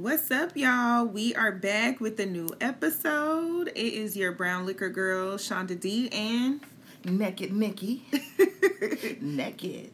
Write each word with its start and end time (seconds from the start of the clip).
What's 0.00 0.30
up, 0.30 0.56
y'all? 0.56 1.04
We 1.04 1.34
are 1.34 1.52
back 1.52 2.00
with 2.00 2.18
a 2.20 2.24
new 2.26 2.48
episode. 2.60 3.68
It 3.68 3.76
is 3.92 4.16
your 4.16 4.32
BrownLiqHer 4.32 4.92
girl, 4.94 5.36
Shunda 5.36 5.78
D, 5.78 6.08
and 6.10 6.60
Naked 7.04 7.52
Nikki. 7.52 8.04
Naked. 9.20 9.90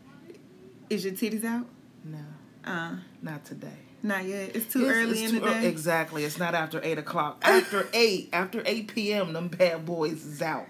is 0.90 1.04
your 1.04 1.14
titties 1.14 1.44
out? 1.44 1.66
No, 2.04 2.18
Uh, 2.64 2.96
not 3.20 3.44
today. 3.44 3.78
not 4.02 4.24
yet. 4.26 4.54
It's 4.54 4.72
too 4.72 4.82
It's- 4.84 4.94
early 4.96 5.22
it's 5.24 5.32
in 5.32 5.40
the 5.40 5.40
too 5.40 5.52
ear- 5.52 5.60
day. 5.62 5.68
Exactly. 5.68 6.24
It's 6.24 6.38
not 6.38 6.54
after 6.54 6.80
8 6.84 6.98
o'clock. 6.98 7.38
After 7.42 7.88
8, 7.92 8.28
after 8.32 8.62
8 8.64 8.88
p.m., 8.94 9.32
them 9.32 9.48
bad 9.48 9.84
boys 9.86 10.24
is 10.24 10.40
out. 10.40 10.66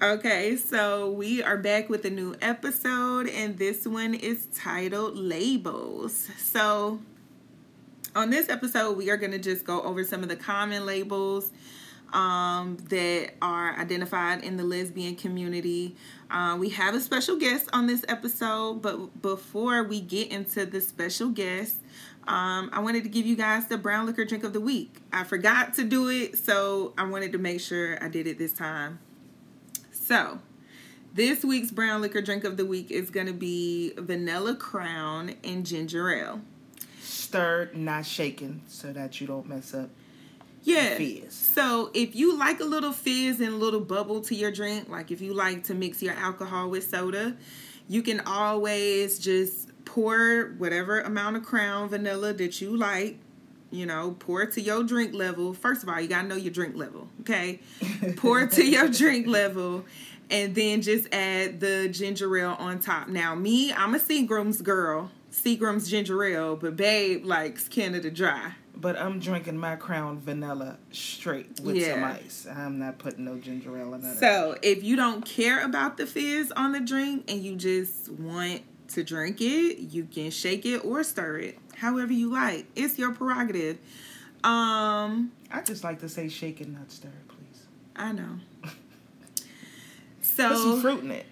Okay, 0.00 0.54
so 0.56 1.10
we 1.10 1.42
are 1.42 1.56
back 1.56 1.88
with 1.88 2.04
a 2.04 2.10
new 2.10 2.36
episode, 2.42 3.26
and 3.28 3.58
this 3.58 3.84
one 3.86 4.14
is 4.14 4.46
titled 4.54 5.16
Labels. 5.16 6.28
So, 6.38 7.00
on 8.14 8.30
this 8.30 8.48
episode, 8.48 8.96
we 8.96 9.10
are 9.10 9.16
going 9.16 9.32
to 9.32 9.38
just 9.38 9.64
go 9.64 9.82
over 9.82 10.04
some 10.04 10.22
of 10.22 10.28
the 10.28 10.36
common 10.36 10.86
labels 10.86 11.50
um, 12.12 12.76
that 12.88 13.32
are 13.42 13.78
identified 13.78 14.44
in 14.44 14.56
the 14.56 14.64
lesbian 14.64 15.16
community. 15.16 15.96
Uh, 16.30 16.56
we 16.58 16.68
have 16.70 16.94
a 16.94 17.00
special 17.00 17.36
guest 17.36 17.68
on 17.72 17.86
this 17.86 18.04
episode, 18.08 18.82
but 18.82 19.20
before 19.20 19.82
we 19.82 20.00
get 20.00 20.30
into 20.30 20.64
the 20.64 20.80
special 20.80 21.28
guest, 21.28 21.80
um, 22.26 22.70
I 22.72 22.80
wanted 22.80 23.02
to 23.02 23.08
give 23.08 23.26
you 23.26 23.36
guys 23.36 23.66
the 23.66 23.76
BrownLiqHer 23.76 24.28
drink 24.28 24.44
of 24.44 24.52
the 24.52 24.60
week. 24.60 24.96
I 25.12 25.24
forgot 25.24 25.74
to 25.74 25.84
do 25.84 26.08
it, 26.08 26.38
so 26.38 26.94
I 26.96 27.04
wanted 27.04 27.32
to 27.32 27.38
make 27.38 27.60
sure 27.60 28.02
I 28.02 28.08
did 28.08 28.26
it 28.26 28.38
this 28.38 28.52
time. 28.52 29.00
So, 29.90 30.38
this 31.12 31.44
week's 31.44 31.70
BrownLiqHer 31.70 32.24
drink 32.24 32.44
of 32.44 32.56
the 32.56 32.64
week 32.64 32.90
is 32.90 33.10
going 33.10 33.26
to 33.26 33.32
be 33.32 33.92
vanilla 33.98 34.54
crown 34.54 35.34
and 35.44 35.66
ginger 35.66 36.10
ale. 36.10 36.40
Stirred, 37.34 37.76
not 37.76 38.06
shaken, 38.06 38.62
so 38.68 38.92
that 38.92 39.20
you 39.20 39.26
don't 39.26 39.48
mess 39.48 39.74
up. 39.74 39.90
Yeah. 40.62 40.96
Fizz. 40.96 41.34
So, 41.34 41.90
if 41.92 42.14
you 42.14 42.38
like 42.38 42.60
a 42.60 42.64
little 42.64 42.92
fizz 42.92 43.40
and 43.40 43.54
a 43.54 43.56
little 43.56 43.80
bubble 43.80 44.20
to 44.20 44.36
your 44.36 44.52
drink, 44.52 44.88
like 44.88 45.10
if 45.10 45.20
you 45.20 45.34
like 45.34 45.64
to 45.64 45.74
mix 45.74 46.00
your 46.00 46.14
alcohol 46.14 46.70
with 46.70 46.88
soda, 46.88 47.36
you 47.88 48.02
can 48.02 48.20
always 48.20 49.18
just 49.18 49.70
pour 49.84 50.54
whatever 50.58 51.00
amount 51.00 51.36
of 51.36 51.44
crown 51.44 51.88
vanilla 51.88 52.32
that 52.34 52.60
you 52.60 52.76
like. 52.76 53.18
You 53.72 53.86
know, 53.86 54.14
pour 54.20 54.42
it 54.42 54.52
to 54.52 54.60
your 54.60 54.84
drink 54.84 55.12
level. 55.12 55.54
First 55.54 55.82
of 55.82 55.88
all, 55.88 56.00
you 56.00 56.06
gotta 56.06 56.28
know 56.28 56.36
your 56.36 56.52
drink 56.52 56.76
level, 56.76 57.08
okay? 57.22 57.58
pour 58.16 58.42
it 58.42 58.52
to 58.52 58.64
your 58.64 58.86
drink 58.86 59.26
level, 59.26 59.84
and 60.30 60.54
then 60.54 60.82
just 60.82 61.12
add 61.12 61.58
the 61.58 61.88
ginger 61.88 62.36
ale 62.36 62.54
on 62.60 62.78
top. 62.78 63.08
Now, 63.08 63.34
me, 63.34 63.72
I'm 63.72 63.96
a 63.96 63.98
Seagram's 63.98 64.62
girl, 64.62 65.10
Seagram's 65.34 65.90
ginger 65.90 66.22
ale, 66.24 66.56
but 66.56 66.76
Babe 66.76 67.24
likes 67.24 67.68
Canada 67.68 68.10
Dry. 68.10 68.52
But 68.76 68.98
I'm 68.98 69.18
drinking 69.20 69.58
my 69.58 69.76
Crown 69.76 70.18
vanilla 70.18 70.78
straight 70.90 71.60
with 71.60 71.82
some 71.84 72.04
ice. 72.04 72.46
I'm 72.50 72.78
not 72.78 72.98
putting 72.98 73.24
no 73.24 73.38
ginger 73.38 73.76
ale 73.78 73.94
in 73.94 74.02
that. 74.02 74.16
So, 74.18 74.56
if 74.62 74.82
you 74.82 74.96
don't 74.96 75.24
care 75.24 75.64
about 75.64 75.96
the 75.96 76.06
fizz 76.06 76.52
on 76.52 76.72
the 76.72 76.80
drink 76.80 77.30
and 77.30 77.40
you 77.42 77.56
just 77.56 78.08
want 78.10 78.62
to 78.88 79.04
drink 79.04 79.40
it, 79.40 79.78
you 79.78 80.04
can 80.04 80.30
shake 80.30 80.66
it 80.66 80.84
or 80.84 81.02
stir 81.04 81.38
it, 81.38 81.58
however 81.76 82.12
you 82.12 82.32
like. 82.32 82.66
It's 82.76 82.98
your 82.98 83.12
prerogative. 83.12 83.78
Um, 84.42 85.32
I 85.50 85.62
just 85.64 85.84
like 85.84 86.00
to 86.00 86.08
say 86.08 86.28
shaken, 86.28 86.74
not 86.74 86.90
stirred, 86.90 87.12
please. 87.28 87.62
I 87.96 88.12
know. 88.12 88.40
Put 88.62 88.72
some 90.22 90.56
So, 90.56 90.76
fruit 90.80 91.04
in 91.04 91.10
it. 91.12 91.26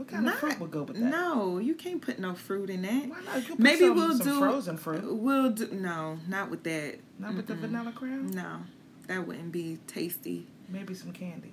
What 0.00 0.08
kind 0.08 0.24
not- 0.24 0.34
of 0.36 0.40
fruit 0.40 0.60
would 0.60 0.70
go 0.70 0.84
with 0.84 0.96
that? 0.96 1.10
no, 1.10 1.58
you 1.58 1.74
can't 1.74 2.00
put 2.00 2.18
no 2.18 2.34
fruit 2.34 2.70
in 2.70 2.80
that. 2.82 3.06
Why 3.06 3.20
not? 3.20 3.36
You 3.42 3.48
put 3.50 3.58
Maybe 3.58 3.80
some, 3.80 3.96
we'll 3.96 4.16
some 4.16 4.26
do 4.26 4.38
frozen 4.38 4.76
fruit. 4.78 5.14
We'll 5.14 5.50
do 5.50 5.68
no, 5.72 6.18
not 6.26 6.50
with 6.50 6.62
that. 6.62 7.00
Not 7.18 7.34
with 7.34 7.46
the 7.46 7.54
vanilla 7.54 7.92
crown? 7.92 8.28
No, 8.30 8.60
that 9.08 9.26
wouldn't 9.26 9.52
be 9.52 9.78
tasty. 9.86 10.46
Maybe 10.70 10.94
some 10.94 11.12
candy. 11.12 11.52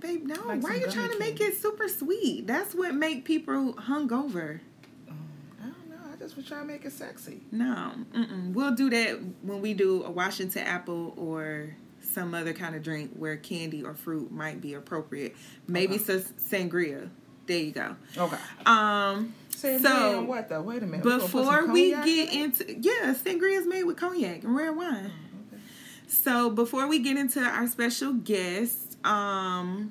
Babe, 0.00 0.26
no. 0.26 0.34
Like 0.48 0.62
Why 0.62 0.72
are 0.72 0.76
you 0.76 0.90
trying 0.90 1.12
to 1.12 1.18
make 1.18 1.40
it 1.40 1.56
super 1.56 1.88
sweet? 1.88 2.46
That's 2.46 2.74
what 2.74 2.94
make 2.94 3.24
people 3.24 3.72
hungover. 3.72 4.60
Mm, 5.08 5.14
I 5.62 5.64
don't 5.64 5.88
know. 5.88 6.12
I 6.12 6.16
just 6.18 6.36
was 6.36 6.44
trying 6.44 6.66
to 6.66 6.66
make 6.66 6.84
it 6.84 6.92
sexy. 6.92 7.40
No, 7.50 7.92
mm-mm. 8.14 8.52
we'll 8.52 8.74
do 8.74 8.90
that 8.90 9.18
when 9.40 9.62
we 9.62 9.72
do 9.72 10.04
a 10.04 10.10
Washington 10.10 10.64
apple 10.66 11.14
or 11.16 11.74
some 12.02 12.34
other 12.34 12.52
kind 12.52 12.74
of 12.74 12.82
drink 12.82 13.12
where 13.14 13.38
candy 13.38 13.82
or 13.82 13.94
fruit 13.94 14.30
might 14.30 14.60
be 14.60 14.74
appropriate. 14.74 15.34
Maybe 15.66 15.94
Okay. 15.94 16.04
some 16.04 16.20
sangria. 16.20 17.08
There 17.50 17.58
you 17.58 17.72
go. 17.72 17.96
Okay. 18.16 18.36
Um, 18.64 19.34
Sangria 19.50 19.80
So, 19.80 20.18
and 20.20 20.28
what 20.28 20.48
though? 20.48 20.62
Wait 20.62 20.84
a 20.84 20.86
minute. 20.86 21.04
we 21.04 21.10
gonna 21.10 21.20
put 21.20 21.30
some 21.32 21.40
before 21.40 21.66
we 21.66 21.90
get 21.90 22.32
in 22.32 22.44
into 22.44 22.78
yeah, 22.78 23.12
sangria 23.12 23.58
is 23.58 23.66
made 23.66 23.82
with 23.82 23.96
cognac 23.96 24.44
and 24.44 24.54
red 24.54 24.76
wine. 24.76 25.10
Oh, 25.10 25.56
okay. 25.56 25.62
So 26.06 26.50
before 26.50 26.86
we 26.86 27.00
get 27.00 27.16
into 27.16 27.40
our 27.40 27.66
special 27.66 28.12
guest, 28.12 29.04
um, 29.04 29.90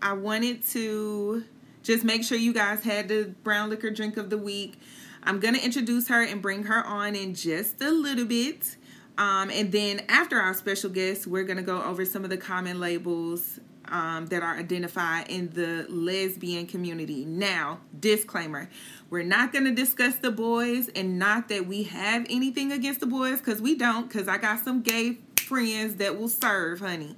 I 0.00 0.14
wanted 0.14 0.64
to 0.68 1.44
just 1.82 2.02
make 2.02 2.24
sure 2.24 2.38
you 2.38 2.54
guys 2.54 2.82
had 2.82 3.08
the 3.08 3.34
BrownLiqHer 3.44 3.94
drink 3.94 4.16
of 4.16 4.30
the 4.30 4.38
week. 4.38 4.80
I'm 5.22 5.38
gonna 5.38 5.58
introduce 5.58 6.08
her 6.08 6.22
and 6.22 6.40
bring 6.40 6.62
her 6.62 6.82
on 6.82 7.14
in 7.14 7.34
just 7.34 7.82
a 7.82 7.90
little 7.90 8.24
bit. 8.24 8.76
Um, 9.18 9.50
and 9.50 9.70
then 9.70 10.00
after 10.08 10.38
our 10.38 10.54
special 10.54 10.88
guest, 10.88 11.26
we're 11.26 11.44
gonna 11.44 11.60
go 11.60 11.82
over 11.82 12.06
some 12.06 12.24
of 12.24 12.30
the 12.30 12.38
common 12.38 12.80
labels 12.80 13.60
um, 13.88 14.26
that 14.26 14.42
are 14.42 14.56
identified 14.56 15.28
in 15.28 15.50
the 15.50 15.86
lesbian 15.88 16.66
community. 16.66 17.24
Now, 17.24 17.80
disclaimer: 17.98 18.68
we're 19.10 19.24
not 19.24 19.52
gonna 19.52 19.74
discuss 19.74 20.16
the 20.16 20.30
boys, 20.30 20.88
and 20.94 21.18
not 21.18 21.48
that 21.48 21.66
we 21.66 21.84
have 21.84 22.26
anything 22.28 22.72
against 22.72 23.00
the 23.00 23.06
boys, 23.06 23.38
because 23.38 23.60
we 23.60 23.74
don't. 23.74 24.08
Because 24.08 24.28
I 24.28 24.38
got 24.38 24.64
some 24.64 24.82
gay 24.82 25.18
friends 25.36 25.96
that 25.96 26.18
will 26.18 26.28
serve, 26.28 26.80
honey. 26.80 27.16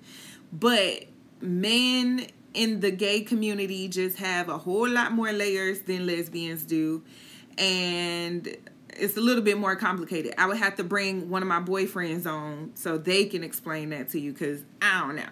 But 0.52 1.04
men 1.40 2.26
in 2.54 2.80
the 2.80 2.90
gay 2.90 3.20
community 3.20 3.88
just 3.88 4.18
have 4.18 4.48
a 4.48 4.58
whole 4.58 4.88
lot 4.88 5.12
more 5.12 5.32
layers 5.32 5.80
than 5.82 6.06
lesbians 6.06 6.62
do. 6.62 7.02
And 7.56 8.56
it's 8.96 9.16
a 9.16 9.20
little 9.20 9.42
bit 9.42 9.58
more 9.58 9.76
complicated. 9.76 10.34
I 10.38 10.46
would 10.46 10.56
have 10.56 10.76
to 10.76 10.84
bring 10.84 11.30
one 11.30 11.42
of 11.42 11.48
my 11.48 11.60
boyfriends 11.60 12.26
on 12.26 12.72
so 12.74 12.98
they 12.98 13.26
can 13.26 13.44
explain 13.44 13.90
that 13.90 14.08
to 14.10 14.20
you 14.20 14.32
because 14.32 14.64
I 14.82 15.00
don't 15.00 15.16
know. 15.16 15.28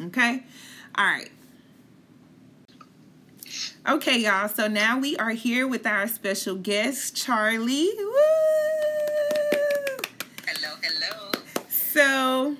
Okay? 0.00 0.42
All 0.94 1.04
right. 1.04 1.30
Okay, 3.88 4.18
y'all. 4.18 4.48
So 4.48 4.68
now 4.68 4.98
we 4.98 5.16
are 5.16 5.30
here 5.30 5.66
with 5.66 5.86
our 5.86 6.06
special 6.06 6.56
guest, 6.56 7.16
Charli. 7.16 7.88
Woo! 7.96 8.12
Hello, 10.46 10.74
hello. 10.82 11.32
So, 11.70 12.56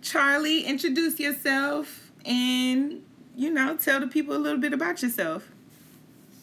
Charli, 0.00 0.64
introduce 0.64 1.18
yourself 1.18 2.12
and, 2.24 3.02
you 3.36 3.50
know, 3.50 3.76
tell 3.76 4.00
the 4.00 4.06
people 4.06 4.36
a 4.36 4.38
little 4.38 4.60
bit 4.60 4.72
about 4.72 5.02
yourself. 5.02 5.48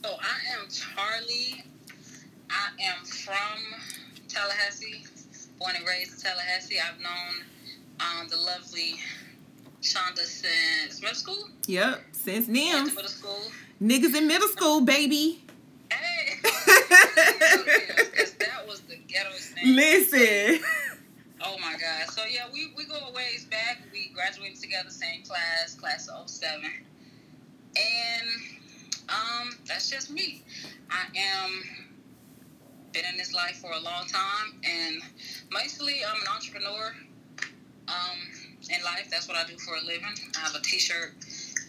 So 0.04 0.12
I 0.12 0.60
am 0.60 0.68
Charli. 0.68 1.64
I 2.50 2.70
am 2.84 3.06
from 3.06 3.60
Tallahassee, 4.28 5.06
born 5.58 5.76
and 5.78 5.88
raised 5.88 6.14
in 6.14 6.20
Tallahassee. 6.20 6.78
I've 6.80 7.00
known 7.00 7.44
um, 8.00 8.28
the 8.28 8.38
lovely 8.38 9.00
Shunda 9.86 10.18
since 10.18 11.02
middle 11.02 11.16
school. 11.16 11.50
Yep, 11.68 12.02
since 12.12 12.48
NIMS. 12.48 12.96
middle 12.96 13.10
school. 13.10 13.42
Niggas 13.82 14.16
in 14.16 14.28
middle 14.28 14.48
school, 14.48 14.82
baby. 14.82 15.44
Hey, 15.92 16.40
that 18.40 18.66
was 18.68 18.82
the 18.82 18.96
ghetto 19.08 19.30
thing. 19.32 19.76
Listen. 19.76 20.66
Oh 21.44 21.58
my 21.60 21.74
God. 21.74 22.10
So 22.12 22.24
yeah, 22.26 22.46
we, 22.52 22.74
we 22.76 22.86
go 22.86 22.96
a 22.96 23.14
ways 23.14 23.46
back. 23.46 23.82
We 23.94 24.10
graduated 24.14 24.60
together, 24.60 24.90
same 24.90 25.22
class, 25.24 25.76
class 25.76 26.08
of 26.08 26.30
07. 26.30 26.64
And 27.78 28.28
um, 29.10 29.50
that's 29.68 29.90
just 29.90 30.10
me. 30.10 30.42
I 30.90 31.06
am 31.16 31.64
been 32.94 33.04
in 33.12 33.18
this 33.18 33.34
life 33.34 33.58
for 33.58 33.72
a 33.72 33.80
long 33.82 34.08
time 34.08 34.58
and 34.64 35.02
mostly 35.52 35.96
I'm 36.08 36.16
an 36.22 36.28
entrepreneur 36.34 36.96
um, 37.90 38.35
in 38.70 38.84
life. 38.84 39.08
That's 39.10 39.28
what 39.28 39.38
I 39.38 39.46
do 39.46 39.58
for 39.58 39.76
a 39.76 39.82
living. 39.82 40.14
I 40.36 40.40
have 40.40 40.56
a 40.56 40.62
t-shirt 40.62 41.14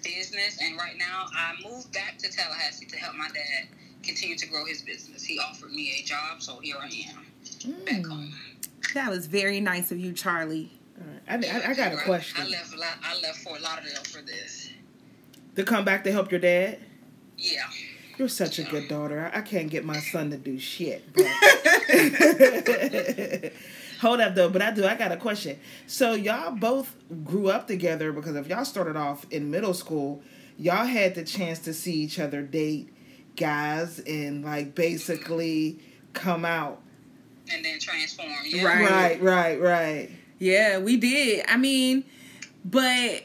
business 0.03 0.59
and 0.63 0.79
right 0.79 0.97
now 0.97 1.27
I 1.35 1.55
moved 1.65 1.93
back 1.93 2.19
to 2.19 2.31
Tallahassee 2.31 2.87
to 2.87 2.97
help 2.97 3.17
my 3.17 3.29
dad 3.29 3.69
continue 4.03 4.37
to 4.37 4.47
grow 4.47 4.65
his 4.65 4.83
business. 4.83 5.25
He 5.25 5.39
offered 5.39 5.73
me 5.73 6.01
a 6.01 6.07
job, 6.07 6.41
so 6.41 6.59
here 6.61 6.77
I 6.81 6.87
am 6.87 7.85
back 7.85 8.03
mm. 8.03 8.09
home. 8.09 8.35
That 8.95 9.11
was 9.11 9.27
very 9.27 9.61
nice 9.61 9.91
of 9.91 9.99
you, 9.99 10.13
Charli. 10.13 10.69
Right. 10.97 11.45
I, 11.45 11.45
I, 11.59 11.71
I 11.71 11.75
got 11.75 11.93
a 11.93 11.97
question. 11.97 12.41
I 12.41 12.49
left. 12.49 12.75
a 12.75 12.79
lot- 12.79 12.99
I 13.03 13.21
left 13.21 13.39
Fort 13.39 13.61
Lauderdale 13.61 14.05
for 14.05 14.23
this. 14.23 14.71
To 15.57 15.65
come 15.65 15.85
back 15.85 16.05
to 16.05 16.13
help 16.13 16.31
your 16.31 16.41
dad? 16.41 16.79
Yeah. 17.37 17.65
You're 18.17 18.29
such 18.29 18.59
a 18.59 18.63
good 18.63 18.89
daughter. 18.89 19.31
I 19.35 19.39
I 19.39 19.43
can't 19.43 19.69
get 19.69 19.85
my 19.85 19.99
son 19.99 20.31
to 20.31 20.39
do 20.39 20.59
shit. 20.59 21.05
But 24.01 24.09
Hold 24.09 24.21
up 24.21 24.35
though, 24.35 24.49
but 24.49 24.63
I 24.63 24.71
do. 24.71 24.85
I 24.85 24.95
got 24.95 25.13
a 25.13 25.17
question. 25.17 25.59
So 25.87 26.15
y'all 26.15 26.53
both 26.53 26.95
grew 27.25 27.49
up 27.49 27.67
together 27.67 28.13
because 28.13 28.37
if 28.37 28.47
y'all 28.49 28.65
started 28.65 28.97
off 28.97 29.27
in 29.31 29.51
middle 29.51 29.75
school, 29.75 30.23
y'all 30.59 30.87
had 30.87 31.15
the 31.15 31.25
chance 31.25 31.61
to 31.61 31.75
see 31.75 31.95
each 31.95 32.19
other 32.19 32.43
date 32.43 32.93
guys 33.37 34.01
and 34.01 34.45
like 34.45 34.75
basically 34.75 35.79
come 36.13 36.45
out 36.45 36.81
and 37.53 37.65
then 37.65 37.79
transform. 37.79 38.31
Yeah. 38.45 38.65
Right. 38.65 38.91
Right, 38.91 39.23
right, 39.23 39.61
right. 39.61 40.11
Yeah, 40.39 40.79
we 40.79 40.97
did. 40.97 41.45
I 41.49 41.57
mean, 41.57 42.05
but 42.65 43.23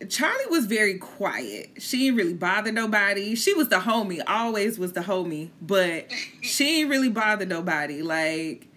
Charli 0.00 0.50
was 0.50 0.66
very 0.66 0.98
quiet. 0.98 1.70
She 1.78 1.98
didn't 1.98 2.16
really 2.16 2.34
bother 2.34 2.72
nobody. 2.72 3.34
She 3.34 3.52
was 3.54 3.68
the 3.68 3.80
homie, 3.80 4.22
always 4.26 4.78
was 4.78 4.92
the 4.92 5.00
homie, 5.00 5.50
but 5.60 6.10
she 6.42 6.64
didn't 6.64 6.90
really 6.90 7.10
bother 7.10 7.46
nobody. 7.46 8.02
Like, 8.02 8.68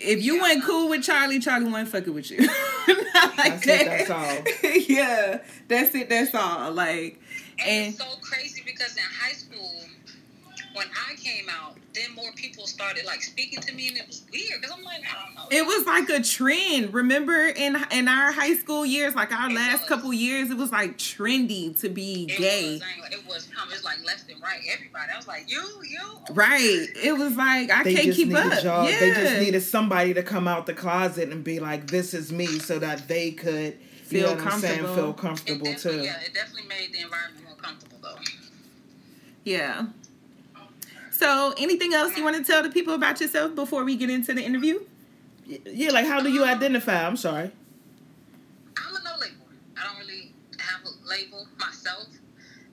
if 0.00 0.22
you 0.22 0.36
Yeah. 0.36 0.42
weren't 0.42 0.64
cool 0.64 0.88
with 0.88 1.00
Charli, 1.02 1.36
Charli 1.38 1.64
wasn't 1.70 1.88
fucking 1.90 2.14
with 2.14 2.30
you. 2.30 2.38
Not 3.14 3.36
like 3.38 3.62
That's 3.64 3.66
it, 3.66 3.86
that's 3.86 4.10
all. 4.10 4.70
yeah, 4.88 5.38
that's 5.68 5.94
it. 5.94 6.08
That's 6.08 6.34
all. 6.34 6.72
Like, 6.72 7.18
And 7.58 7.68
and 7.68 7.94
it's 7.94 7.98
so 7.98 8.16
crazy 8.22 8.62
because 8.64 8.96
in 8.96 9.02
high 9.02 9.32
school, 9.32 9.74
when 10.72 10.86
I 11.08 11.14
came 11.16 11.46
out, 11.48 11.76
then 11.94 12.14
more 12.14 12.30
people 12.36 12.66
started 12.66 13.04
like 13.04 13.22
speaking 13.22 13.60
to 13.60 13.74
me, 13.74 13.88
and 13.88 13.96
it 13.96 14.06
was 14.06 14.22
weird 14.32 14.60
because 14.60 14.76
I'm 14.76 14.84
like, 14.84 15.00
I 15.00 15.26
don't 15.26 15.34
know. 15.34 15.42
it 15.50 15.66
was 15.66 15.84
like 15.86 16.08
a 16.08 16.22
trend. 16.22 16.94
Remember 16.94 17.46
in 17.46 17.76
in 17.90 18.06
our 18.08 18.30
high 18.32 18.54
school 18.54 18.86
years, 18.86 19.14
like 19.14 19.32
our 19.32 19.50
It 19.50 19.54
last 19.54 19.80
was. 19.80 19.88
couple 19.88 20.12
years, 20.14 20.50
it 20.50 20.56
was 20.56 20.70
like 20.70 20.96
trendy 20.98 21.78
to 21.80 21.88
be 21.88 22.24
It 22.30 22.38
gay. 22.38 22.72
Was, 22.74 22.82
I 22.82 23.14
it 23.14 23.26
was, 23.26 23.48
it 23.48 23.70
was 23.72 23.84
like 23.84 24.04
left 24.04 24.30
and 24.30 24.40
right. 24.40 24.60
Everybody, 24.72 25.12
I 25.12 25.16
was 25.16 25.26
like, 25.26 25.50
you, 25.50 25.62
you. 25.88 26.34
Right. 26.34 26.86
It 27.02 27.18
was 27.18 27.36
like 27.36 27.70
I 27.70 27.82
They 27.82 27.94
can't 27.94 28.14
keep 28.14 28.28
needed 28.28 28.52
up. 28.52 28.62
y'all. 28.64 28.88
Yeah. 28.90 29.00
They 29.00 29.10
just 29.14 29.38
needed 29.40 29.60
somebody 29.62 30.14
to 30.14 30.22
come 30.22 30.46
out 30.46 30.66
the 30.66 30.74
closet 30.74 31.30
and 31.30 31.42
be 31.42 31.58
like, 31.58 31.88
"This 31.88 32.14
is 32.14 32.30
me," 32.32 32.46
so 32.60 32.78
that 32.78 33.08
they 33.08 33.32
could 33.32 33.76
you 34.10 34.20
Feel 34.20 34.36
know 34.36 34.44
what 34.44 34.52
I'm 34.54 34.60
saying, 34.60 34.78
comfortable. 34.80 34.94
feel 34.94 35.12
comfortable 35.14 35.74
too. 35.74 36.02
yeah, 36.02 36.20
it 36.20 36.34
definitely 36.34 36.68
made 36.68 36.92
the 36.92 37.00
environment 37.02 37.44
more 37.44 37.54
comfortable 37.56 37.98
though. 38.02 38.16
Yeah. 39.44 39.86
So, 41.20 41.52
anything 41.58 41.92
else 41.92 42.16
you 42.16 42.24
want 42.24 42.36
to 42.36 42.42
tell 42.42 42.62
the 42.62 42.70
people 42.70 42.94
about 42.94 43.20
yourself 43.20 43.54
before 43.54 43.84
we 43.84 43.94
get 43.94 44.08
into 44.08 44.32
the 44.32 44.42
interview? 44.42 44.80
Yeah, 45.66 45.90
like 45.90 46.06
how 46.06 46.22
do 46.22 46.30
you 46.30 46.44
identify? 46.44 47.06
I'm 47.06 47.18
sorry. 47.18 47.50
I'm 48.78 48.96
a 48.96 49.02
no 49.04 49.10
label. 49.20 49.44
I 49.78 49.84
don't 49.84 49.98
really 49.98 50.32
have 50.58 50.80
a 50.82 51.06
label 51.06 51.46
myself. 51.58 52.06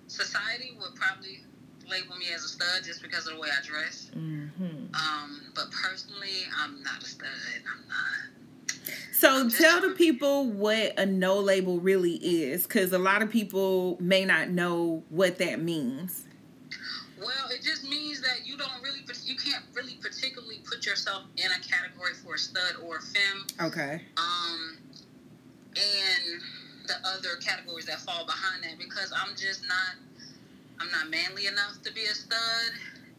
Society 0.08 0.78
would 0.80 0.96
probably 0.96 1.44
label 1.92 2.16
me 2.16 2.28
as 2.34 2.46
a 2.46 2.48
stud 2.48 2.86
just 2.86 3.02
because 3.02 3.28
of 3.28 3.34
the 3.34 3.40
way 3.42 3.50
I 3.52 3.66
dress. 3.66 4.12
Mm-hmm. 4.16 4.96
Um, 4.96 5.42
but 5.54 5.70
personally, 5.72 6.46
I'm 6.58 6.82
not 6.84 7.04
a 7.04 7.06
stud. 7.06 7.28
I'm 7.70 7.86
not. 7.90 8.94
So, 9.12 9.50
tell 9.50 9.82
the 9.82 9.90
people 9.90 10.46
what 10.50 10.98
a 10.98 11.06
no 11.06 11.38
label 11.38 11.82
really 11.82 12.16
is 12.16 12.64
because 12.64 12.94
a 12.94 12.98
lot 12.98 13.22
of 13.22 13.30
people 13.30 13.98
may 14.00 14.24
not 14.24 14.52
know 14.52 15.04
what 15.10 15.38
that 15.40 15.62
means. 15.62 16.24
Well, 17.20 17.50
it 17.50 17.64
just 17.64 17.77
means 17.77 17.77
that 17.77 17.77
you 18.58 18.64
don't 18.64 18.82
really, 18.82 19.00
you 19.26 19.36
can't 19.36 19.64
really 19.74 19.98
particularly 20.02 20.62
put 20.70 20.86
yourself 20.86 21.24
in 21.38 21.46
a 21.46 21.60
category 21.68 22.14
for 22.24 22.36
a 22.36 22.38
stud 22.38 22.76
or 22.84 22.98
a 22.98 23.02
femme. 23.02 23.68
Okay. 23.68 24.02
um, 24.18 24.78
and 25.78 26.42
the 26.88 26.96
other 27.06 27.36
categories 27.42 27.86
that 27.86 28.00
fall 28.00 28.26
behind 28.26 28.64
that 28.64 28.80
because 28.80 29.14
I'm 29.16 29.36
just 29.36 29.62
not 29.68 29.94
I'm 30.80 30.90
not 30.92 31.10
manly 31.10 31.48
enough 31.48 31.82
to 31.84 31.94
be 31.94 32.04
a 32.06 32.16
stud 32.16 32.72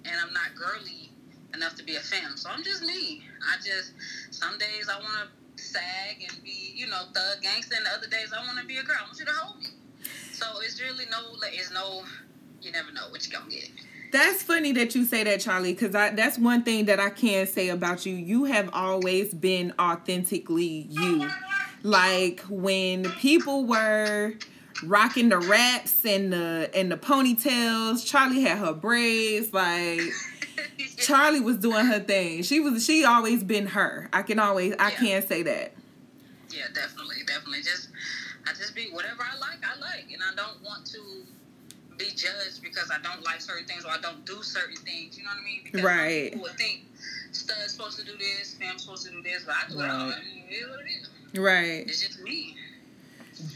and 0.05 0.15
I'm 0.21 0.33
not 0.33 0.55
girly 0.55 1.11
enough 1.55 1.75
to 1.77 1.85
be 1.85 1.97
a 1.97 2.01
femme. 2.01 2.37
So 2.37 2.49
I'm 2.51 2.65
just 2.65 2.83
me. 2.83 3.23
I 3.43 3.57
just 3.57 3.93
some 4.31 4.59
days 4.59 4.89
I 4.91 4.99
want 4.99 5.29
to 5.57 5.63
sag 5.63 6.25
and 6.29 6.43
be 6.43 6.73
you 6.75 6.87
know 6.87 7.03
thug 7.15 7.43
gangster, 7.43 7.77
and 7.77 7.87
the 7.87 7.91
other 7.91 8.07
days 8.07 8.33
I 8.33 8.45
want 8.45 8.59
to 8.59 8.67
be 8.67 8.79
a 8.79 8.83
girl. 8.83 8.97
I 8.99 9.05
want 9.05 9.19
you 9.19 9.27
to 9.27 9.33
hold 9.33 9.61
me. 9.61 9.69
So 10.33 10.47
it's 10.63 10.81
really 10.81 11.05
no 11.11 11.37
it's 11.53 11.73
no 11.73 12.03
you 12.63 12.73
never 12.73 12.91
know 12.93 13.09
what 13.11 13.29
you're 13.29 13.39
gonna 13.39 13.53
get. 13.53 13.71
That's 14.13 14.43
funny 14.43 14.73
that 14.73 14.95
you 14.95 15.05
say 15.05 15.25
that, 15.25 15.39
Charli, 15.41 15.73
because 15.79 15.93
that's 15.93 16.39
one 16.39 16.63
thing 16.63 16.87
that 16.87 16.99
I 17.01 17.11
can 17.11 17.47
say 17.47 17.69
about 17.69 18.07
you. 18.07 18.15
You 18.15 18.45
have 18.45 18.71
always 18.73 19.35
been 19.35 19.73
authentically 19.79 20.87
you. 20.91 21.29
Like 21.83 22.41
when 22.49 23.05
people 23.13 23.65
were 23.67 24.35
rocking 24.85 25.29
the 25.29 25.39
wraps 25.39 26.05
and 26.05 26.33
the 26.33 26.71
and 26.75 26.91
the 26.91 26.97
ponytails, 26.97 28.05
Charli 28.05 28.43
had 28.43 28.59
her 28.59 28.73
braids. 28.73 29.53
Like 29.53 30.01
Charli 30.97 31.43
was 31.43 31.57
doing 31.59 31.87
her 31.87 32.01
thing. 32.01 32.43
She 32.43 32.61
was 32.61 32.85
she 32.85 33.05
always 33.05 33.45
been 33.45 33.67
her. 33.69 34.09
I 34.13 34.23
can 34.23 34.39
always 34.39 34.75
I 34.79 34.91
Yeah. 34.91 34.97
can 34.97 35.27
say 35.27 35.43
that. 35.45 35.73
Yeah, 36.51 36.65
definitely, 36.75 37.17
definitely. 37.27 37.63
Just 37.63 37.91
I 38.47 38.53
just 38.55 38.75
be 38.75 38.89
whatever 38.91 39.23
I 39.23 39.37
like, 39.39 39.59
I 39.65 39.79
like, 39.79 40.07
and 40.13 40.23
I 40.23 40.35
don't 40.35 40.63
want 40.65 40.87
to 40.87 41.01
be 41.99 42.11
judged 42.15 42.63
because 42.63 42.91
I 42.91 43.01
don't 43.03 43.25
like 43.25 43.41
certain 43.41 43.67
things 43.67 43.85
or 43.85 43.91
I 43.91 43.99
don't 44.01 44.25
do 44.25 44.43
certain 44.43 44.77
things. 44.77 45.19
You 45.19 45.25
know 45.25 45.31
what 45.31 45.41
I 45.41 45.45
mean? 45.45 45.61
Because 45.65 45.83
Right. 45.83 46.33
People 46.33 46.43
would 46.43 46.57
think 46.57 46.85
stud's 47.33 47.73
supposed 47.73 47.99
to 47.99 48.05
do 48.05 48.17
this, 48.17 48.55
femme's 48.55 48.83
supposed 48.83 49.07
to 49.07 49.13
do 49.13 49.23
this, 49.23 49.45
but 49.45 49.55
I 49.55 49.69
do 49.69 49.81
it 49.81 49.91
all. 49.91 50.09
Right. 50.09 50.15
I 50.17 50.25
mean, 50.25 50.45
it 50.49 50.55
is 50.55 50.69
what 50.71 50.81
it 50.81 50.89
is. 50.89 51.39
Right. 51.39 51.87
It's 51.89 52.07
just 52.07 52.21
me. 52.23 52.57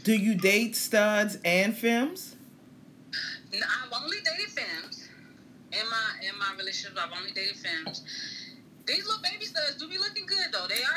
Do 0.03 0.13
you 0.13 0.35
date 0.35 0.75
studs 0.75 1.37
and 1.43 1.75
femmes? 1.75 2.35
No, 3.51 3.59
I've 3.59 4.03
only 4.03 4.17
dated 4.23 4.51
femmes 4.51 5.09
in 5.71 5.89
my 5.89 6.27
in 6.27 6.37
my 6.39 6.53
relationships. 6.57 6.99
I've 6.99 7.11
only 7.17 7.31
dated 7.31 7.57
femmes. 7.57 8.03
These 8.85 9.05
little 9.05 9.21
baby 9.21 9.45
studs 9.45 9.75
do 9.75 9.87
be 9.87 9.97
looking 9.97 10.25
good 10.25 10.51
though. 10.51 10.67
They 10.67 10.83
are. 10.83 10.95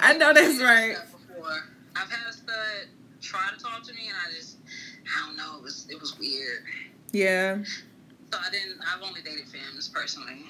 I 0.02 0.14
know 0.16 0.32
that's 0.32 0.60
right. 0.60 0.96
I've 1.94 2.10
had 2.10 2.28
a 2.28 2.32
stud 2.32 2.88
try 3.20 3.48
to 3.56 3.62
talk 3.62 3.82
to 3.84 3.94
me, 3.94 4.08
and 4.08 4.16
I 4.16 4.32
just, 4.34 4.56
I 5.16 5.26
don't 5.26 5.36
know, 5.36 5.56
it 5.58 5.62
was 5.62 5.86
it 5.90 6.00
was 6.00 6.18
weird. 6.18 6.64
Yeah. 7.12 7.58
So 8.32 8.38
I 8.38 8.50
didn't. 8.50 8.78
I've 8.80 9.02
only 9.02 9.20
dated 9.22 9.46
femmes 9.48 9.88
personally. 9.88 10.44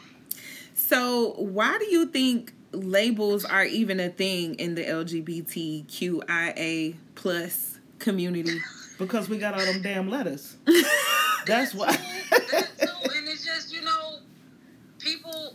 So, 0.75 1.35
why 1.39 1.79
do 1.79 1.85
you 1.87 2.07
think 2.07 2.53
labels 2.73 3.45
are 3.45 3.65
even 3.65 4.01
a 4.01 4.09
thing 4.09 4.55
in 4.55 4.75
the 4.75 4.85
LGBTQIA 4.85 6.97
plus 7.15 7.79
community? 7.99 8.59
Because 8.99 9.27
we 9.29 9.39
got 9.39 9.55
all 9.55 9.65
them 9.65 9.81
damn 9.83 10.09
letters. 10.11 10.57
That's 11.47 11.75
why. 11.75 11.91
That 12.31 12.69
too, 12.79 13.11
and 13.17 13.27
it's 13.27 13.45
just 13.45 13.75
you 13.75 13.83
know, 13.83 14.19
people. 15.01 15.55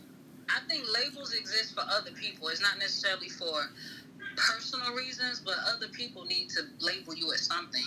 I 0.49 0.59
think 0.67 0.83
labels 0.93 1.33
exist 1.33 1.73
for 1.75 1.83
other 1.89 2.11
people. 2.11 2.49
It's 2.49 2.59
not 2.61 2.77
necessarily 2.77 3.29
for 3.29 3.69
personal 4.37 4.93
reasons, 4.93 5.41
but 5.43 5.55
other 5.67 5.87
people 5.89 6.23
need 6.25 6.49
to 6.49 6.61
label 6.79 7.15
you 7.15 7.33
as 7.33 7.41
something. 7.41 7.83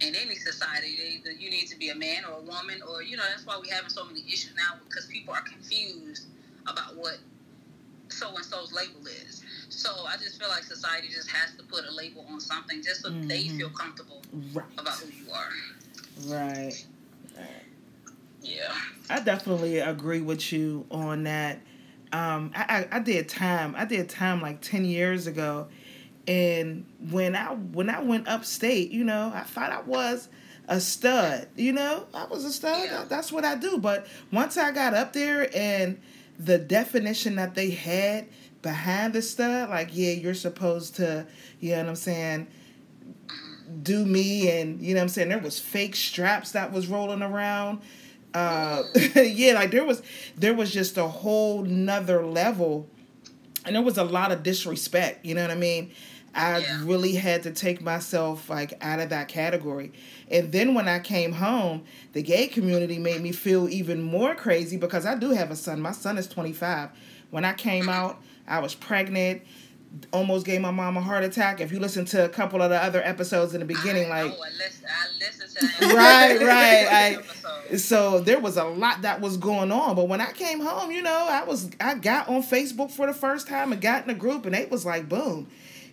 In 0.00 0.14
any 0.14 0.36
society, 0.36 1.18
either 1.18 1.32
you 1.32 1.50
need 1.50 1.66
to 1.66 1.76
be 1.76 1.90
a 1.90 1.94
man 1.94 2.24
or 2.24 2.38
a 2.38 2.42
woman, 2.42 2.80
or 2.88 3.02
you 3.02 3.16
know, 3.16 3.24
that's 3.30 3.44
why 3.46 3.58
we're 3.60 3.74
having 3.74 3.90
so 3.90 4.04
many 4.04 4.20
issues 4.20 4.54
now 4.56 4.78
because 4.88 5.06
people 5.06 5.34
are 5.34 5.42
confused 5.42 6.26
about 6.66 6.96
what 6.96 7.18
so 8.08 8.34
and 8.34 8.44
so's 8.44 8.72
label 8.72 9.06
is. 9.06 9.42
So 9.68 9.90
I 10.06 10.16
just 10.16 10.38
feel 10.40 10.48
like 10.48 10.62
society 10.62 11.08
just 11.08 11.28
has 11.30 11.54
to 11.56 11.62
put 11.64 11.84
a 11.84 11.90
label 11.94 12.24
on 12.30 12.40
something 12.40 12.82
just 12.82 13.02
so 13.02 13.10
they 13.10 13.44
Mhm. 13.44 13.58
feel 13.58 13.70
comfortable 13.70 14.22
right. 14.54 14.64
about 14.78 14.94
who 14.98 15.10
you 15.10 15.30
are. 15.32 15.52
Right. 16.26 16.86
Yeah. 18.40 18.74
I 19.10 19.20
definitely 19.20 19.78
agree 19.78 20.20
with 20.20 20.52
you 20.52 20.86
on 20.90 21.24
that. 21.24 21.60
Um, 22.12 22.52
I, 22.54 22.86
I, 22.90 22.96
I 22.96 23.00
did 23.00 23.28
time. 23.28 23.74
I 23.76 23.84
did 23.84 24.08
time 24.08 24.40
like 24.40 24.60
ten 24.62 24.84
years 24.84 25.26
ago, 25.26 25.68
and 26.28 26.84
when 27.10 27.34
I 27.34 27.54
when 27.54 27.88
I 27.88 28.00
went 28.00 28.28
upstate, 28.28 28.90
you 28.90 29.02
know, 29.02 29.32
I 29.34 29.40
thought 29.40 29.72
I 29.72 29.80
was 29.80 30.28
a 30.68 30.78
stud. 30.78 31.48
You 31.56 31.72
know, 31.72 32.06
I 32.12 32.26
was 32.26 32.44
a 32.44 32.52
stud. 32.52 32.84
Yeah. 32.84 33.04
That's 33.08 33.32
what 33.32 33.46
I 33.46 33.54
do. 33.54 33.78
But 33.78 34.06
once 34.30 34.58
I 34.58 34.70
got 34.70 34.92
up 34.92 35.14
there 35.14 35.48
and 35.56 35.98
the 36.38 36.58
definition 36.58 37.36
that 37.36 37.54
they 37.54 37.70
had 37.70 38.28
behind 38.60 39.14
the 39.14 39.22
stud, 39.22 39.70
like 39.70 39.88
yeah, 39.92 40.12
you're 40.12 40.34
supposed 40.34 40.96
to, 40.96 41.26
you 41.60 41.70
know 41.70 41.78
what 41.78 41.88
I'm 41.88 41.96
saying, 41.96 42.46
do 43.82 44.04
me, 44.04 44.50
and 44.50 44.82
you 44.82 44.92
know 44.92 45.00
what 45.00 45.04
I'm 45.04 45.08
saying. 45.08 45.30
There 45.30 45.38
was 45.38 45.58
fake 45.58 45.96
straps 45.96 46.52
that 46.52 46.72
was 46.72 46.88
rolling 46.88 47.22
around 47.22 47.80
uh 48.34 48.82
yeah 49.16 49.54
like 49.54 49.70
there 49.70 49.86
was 49.86 50.02
there 50.36 50.52
was 50.52 50.70
just 50.70 50.98
a 50.98 51.08
whole 51.08 51.62
nother 51.62 52.26
level 52.26 52.86
and 53.64 53.74
there 53.74 53.80
was 53.80 53.96
a 53.96 54.04
lot 54.04 54.30
of 54.30 54.42
disrespect 54.42 55.24
you 55.24 55.34
know 55.34 55.40
what 55.40 55.50
i 55.50 55.54
mean 55.54 55.90
i 56.38 56.58
Yeah. 56.58 56.80
really 56.84 57.14
had 57.14 57.42
to 57.42 57.50
take 57.50 57.80
myself 57.82 58.48
like 58.48 58.74
out 58.80 59.00
of 59.00 59.10
that 59.10 59.28
category. 59.28 59.92
And 60.30 60.52
then 60.52 60.74
when 60.74 60.88
i 60.88 60.98
came 60.98 61.32
home 61.32 61.82
the 62.12 62.22
gay 62.22 62.46
community 62.46 62.98
made 62.98 63.20
me 63.20 63.32
feel 63.32 63.68
even 63.68 64.02
more 64.02 64.34
crazy 64.34 64.76
because 64.76 65.04
i 65.06 65.14
do 65.14 65.30
have 65.30 65.50
a 65.50 65.56
son. 65.56 65.80
My 65.80 65.92
son 65.92 66.18
is 66.18 66.26
25 66.28 66.90
when 67.30 67.44
i 67.44 67.52
came 67.52 67.82
mm-hmm. 67.82 67.90
out 67.90 68.22
i 68.46 68.58
was 68.60 68.74
pregnant 68.74 69.42
almost 70.12 70.44
gave 70.44 70.60
my 70.60 70.70
mom 70.70 70.96
a 70.96 71.00
heart 71.00 71.24
attack. 71.24 71.60
If 71.60 71.72
you 71.72 71.80
listen 71.80 72.04
to 72.06 72.24
a 72.24 72.28
couple 72.28 72.60
of 72.60 72.70
the 72.70 72.76
other 72.82 73.02
episodes 73.02 73.54
in 73.54 73.60
the 73.60 73.66
beginning 73.66 74.12
I, 74.12 74.22
like 74.22 74.36
oh, 74.38 74.42
I 74.42 74.50
listen, 74.50 74.86
I 74.86 75.06
listen 75.18 75.48
to 75.48 75.80
that. 75.80 75.94
Right, 75.94 76.40
right, 76.46 77.22
I- 77.70 77.76
so 77.76 78.20
there 78.20 78.38
was 78.38 78.56
a 78.56 78.64
lot 78.64 79.02
that 79.02 79.20
was 79.20 79.36
going 79.36 79.70
on. 79.72 79.94
But 79.96 80.08
when 80.08 80.20
i 80.20 80.32
came 80.32 80.60
home 80.60 80.90
you 80.90 81.02
know 81.02 81.26
i 81.28 81.44
was 81.44 81.70
i 81.80 81.94
got 81.94 82.28
on 82.28 82.42
facebook 82.42 82.90
for 82.90 83.06
the 83.06 83.12
first 83.12 83.46
time 83.46 83.72
and 83.72 83.80
got 83.80 84.04
in 84.04 84.10
a 84.10 84.14
group 84.14 84.46
and 84.46 84.54
it 84.54 84.70
was 84.70 84.86
like 84.86 85.08
boom 85.08 85.48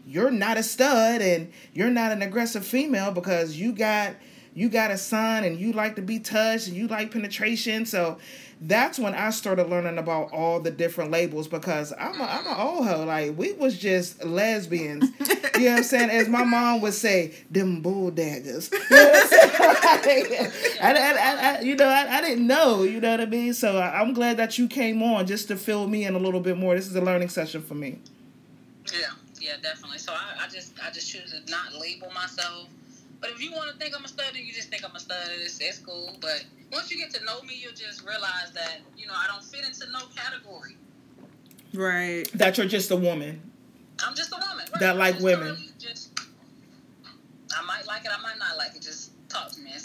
you're 0.06 0.32
not 0.32 0.58
a 0.58 0.64
stud 0.64 1.22
and 1.22 1.52
you're 1.74 1.90
not 1.90 2.12
an 2.12 2.22
aggressive 2.22 2.66
female 2.66 3.12
because 3.12 3.58
you 3.58 3.72
got 3.72 4.16
you 4.54 4.70
got 4.70 4.90
a 4.90 4.98
son 4.98 5.44
and 5.44 5.60
you 5.60 5.74
like 5.74 5.98
to 5.98 6.02
be 6.02 6.18
touched 6.18 6.68
and 6.68 6.78
you 6.78 6.88
like 6.88 7.12
penetration. 7.12 7.86
So 7.86 8.18
that's 8.62 8.98
when 8.98 9.14
I 9.14 9.32
started 9.32 9.70
learning 9.70 9.98
about 9.98 10.32
all 10.32 10.62
the 10.62 10.72
different 10.72 11.12
labels 11.12 11.50
because 11.50 11.92
I'm 12.00 12.22
a, 12.22 12.24
I'm 12.24 12.48
an 12.48 12.56
old 12.58 12.88
hoe. 12.88 13.04
Like 13.04 13.38
we 13.38 13.52
was 13.52 13.78
just 13.78 14.24
lesbians. 14.24 15.10
you 15.20 15.66
know 15.66 15.72
what 15.72 15.78
I'm 15.78 15.84
saying? 15.84 16.10
As 16.10 16.30
my 16.30 16.46
mom 16.46 16.80
would 16.82 16.94
say, 16.94 17.36
them 17.52 17.82
bull 17.82 18.12
daggers. 18.12 18.72
You 18.72 18.80
know 18.92 19.12
I'm? 20.82 20.96
I, 20.96 21.18
I, 21.18 21.58
I, 21.58 21.62
you 21.62 21.76
know, 21.76 21.88
I, 21.88 22.18
I 22.18 22.22
didn't 22.22 22.48
know. 22.48 22.84
You 22.84 23.02
know 23.02 23.12
what 23.12 23.22
I 23.22 23.26
mean? 23.26 23.54
So 23.54 23.78
I, 23.78 24.00
I'm 24.00 24.14
glad 24.14 24.38
that 24.38 24.58
you 24.58 24.68
came 24.70 25.04
on 25.04 25.28
just 25.28 25.50
to 25.50 25.58
fill 25.58 25.88
me 25.88 26.06
in 26.06 26.16
a 26.16 26.20
little 26.20 26.40
bit 26.40 26.58
more. 26.58 26.76
This 26.76 26.88
is 26.88 26.96
a 26.96 27.02
learning 27.02 27.30
session 27.30 27.62
for 27.62 27.76
me. 27.76 28.00
Yeah, 28.94 29.08
yeah, 29.46 29.58
definitely. 29.62 30.00
So 30.00 30.12
I, 30.14 30.46
I 30.46 30.48
just 30.48 30.74
I 30.84 30.90
just 30.90 31.12
choose 31.12 31.32
to 31.32 31.52
not 31.52 31.74
label 31.80 32.10
myself. 32.12 32.68
But 33.22 33.30
if 33.32 33.42
you 33.42 33.52
want 33.52 33.72
to 33.72 33.78
think 33.78 33.96
I'm 33.98 34.04
a 34.04 34.08
stud, 34.08 34.36
you 34.36 34.52
just 34.54 34.70
think 34.70 34.84
I'm 34.84 34.96
a 34.96 35.00
stud. 35.00 35.18
It's, 35.40 35.60
it's 35.60 35.80
cool. 35.80 36.16
But 36.20 36.46
once 36.72 36.92
you 36.92 36.98
get 36.98 37.12
to 37.12 37.24
know 37.24 37.42
me, 37.44 37.54
you'll 37.62 37.74
just 37.74 38.06
realize 38.06 38.52
that 38.54 38.80
you 38.98 39.08
know 39.08 39.14
I 39.16 39.28
don't 39.28 39.44
fit 39.44 39.66
into 39.66 39.90
no 39.92 40.00
category. 40.16 40.76
Right. 41.74 42.30
That 42.34 42.58
you're 42.58 42.68
just 42.68 42.92
a 42.92 42.96
woman. 42.96 43.42
I'm 44.04 44.16
just 44.16 44.32
a 44.32 44.36
woman. 44.36 44.66
Right? 44.72 44.80
That 44.80 44.98
like 44.98 45.16
Just 45.16 45.24
women. 45.24 45.58
Just, 45.78 46.20
I 47.56 47.66
might 47.66 47.86
like 47.88 48.06
it. 48.06 48.12
I 48.12 48.22
might 48.22 48.40
not 48.40 48.58
like 48.58 48.76
it. 48.76 48.82
Just 48.82 49.12
talk 49.30 49.52
to 49.52 49.62
me. 49.62 49.72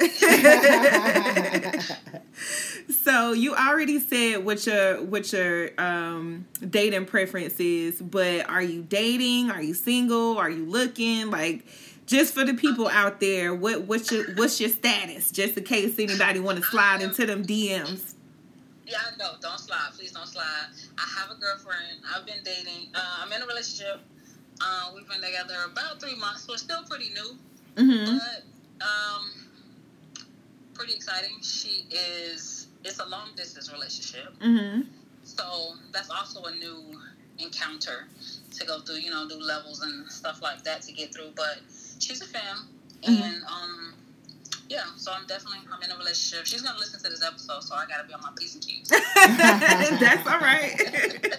So 3.30 3.34
you 3.34 3.54
already 3.54 4.00
said 4.00 4.44
what 4.44 4.66
your 4.66 5.00
what 5.04 5.32
your 5.32 5.70
um 5.80 6.46
dating 6.68 7.06
preference 7.06 7.60
is, 7.60 8.02
but 8.02 8.50
are 8.50 8.60
you 8.60 8.82
dating? 8.82 9.52
Are 9.52 9.62
you 9.62 9.72
single? 9.72 10.36
Are 10.36 10.50
you 10.50 10.64
looking? 10.64 11.30
Like 11.30 11.64
just 12.06 12.34
for 12.34 12.44
the 12.44 12.54
people 12.54 12.88
out 12.88 13.20
there, 13.20 13.54
what 13.54 13.82
what's 13.82 14.10
your 14.10 14.24
what's 14.34 14.58
your 14.60 14.68
status? 14.68 15.30
Just 15.30 15.56
in 15.56 15.62
case 15.62 15.96
anybody 16.00 16.40
want 16.40 16.58
to 16.58 16.64
slide 16.64 17.02
into 17.02 17.24
them 17.24 17.44
DMs. 17.46 18.14
Yeah, 18.84 18.96
no, 19.16 19.34
don't 19.40 19.60
slide. 19.60 19.90
Please 19.96 20.10
don't 20.10 20.26
slide. 20.26 20.66
I 20.98 21.20
have 21.20 21.30
a 21.30 21.40
girlfriend. 21.40 22.00
I've 22.12 22.26
been 22.26 22.42
dating. 22.42 22.88
Uh, 22.96 23.18
I'm 23.22 23.30
in 23.32 23.42
a 23.42 23.46
relationship. 23.46 24.00
Uh, 24.60 24.90
we've 24.92 25.08
been 25.08 25.22
together 25.22 25.54
about 25.70 26.00
three 26.00 26.16
months, 26.16 26.42
so 26.42 26.54
it's 26.54 26.62
still 26.64 26.82
pretty 26.82 27.10
new, 27.10 27.36
Mm-hmm. 27.76 28.18
but 28.18 28.84
um, 28.84 29.30
pretty 30.74 30.94
exciting. 30.94 31.40
She 31.42 31.86
is. 31.92 32.59
It's 32.84 32.98
a 32.98 33.06
long 33.06 33.28
distance 33.36 33.72
relationship, 33.72 34.32
Mm-hmm. 34.40 34.82
so 35.24 35.74
that's 35.92 36.10
also 36.10 36.42
a 36.44 36.52
new 36.56 36.98
encounter 37.38 38.06
to 38.58 38.66
go 38.66 38.80
through. 38.80 38.96
You 38.96 39.10
know, 39.10 39.28
do 39.28 39.38
levels 39.40 39.82
and 39.82 40.10
stuff 40.10 40.40
like 40.42 40.62
that 40.64 40.82
to 40.82 40.92
get 40.92 41.12
through. 41.14 41.32
But 41.36 41.58
she's 41.98 42.22
a 42.22 42.26
femme, 42.26 42.68
Mhm. 43.02 43.20
and 43.22 43.42
um, 43.44 43.94
yeah. 44.68 44.84
So 44.96 45.12
I'm 45.12 45.26
definitely 45.26 45.58
I'm 45.70 45.82
in 45.82 45.90
a 45.90 45.96
relationship. 45.98 46.46
She's 46.46 46.62
gonna 46.62 46.78
listen 46.78 47.00
to 47.02 47.10
this 47.10 47.22
episode, 47.22 47.62
so 47.62 47.74
I 47.74 47.84
gotta 47.86 48.06
be 48.08 48.14
on 48.14 48.20
my 48.22 48.30
p's 48.38 48.54
and 48.54 48.64
q's. 48.64 48.88
That's 50.00 50.26
all 50.26 50.38
right. 50.40 51.36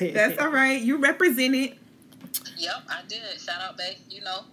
That's 0.14 0.38
all 0.38 0.48
right. 0.50 0.80
You 0.80 0.98
represent 0.98 1.54
it. 1.54 1.78
Yep, 2.58 2.74
I 2.88 3.00
did. 3.08 3.40
Shout 3.40 3.60
out, 3.62 3.76
babe. 3.78 3.96
You 4.10 4.20
know, 4.22 4.44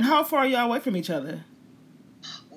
How 0.00 0.22
far 0.24 0.40
are 0.40 0.46
y'all 0.46 0.60
away 0.66 0.80
from 0.80 0.96
each 0.96 1.10
other? 1.10 1.44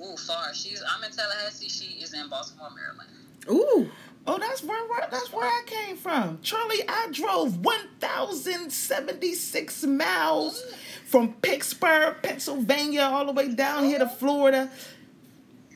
Ooh, 0.04 0.16
far. 0.18 0.54
She's. 0.54 0.84
I'm 0.88 1.04
in 1.04 1.12
Tallahassee. 1.12 1.70
She 1.70 2.02
is 2.04 2.14
in 2.14 2.30
Baltimore, 2.30 2.70
Maryland. 2.76 3.10
Ooh. 3.50 3.90
Oh, 4.26 4.38
that's 4.38 4.64
where, 4.64 4.82
where 4.88 5.06
that's 5.12 5.34
where 5.34 5.46
I 5.46 5.64
came 5.66 5.98
from. 5.98 6.38
Charli, 6.38 6.80
I 6.88 7.10
drove 7.12 7.66
1,076 7.66 9.84
miles 9.84 10.64
from 11.06 11.34
Pittsburgh, 11.34 12.16
Pennsylvania, 12.24 13.02
all 13.02 13.26
the 13.26 13.34
way 13.34 13.54
down 13.54 13.84
here 13.84 14.00
to 14.00 14.08
Florida. 14.08 14.70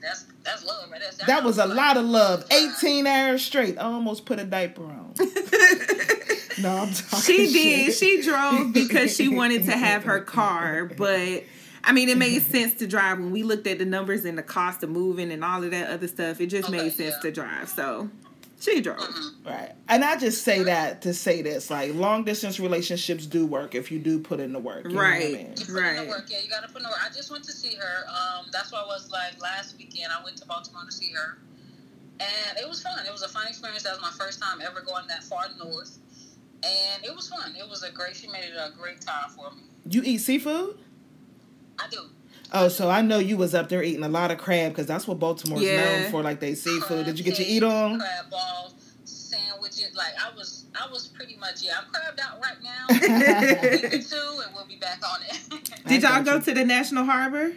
That's 0.02 0.24
that's 0.46 0.64
love, 0.66 0.90
right? 0.90 1.02
That's, 1.02 1.18
That 1.26 1.44
was 1.44 1.58
a 1.58 1.66
lot 1.66 1.98
of 1.98 2.06
love. 2.06 2.46
18 2.50 3.06
hours 3.06 3.44
straight. 3.44 3.78
I 3.78 3.82
almost 3.82 4.26
put 4.26 4.40
a 4.40 4.46
diaper 4.46 4.84
on. 4.84 5.14
No, 6.60 6.76
I'm 6.76 6.92
talking 6.92 7.20
she 7.22 7.54
did. 7.54 7.86
shit. 7.86 7.94
She 7.96 8.22
drove 8.24 8.74
because 8.74 9.16
she 9.16 9.28
wanted 9.28 9.66
to 9.66 9.74
have 9.74 10.06
her 10.06 10.22
car, 10.22 10.86
but 10.86 11.44
I 11.88 11.94
mean, 11.94 12.10
it 12.10 12.18
made 12.18 12.42
sense 12.56 12.74
to 12.76 12.88
drive 12.88 13.18
when 13.20 13.32
we 13.32 13.42
looked 13.44 13.66
at 13.66 13.80
the 13.80 13.86
numbers 13.86 14.26
and 14.26 14.38
the 14.38 14.44
cost 14.44 14.84
of 14.84 14.90
moving 14.90 15.32
and 15.32 15.44
all 15.44 15.64
of 15.64 15.72
that 15.72 15.90
other 15.90 16.08
stuff. 16.08 16.40
It 16.42 16.48
just 16.48 16.70
Okay, 16.70 16.78
made 16.78 16.94
sense 16.94 17.16
yeah. 17.16 17.22
to 17.22 17.32
drive. 17.32 17.70
So 17.70 18.10
she 18.60 18.82
drove. 18.82 18.98
Mm-hmm. 19.00 19.48
Right. 19.48 19.72
And 19.88 20.04
I 20.04 20.18
just 20.18 20.44
say 20.44 20.64
that 20.64 21.02
to 21.04 21.14
say 21.14 21.42
this. 21.42 21.70
Like, 21.70 21.94
long 21.96 22.24
distance 22.24 22.60
relationships 22.60 23.26
do 23.26 23.46
work 23.48 23.74
if 23.76 23.92
you 23.92 24.00
do 24.00 24.20
put 24.20 24.40
in 24.40 24.52
the 24.54 24.60
work. 24.60 24.84
you 24.86 24.90
know 24.92 24.96
what 24.98 25.06
I 25.06 25.10
Right. 25.10 25.32
mean? 25.34 25.54
You 25.58 25.66
put 25.66 25.70
in 25.70 25.74
Right. 25.76 26.04
the 26.04 26.10
work, 26.10 26.26
yeah. 26.30 26.40
You 26.44 26.50
gotta 26.50 26.68
put 26.68 26.78
in 26.78 26.84
the 26.84 26.90
work. 26.90 27.00
I 27.04 27.10
just 27.14 27.32
went 27.32 27.44
to 27.46 27.52
see 27.52 27.76
her. 27.76 28.06
Um, 28.10 28.48
that's 28.52 28.72
why 28.72 28.82
I 28.82 28.86
was 28.86 29.10
like 29.10 29.42
last 29.42 29.78
weekend. 29.78 30.12
I 30.12 30.24
went 30.24 30.38
to 30.38 30.46
Baltimore 30.46 30.84
to 30.86 30.92
see 30.92 31.12
her, 31.14 31.38
and 32.20 32.58
it 32.58 32.68
was 32.68 32.82
fun. 32.82 33.06
It 33.06 33.12
was 33.12 33.22
a 33.22 33.30
fun 33.30 33.48
experience. 33.48 33.84
That 33.84 33.94
was 33.94 34.02
my 34.02 34.12
first 34.12 34.42
time 34.42 34.60
ever 34.62 34.82
going 34.82 35.08
that 35.08 35.24
far 35.24 35.46
north, 35.58 36.00
and 36.64 37.06
it 37.06 37.16
was 37.16 37.30
fun. 37.30 37.56
It 37.56 37.70
was 37.70 37.84
a 37.84 37.92
great. 37.92 38.16
She 38.16 38.28
made 38.28 38.44
it 38.46 38.58
a 38.58 38.72
great 38.78 39.00
time 39.02 39.30
for 39.30 39.52
me. 39.52 39.62
You 39.90 40.02
eat 40.04 40.18
seafood? 40.18 40.80
I 41.80 41.88
do. 41.90 42.02
Oh, 42.54 42.70
so 42.70 42.90
I 42.90 43.02
know 43.02 43.20
you 43.20 43.36
was 43.38 43.54
up 43.54 43.68
there 43.70 43.84
eating 43.84 44.04
a 44.04 44.10
lot 44.10 44.32
of 44.32 44.38
crab 44.38 44.72
because 44.72 44.88
that's 44.88 45.06
what 45.08 45.20
Baltimore's 45.20 45.64
Yeah. 45.64 46.02
known 46.04 46.12
for, 46.12 46.24
like 46.24 46.40
they 46.40 46.56
seafood. 46.56 47.06
Did 47.06 47.18
you 47.20 47.26
get 47.26 47.38
your 47.40 47.48
eat 47.48 47.62
on? 47.64 48.00
Crab 48.00 48.30
balls, 48.30 48.74
sandwiches. 49.04 49.92
Like 49.96 50.14
I 50.20 50.34
was, 50.36 50.66
I 50.80 50.90
was 50.90 51.08
pretty 51.08 51.36
much 51.36 51.62
yeah. 51.62 51.74
I'm 51.82 51.92
crabbed 51.92 52.20
out 52.22 52.42
right 52.42 52.58
now. 52.64 52.86
Week 53.72 53.94
or 53.94 54.02
two, 54.02 54.42
and 54.46 54.54
we'll 54.56 54.66
be 54.68 54.78
back 54.78 55.02
on 55.06 55.20
it. 55.24 55.70
Did 55.88 56.04
y'all 56.04 56.24
go 56.24 56.40
to 56.40 56.54
the 56.54 56.64
National 56.64 57.04
Harbor? 57.06 57.54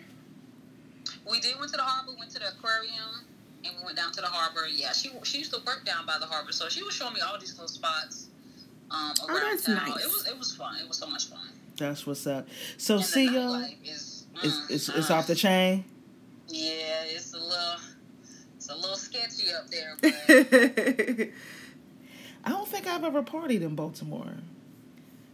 We 1.31 1.39
did 1.41 1.57
went 1.59 1.71
to 1.71 1.77
the 1.77 1.83
harbor, 1.85 2.13
went 2.19 2.31
to 2.33 2.41
the 2.41 2.49
aquarium, 2.49 3.25
and 3.65 3.75
we 3.79 3.85
went 3.85 3.97
down 3.97 4.11
to 4.13 4.21
the 4.21 4.27
harbor. 4.27 4.67
Yeah, 4.67 4.93
she 4.93 5.11
she 5.23 5.39
used 5.39 5.53
to 5.55 5.61
work 5.65 5.85
down 5.85 6.05
by 6.07 6.19
the 6.19 6.27
harbor, 6.27 6.51
so 6.51 6.69
she 6.69 6.83
was 6.83 6.93
showing 6.95 7.15
me 7.15 7.21
all 7.21 7.39
these 7.39 7.53
little 7.53 7.69
spots 7.69 8.27
um, 8.91 9.13
Oh, 9.23 9.39
that's 9.51 9.65
town. 9.65 9.77
nice. 9.77 10.05
It 10.05 10.09
was 10.09 10.27
it 10.27 10.39
was 10.39 10.55
fun. 10.57 10.77
It 10.83 10.89
was 10.89 10.99
so 10.99 11.07
much 11.07 11.27
fun. 11.29 11.49
That's 11.77 12.07
what's 12.07 12.27
up. 12.27 12.49
So 12.77 12.97
And 12.97 13.05
see 13.05 13.25
y'all. 13.33 13.65
Nightlife 14.41 14.45
is 14.45 14.59
It's, 14.71 14.71
it's, 14.89 14.99
it's 14.99 15.11
uh, 15.11 15.15
off 15.15 15.27
the 15.27 15.35
chain. 15.35 15.85
Yeah, 16.49 16.71
it's 17.07 17.33
a 17.35 17.39
little 17.39 17.77
it's 18.57 18.69
a 18.71 18.75
little 18.75 18.97
sketchy 18.97 19.53
up 19.53 19.69
there, 19.71 19.97
but 20.03 21.29
I 22.45 22.49
don't 22.51 22.69
think 22.69 22.87
I've 22.87 23.05
ever 23.05 23.23
partied 23.23 23.63
in 23.63 23.75
Baltimore. 23.75 24.33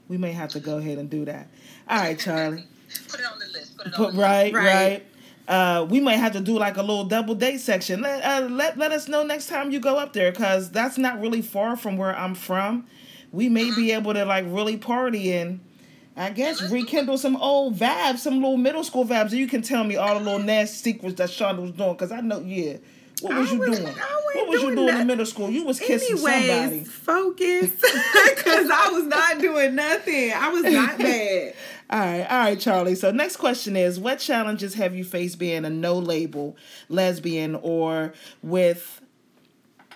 We 0.08 0.18
may 0.18 0.32
have 0.32 0.50
to 0.50 0.60
go 0.60 0.78
ahead 0.78 0.98
and 0.98 1.10
do 1.10 1.24
that. 1.24 1.48
All 1.88 1.98
right, 1.98 2.16
Charli. 2.18 2.64
put 3.08 3.20
it 3.20 3.26
on 3.26 3.38
the 3.38 3.46
list. 3.52 3.76
Put 3.76 3.88
it 3.88 3.94
on 3.94 4.00
But 4.02 4.12
the 4.14 4.20
right, 4.20 4.52
Right. 4.54 4.64
right. 4.64 5.06
Uh, 5.48 5.84
we 5.88 6.00
might 6.00 6.16
have 6.16 6.32
to 6.32 6.40
do 6.40 6.58
like 6.58 6.76
a 6.76 6.80
little 6.80 7.04
double 7.04 7.34
date 7.34 7.58
section. 7.60 8.00
Let 8.02 8.24
uh, 8.24 8.46
let 8.48 8.76
let 8.78 8.90
us 8.92 9.06
know 9.08 9.22
next 9.22 9.46
time 9.46 9.70
you 9.70 9.78
go 9.80 9.96
up 9.96 10.12
there, 10.12 10.32
cause 10.32 10.70
that's 10.70 10.98
not 10.98 11.20
really 11.20 11.40
far 11.42 11.76
from 11.76 11.96
where 11.96 12.16
I'm 12.16 12.34
from. 12.34 12.86
We 13.32 13.48
may 13.48 13.72
be 13.74 13.92
able 13.92 14.12
to 14.14 14.24
like 14.24 14.44
really 14.48 14.76
party 14.76 15.32
and 15.32 15.60
I 16.16 16.30
guess 16.30 16.60
let's 16.60 16.72
do 16.72 16.76
it. 16.78 16.82
rekindle 16.82 17.18
some 17.18 17.36
old 17.36 17.76
vibes, 17.76 18.18
some 18.18 18.34
little 18.36 18.56
middle 18.56 18.82
school 18.84 19.04
vibes. 19.04 19.30
And 19.30 19.32
you 19.32 19.46
can 19.46 19.62
tell 19.62 19.84
me 19.84 19.96
all 19.96 20.18
the 20.18 20.24
little 20.24 20.38
nasty 20.38 20.92
secrets 20.92 21.16
that 21.16 21.28
Shunda 21.28 21.60
was 21.60 21.72
doing, 21.72 21.94
cause 21.96 22.10
I 22.12 22.20
know, 22.20 22.40
yeah. 22.40 22.78
What 23.22 23.34
was 23.34 23.48
I 23.50 23.52
you 23.54 23.58
doing? 23.58 23.72
I 23.72 23.80
wasn't 23.80 23.96
What 24.34 24.48
was 24.48 24.62
you 24.62 24.74
doing 24.74 24.86
doing 24.88 25.00
in 25.00 25.06
middle 25.06 25.26
school? 25.26 25.50
You 25.50 25.64
was 25.64 25.78
kissing 25.80 26.16
somebody. 26.18 26.84
Focus 26.84 27.70
because 27.70 28.70
I 28.70 28.90
was 28.92 29.04
not 29.06 29.38
doing 29.40 29.74
nothing. 29.74 30.32
I 30.34 30.48
was 30.50 30.64
not 30.64 30.98
bad. 30.98 31.54
All 31.88 31.98
right, 32.00 32.20
all 32.22 32.38
right, 32.38 32.58
Charli. 32.58 32.96
So 32.96 33.10
next 33.12 33.36
question 33.36 33.76
is 33.76 33.98
what 33.98 34.18
challenges 34.18 34.74
have 34.74 34.94
you 34.94 35.04
faced 35.04 35.38
being 35.38 35.64
a 35.64 35.70
no 35.70 35.98
label 35.98 36.56
lesbian 36.88 37.54
or 37.54 38.12
with 38.42 39.00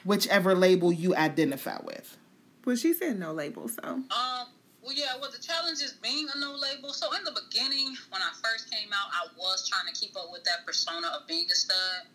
whichever 0.04 0.54
label 0.54 0.92
you 0.92 1.14
identify 1.14 1.78
with? 1.84 2.16
Well, 2.64 2.76
she 2.76 2.92
said 2.94 3.18
no 3.18 3.32
label, 3.32 3.68
so 3.68 3.82
Um, 3.82 4.06
well, 4.90 4.98
yeah, 4.98 5.14
well, 5.20 5.30
the 5.30 5.38
challenge 5.38 5.78
is 5.82 5.92
being 6.02 6.26
a 6.34 6.38
no 6.38 6.50
label. 6.50 6.92
So, 6.92 7.14
in 7.14 7.22
the 7.22 7.30
beginning, 7.30 7.94
when 8.10 8.20
I 8.20 8.30
first 8.42 8.70
came 8.70 8.90
out, 8.90 9.06
I 9.14 9.30
was 9.38 9.68
trying 9.68 9.86
to 9.86 9.94
keep 9.98 10.16
up 10.16 10.32
with 10.32 10.42
that 10.44 10.66
persona 10.66 11.06
of 11.14 11.28
being 11.28 11.46
a 11.46 11.54
stud. 11.54 12.10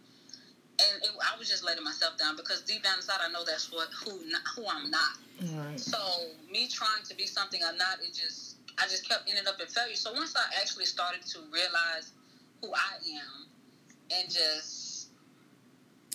And 0.75 1.03
it, 1.03 1.10
I 1.24 1.39
was 1.39 1.48
just 1.48 1.63
letting 1.63 1.86
myself 1.86 2.17
down 2.17 2.36
because 2.36 2.62
deep 2.63 2.84
down 2.84 2.98
inside, 2.98 3.24
I 3.24 3.32
know 3.32 3.46
that's 3.46 3.72
what 3.72 3.88
who 4.03 4.12
who 4.55 4.67
I'm 4.67 4.91
not. 4.91 5.15
Right. 5.55 5.79
So, 5.79 5.98
me 6.51 6.67
trying 6.67 7.03
to 7.08 7.15
be 7.15 7.25
something 7.25 7.62
I'm 7.65 7.77
not, 7.77 8.00
it 8.03 8.13
just, 8.13 8.58
I 8.77 8.84
just 8.84 9.08
kept 9.08 9.29
ending 9.29 9.48
up 9.48 9.55
in 9.62 9.67
failure. 9.67 9.96
So, 9.96 10.12
once 10.12 10.36
I 10.36 10.44
actually 10.60 10.86
started 10.86 11.25
to 11.27 11.39
realize 11.53 12.12
who 12.62 12.74
I 12.74 13.00
am 13.15 13.48
and 14.20 14.29
just 14.29 15.08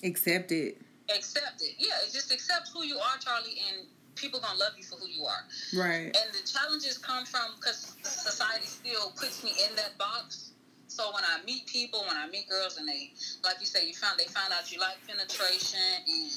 accept 0.05 0.53
it. 0.53 0.77
accept 1.09 1.63
it, 1.63 1.77
yeah, 1.79 1.97
just 2.13 2.31
accept 2.33 2.69
who 2.75 2.85
you 2.85 2.99
are, 2.99 3.17
Charli, 3.17 3.57
and 3.73 3.87
people 4.17 4.41
gonna 4.41 4.59
love 4.59 4.73
you 4.77 4.85
for 4.85 4.97
who 4.97 5.09
you 5.09 5.25
are. 5.25 5.45
Right. 5.75 6.11
And 6.15 6.29
the 6.35 6.43
challenges 6.47 6.99
come 6.99 7.25
from 7.25 7.55
because 7.57 7.97
society 8.03 8.67
still 8.67 9.11
puts 9.17 9.43
me 9.45 9.53
in 9.69 9.77
that 9.77 9.97
box. 9.99 10.53
So 10.89 11.13
when 11.15 11.23
I 11.25 11.43
meet 11.45 11.67
people, 11.67 12.05
when 12.07 12.17
I 12.17 12.27
meet 12.29 12.49
girls, 12.49 12.77
and 12.77 12.89
they, 12.89 13.13
like 13.45 13.61
you 13.61 13.67
say, 13.67 13.87
you 13.87 13.95
found 13.95 14.19
they 14.19 14.27
found 14.27 14.53
out 14.53 14.71
you 14.73 14.79
like 14.81 14.99
penetration 15.07 15.79
and 16.07 16.33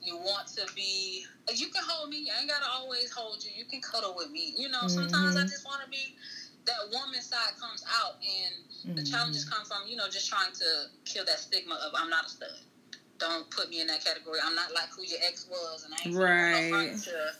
you 0.00 0.16
want 0.16 0.46
to 0.54 0.64
be, 0.74 1.24
you 1.52 1.66
can 1.68 1.82
hold 1.84 2.08
me. 2.10 2.30
I 2.34 2.40
ain't 2.40 2.48
gotta 2.48 2.70
always 2.70 3.10
hold 3.10 3.44
you. 3.44 3.50
You 3.50 3.64
can 3.64 3.80
cuddle 3.80 4.14
with 4.16 4.30
me. 4.30 4.54
You 4.56 4.68
know, 4.68 4.86
sometimes 4.86 5.36
I 5.36 5.42
Mhm. 5.42 5.50
just 5.50 5.64
want 5.64 5.82
to 5.82 5.88
be 5.88 6.14
that 6.64 6.90
woman 6.92 7.20
side 7.22 7.56
comes 7.58 7.82
out, 7.88 8.16
and 8.22 8.96
the 8.96 9.02
Mhm. 9.02 9.10
challenges 9.10 9.44
come 9.44 9.64
from 9.64 9.86
you 9.86 9.96
know 9.96 10.08
just 10.08 10.28
trying 10.28 10.52
to 10.52 10.90
kill 11.04 11.24
that 11.24 11.40
stigma 11.40 11.74
of 11.74 11.94
I'm 11.94 12.08
not 12.10 12.26
a 12.26 12.28
stud. 12.28 12.60
Don't 13.18 13.50
put 13.50 13.68
me 13.70 13.80
in 13.80 13.86
that 13.88 14.04
category. 14.04 14.38
I'm 14.44 14.54
not 14.54 14.72
like 14.72 14.90
who 14.96 15.02
your 15.02 15.18
ex 15.26 15.46
was, 15.50 15.84
and 15.84 15.94
I 15.94 16.08
ain't 16.08 16.16
Right. 16.16 16.70
no 16.70 16.78
furniture. 16.78 17.30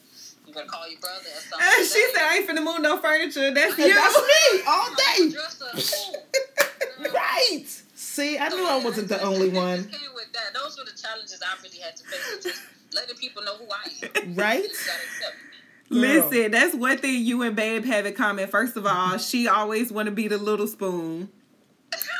You 0.46 0.54
better 0.54 0.66
call 0.66 0.88
your 0.88 0.98
brother 0.98 1.20
or 1.20 1.40
something. 1.40 1.60
Uh, 1.60 1.84
she 1.84 2.06
said, 2.14 2.22
"I 2.22 2.36
ain't 2.38 2.48
finna 2.48 2.64
move 2.64 2.80
no 2.80 2.96
furniture." 2.98 3.50
That's 3.54 3.78
And 3.78 3.86
you. 3.86 3.94
that's 3.94 4.16
me 4.16 4.62
all 4.66 4.88
day. 5.18 5.30
Dress 5.30 5.62
up, 5.62 5.72
cool. 5.74 7.02
Girl. 7.04 7.12
Right. 7.12 7.64
See, 7.94 8.38
I 8.38 8.48
knew 8.48 8.66
I 8.66 8.82
wasn't 8.82 9.08
the 9.08 9.20
only 9.22 9.50
one. 9.50 9.84
Came 9.84 10.00
with 10.14 10.32
that. 10.32 10.54
Those 10.54 10.76
were 10.78 10.84
the 10.84 10.98
challenges 11.00 11.40
I 11.42 11.62
really 11.62 11.78
had 11.78 11.96
to 11.96 12.04
face. 12.04 12.42
Just 12.44 12.62
letting 12.94 13.16
people 13.16 13.44
know 13.44 13.56
who 13.56 13.66
I 13.70 14.20
am. 14.24 14.34
Right? 14.34 14.62
You 14.62 14.68
gotta 14.68 15.02
accept 15.04 15.36
me. 15.90 16.00
Girl. 16.00 16.00
Listen, 16.30 16.50
that's 16.50 16.74
one 16.74 16.98
thing 16.98 17.24
you 17.24 17.42
and 17.42 17.54
Babe 17.54 17.84
have 17.84 18.06
in 18.06 18.14
common. 18.14 18.48
First 18.48 18.76
of 18.76 18.86
all, 18.86 19.18
she 19.18 19.46
always 19.46 19.92
want 19.92 20.06
to 20.06 20.12
be 20.12 20.26
the 20.28 20.38
little 20.38 20.66
spoon. 20.66 21.28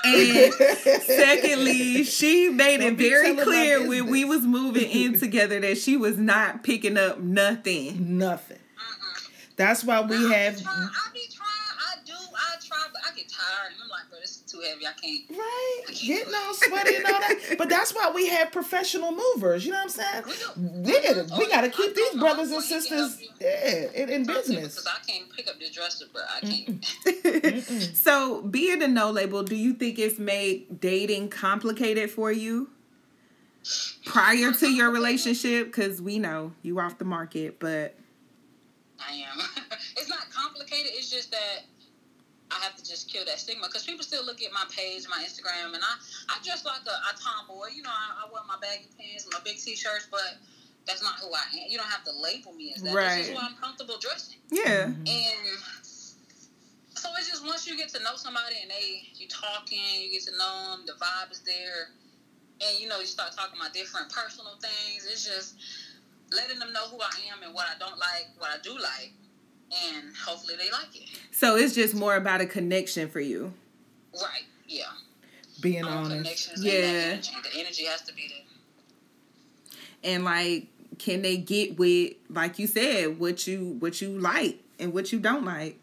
And 0.04 0.52
secondly, 1.02 2.04
she 2.04 2.48
made 2.50 2.78
Don't 2.80 2.92
it 2.92 2.98
very 2.98 3.36
clear 3.36 3.86
when 3.86 4.06
we 4.06 4.24
was 4.24 4.42
moving 4.42 4.88
in 4.90 5.18
together 5.18 5.60
that 5.60 5.78
she 5.78 5.96
was 5.96 6.16
not 6.18 6.62
picking 6.62 6.96
up 6.96 7.20
nothing. 7.20 8.18
Nothing. 8.18 8.58
Mm-mm. 8.58 9.30
That's 9.56 9.84
why 9.84 10.00
we 10.02 10.16
I 10.16 10.34
have 10.34 10.56
Be 10.56 10.62
trying, 10.62 10.76
I 10.76 11.12
be 11.12 11.20
trying. 11.34 11.48
I 11.78 11.94
do. 12.04 12.12
I 12.12 12.56
try, 12.64 12.86
but 12.92 13.02
I 13.10 13.16
get 13.16 13.28
tired. 13.28 13.72
And 13.72 13.82
I'm 13.82 13.88
like, 13.88 14.08
bro, 14.10 14.20
this 14.20 14.30
is 14.30 14.37
too 14.48 14.60
heavy. 14.60 14.86
I 14.86 14.92
can't. 14.92 15.24
right 15.30 15.82
getting 16.00 16.34
all 16.34 16.54
sweaty 16.54 16.96
and 16.96 17.06
all 17.06 17.20
that. 17.20 17.38
But 17.58 17.68
that's 17.68 17.94
why 17.94 18.10
we 18.14 18.28
have 18.28 18.50
professional 18.52 19.12
movers. 19.12 19.64
You 19.66 19.72
know 19.72 19.78
what 19.84 19.98
I'm 19.98 20.24
saying? 20.24 20.24
do. 20.54 20.82
We 20.82 21.02
gotta, 21.02 21.26
we 21.38 21.44
Oh, 21.44 21.48
gotta 21.48 21.68
keep 21.68 21.88
know 21.88 21.92
these 21.94 22.14
my 22.14 22.20
brothers 22.20 22.48
and 22.50 22.56
uncle, 22.56 22.80
he 22.80 22.88
can 22.88 23.08
sisters, 23.08 23.28
yeah, 23.40 24.02
in, 24.02 24.08
in 24.08 24.26
business. 24.26 24.74
Because 24.76 24.86
I 24.86 25.10
can't 25.10 25.30
pick 25.34 25.48
up 25.48 25.58
the 25.58 25.70
dresser, 25.70 26.06
bro. 26.12 26.22
I 26.34 26.40
can't. 26.40 26.80
Mm-mm. 27.06 27.94
so, 27.94 28.42
being 28.42 28.82
a 28.82 28.88
no 28.88 29.10
label, 29.10 29.42
do 29.42 29.56
you 29.56 29.74
think 29.74 29.98
it's 29.98 30.18
made 30.18 30.80
dating 30.80 31.28
complicated 31.30 32.10
for 32.10 32.32
you 32.32 32.70
prior 34.06 34.52
to 34.52 34.70
your 34.70 34.90
relationship? 34.90 35.66
Because 35.66 36.00
we 36.00 36.18
know 36.18 36.52
you 36.62 36.78
off 36.80 36.98
the 36.98 37.04
market, 37.04 37.58
but 37.58 37.94
I 39.00 39.14
am. 39.14 39.38
it's 39.96 40.08
not 40.08 40.30
complicated. 40.30 40.92
It's 40.94 41.10
just 41.10 41.30
that 41.32 41.64
I 42.58 42.64
have 42.64 42.76
to 42.76 42.84
just 42.84 43.10
kill 43.10 43.24
that 43.26 43.38
stigma 43.38 43.66
because 43.66 43.84
people 43.84 44.02
still 44.02 44.24
look 44.26 44.42
at 44.42 44.52
my 44.52 44.64
page, 44.74 45.06
my 45.08 45.22
Instagram, 45.22 45.74
and 45.74 45.82
I, 45.82 45.94
I 46.28 46.42
dress 46.42 46.64
like 46.64 46.82
a, 46.86 46.96
a 47.06 47.12
tomboy. 47.14 47.70
You 47.74 47.82
know, 47.82 47.94
I, 47.94 48.26
I 48.26 48.32
wear 48.32 48.42
my 48.48 48.58
baggy 48.60 48.90
pants, 48.98 49.28
my 49.30 49.38
big 49.44 49.58
t-shirts, 49.58 50.08
but 50.10 50.36
that's 50.86 51.02
not 51.02 51.20
who 51.20 51.30
I 51.30 51.46
am. 51.62 51.70
You 51.70 51.78
don't 51.78 51.90
have 51.90 52.02
to 52.04 52.12
label 52.12 52.52
me 52.54 52.72
as 52.74 52.82
that. 52.82 52.92
This 52.94 53.28
is 53.28 53.38
who 53.38 53.38
I'm 53.38 53.54
comfortable 53.60 53.98
dressing. 54.00 54.38
yeah. 54.50 54.90
Mm-hmm. 54.90 55.06
And 55.06 55.58
so 56.98 57.08
it's 57.16 57.30
just 57.30 57.46
once 57.46 57.66
you 57.66 57.76
get 57.76 57.90
to 57.94 58.02
know 58.02 58.16
somebody 58.16 58.56
and 58.60 58.70
they 58.70 59.06
you 59.14 59.28
talking, 59.28 59.78
you 60.02 60.10
get 60.10 60.26
to 60.26 60.36
know 60.36 60.74
them, 60.74 60.86
the 60.86 60.98
vibe 60.98 61.30
is 61.30 61.40
there, 61.46 61.94
and 62.66 62.80
you 62.80 62.88
know 62.88 62.98
you 62.98 63.06
start 63.06 63.32
talking 63.36 63.54
about 63.60 63.72
different 63.72 64.10
personal 64.10 64.58
things. 64.58 65.06
It's 65.06 65.22
just 65.24 65.54
letting 66.32 66.58
them 66.58 66.72
know 66.72 66.88
who 66.88 66.98
I 67.00 67.14
am 67.32 67.42
and 67.44 67.54
what 67.54 67.66
I 67.70 67.78
don't 67.78 67.98
like, 67.98 68.28
what 68.36 68.50
I 68.50 68.58
do 68.62 68.74
like, 68.74 69.12
and 69.70 70.14
hopefully 70.16 70.54
they 70.56 70.70
like 70.70 70.94
it. 70.94 71.08
So 71.30 71.56
it's 71.56 71.74
just 71.74 71.94
more 71.94 72.16
about 72.16 72.40
a 72.40 72.46
connection 72.46 73.08
for 73.08 73.20
you. 73.20 73.52
Right? 74.14 74.44
Yeah. 74.66 74.84
Being 75.60 75.84
Um, 75.84 76.12
honest. 76.12 76.50
Yeah. 76.58 76.72
And 76.72 76.84
energy. 77.12 77.30
The 77.52 77.60
energy 77.60 77.84
has 77.84 78.02
to 78.02 78.14
be 78.14 78.28
there. 78.28 79.72
And 80.12 80.24
like 80.24 80.66
can 80.98 81.22
they 81.22 81.36
get 81.36 81.78
with 81.78 82.14
like 82.28 82.58
you 82.58 82.66
said, 82.66 83.18
what 83.18 83.46
you 83.46 83.76
what 83.78 84.00
you 84.00 84.18
like 84.18 84.58
and 84.78 84.92
what 84.92 85.12
you 85.12 85.18
don't 85.18 85.44
like? 85.44 85.78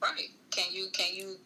Right? 0.00 0.28
Can 0.50 0.72
you 0.72 0.88
can 0.92 1.14
you 1.14 1.36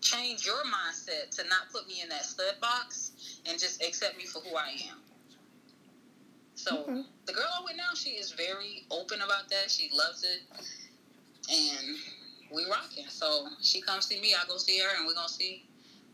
change 0.00 0.46
your 0.46 0.62
mindset 0.64 1.30
to 1.36 1.46
not 1.48 1.70
put 1.72 1.86
me 1.86 2.00
in 2.02 2.08
that 2.08 2.24
stud 2.24 2.54
box 2.60 3.12
and 3.46 3.58
just 3.58 3.82
accept 3.82 4.16
me 4.16 4.24
for 4.24 4.40
who 4.40 4.56
I 4.56 4.70
am? 4.90 4.98
So 6.54 6.82
Okay. 6.82 7.02
the 7.26 7.32
girl 7.32 7.48
I'm 7.58 7.64
with 7.64 7.76
now, 7.76 7.94
she 7.94 8.10
is 8.10 8.32
very 8.32 8.84
open 8.90 9.20
about 9.22 9.48
that. 9.48 9.70
She 9.70 9.90
loves 9.94 10.24
it, 10.24 10.42
and 11.50 11.96
we 12.52 12.64
rocking. 12.70 13.06
So 13.08 13.48
she 13.60 13.80
comes 13.80 14.06
see 14.06 14.20
me, 14.20 14.34
I 14.34 14.46
go 14.46 14.56
see 14.56 14.78
her, 14.78 14.96
and 14.96 15.06
we're 15.06 15.14
gonna 15.14 15.28
see 15.28 15.64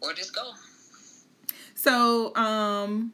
where 0.01 0.15
this 0.15 0.31
go. 0.31 0.53
So, 1.75 2.35
um 2.37 3.13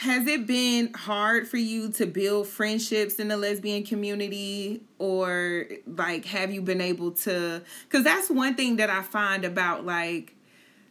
has 0.00 0.26
it 0.26 0.44
been 0.46 0.92
hard 0.92 1.46
for 1.46 1.56
you 1.56 1.90
to 1.92 2.04
build 2.04 2.48
friendships 2.48 3.20
in 3.20 3.28
the 3.28 3.36
lesbian 3.36 3.84
community 3.84 4.82
or 4.98 5.66
like 5.86 6.24
have 6.24 6.52
you 6.52 6.60
been 6.60 6.80
able 6.80 7.12
to 7.12 7.62
cuz 7.88 8.02
that's 8.02 8.28
one 8.28 8.56
thing 8.56 8.74
that 8.76 8.90
I 8.90 9.02
find 9.02 9.44
about 9.44 9.86
like 9.86 10.34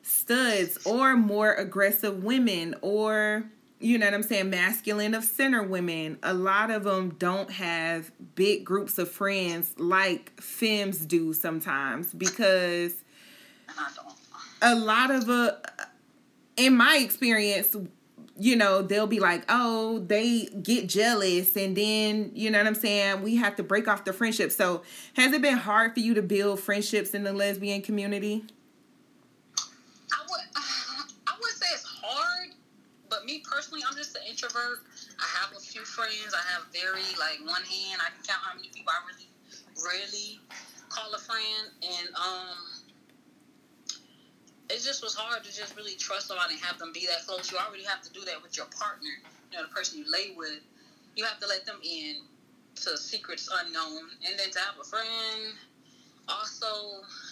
studs 0.04 0.78
or 0.86 1.18
more 1.18 1.54
aggressive 1.54 2.24
women 2.24 2.76
or 2.82 3.44
you 3.80 3.98
know 3.98 4.06
what 4.08 4.14
I'm 4.14 4.24
saying 4.24 4.50
masculine 4.50 5.14
of 5.14 5.24
center 5.24 5.64
women 5.64 6.18
a 6.24 6.34
lot 6.34 6.72
of 6.72 6.84
them 6.84 7.16
don't 7.20 7.52
have 7.52 8.12
big 8.36 8.66
groups 8.66 8.98
of 8.98 9.10
friends 9.12 9.74
like 9.78 10.40
femmes 10.42 11.00
do 11.00 11.34
sometimes 11.34 12.14
because 12.14 12.94
a 14.62 14.76
lot 14.76 15.12
of 15.12 15.30
uh 15.30 15.52
in 16.56 16.76
my 16.76 16.98
experience 16.98 17.76
you 18.40 18.56
know 18.56 18.82
they'll 18.82 19.08
be 19.08 19.20
like 19.20 19.44
oh 19.50 20.00
they 20.08 20.46
get 20.62 20.88
jealous 20.88 21.56
and 21.56 21.76
then 21.76 22.32
you 22.34 22.50
know 22.50 22.58
what 22.58 22.68
i'm 22.68 22.76
saying 22.76 23.22
we 23.22 23.36
have 23.36 23.56
to 23.56 23.64
break 23.64 23.88
off 23.88 24.06
the 24.06 24.14
friendship. 24.14 24.52
So 24.52 24.84
has 25.14 25.34
it 25.34 25.42
been 25.42 25.58
hard 25.58 25.94
for 25.94 26.00
you 26.00 26.14
to 26.14 26.22
build 26.22 26.60
friendships 26.60 27.12
in 27.12 27.24
the 27.24 27.34
lesbian 27.34 27.82
community? 27.82 28.46
I 29.58 30.22
would 30.30 30.42
I 30.56 31.34
would 31.40 31.52
say 31.52 31.68
it's 31.74 31.84
hard, 31.84 32.50
but 33.10 33.17
me 33.28 33.44
personally, 33.44 33.84
I'm 33.84 33.96
just 33.96 34.16
an 34.16 34.24
introvert. 34.24 34.88
I 35.20 35.28
have 35.44 35.52
a 35.52 35.60
few 35.60 35.84
friends. 35.84 36.32
I 36.32 36.42
have 36.56 36.64
very 36.72 37.04
like 37.20 37.44
one 37.44 37.62
hand. 37.62 38.00
I 38.00 38.16
can 38.16 38.24
count 38.24 38.40
how 38.42 38.56
many 38.56 38.72
people 38.72 38.88
I 38.96 39.04
really, 39.04 39.28
really 39.76 40.40
call 40.88 41.14
a 41.14 41.20
friend, 41.20 41.68
and 41.84 42.08
um, 42.16 42.58
it 44.72 44.80
just 44.80 45.04
was 45.04 45.14
hard 45.14 45.44
to 45.44 45.52
just 45.52 45.76
really 45.76 46.00
trust 46.00 46.32
somebody 46.32 46.56
and 46.56 46.64
have 46.64 46.80
them 46.80 46.96
be 46.96 47.06
that 47.12 47.28
close. 47.28 47.52
You 47.52 47.60
already 47.60 47.84
have 47.84 48.02
to 48.08 48.12
do 48.16 48.24
that 48.24 48.42
with 48.42 48.56
your 48.56 48.72
partner. 48.72 49.12
You 49.52 49.60
know, 49.60 49.68
the 49.68 49.76
person 49.76 50.00
you 50.00 50.08
lay 50.10 50.32
with. 50.36 50.64
You 51.20 51.26
have 51.26 51.40
to 51.40 51.48
let 51.48 51.66
them 51.66 51.80
in 51.84 52.24
to 52.88 52.96
secrets 52.96 53.50
unknown, 53.52 54.08
and 54.24 54.40
then 54.40 54.50
to 54.52 54.60
have 54.60 54.80
a 54.80 54.88
friend 54.88 55.60
also 56.30 56.68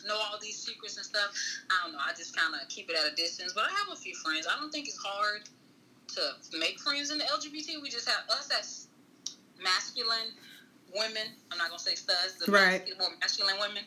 know 0.08 0.16
all 0.16 0.40
these 0.42 0.56
secrets 0.56 0.96
and 0.96 1.06
stuff. 1.06 1.36
I 1.70 1.84
don't 1.84 1.92
know. 1.92 2.00
I 2.00 2.14
just 2.16 2.36
kind 2.36 2.56
of 2.56 2.66
keep 2.70 2.90
it 2.90 2.96
at 2.96 3.12
a 3.12 3.16
distance. 3.16 3.52
But 3.52 3.66
I 3.66 3.72
have 3.72 3.92
a 3.92 3.96
few 4.00 4.16
friends. 4.16 4.48
I 4.48 4.58
don't 4.58 4.72
think 4.72 4.88
it's 4.88 4.98
hard 4.98 5.44
to 6.08 6.58
make 6.58 6.80
friends 6.80 7.12
in 7.12 7.18
the 7.18 7.26
LGBT. 7.26 7.82
We 7.82 7.90
just 7.90 8.08
have 8.08 8.30
us 8.30 8.50
as 8.58 8.88
masculine 9.62 10.34
women. 10.94 11.28
I'm 11.52 11.58
not 11.58 11.70
gonna 11.70 11.80
say 11.80 11.96
studs. 11.96 12.36
The 12.40 12.52
Right. 12.52 12.80
masculine, 12.80 12.98
more 13.00 13.18
masculine 13.20 13.60
women. 13.60 13.84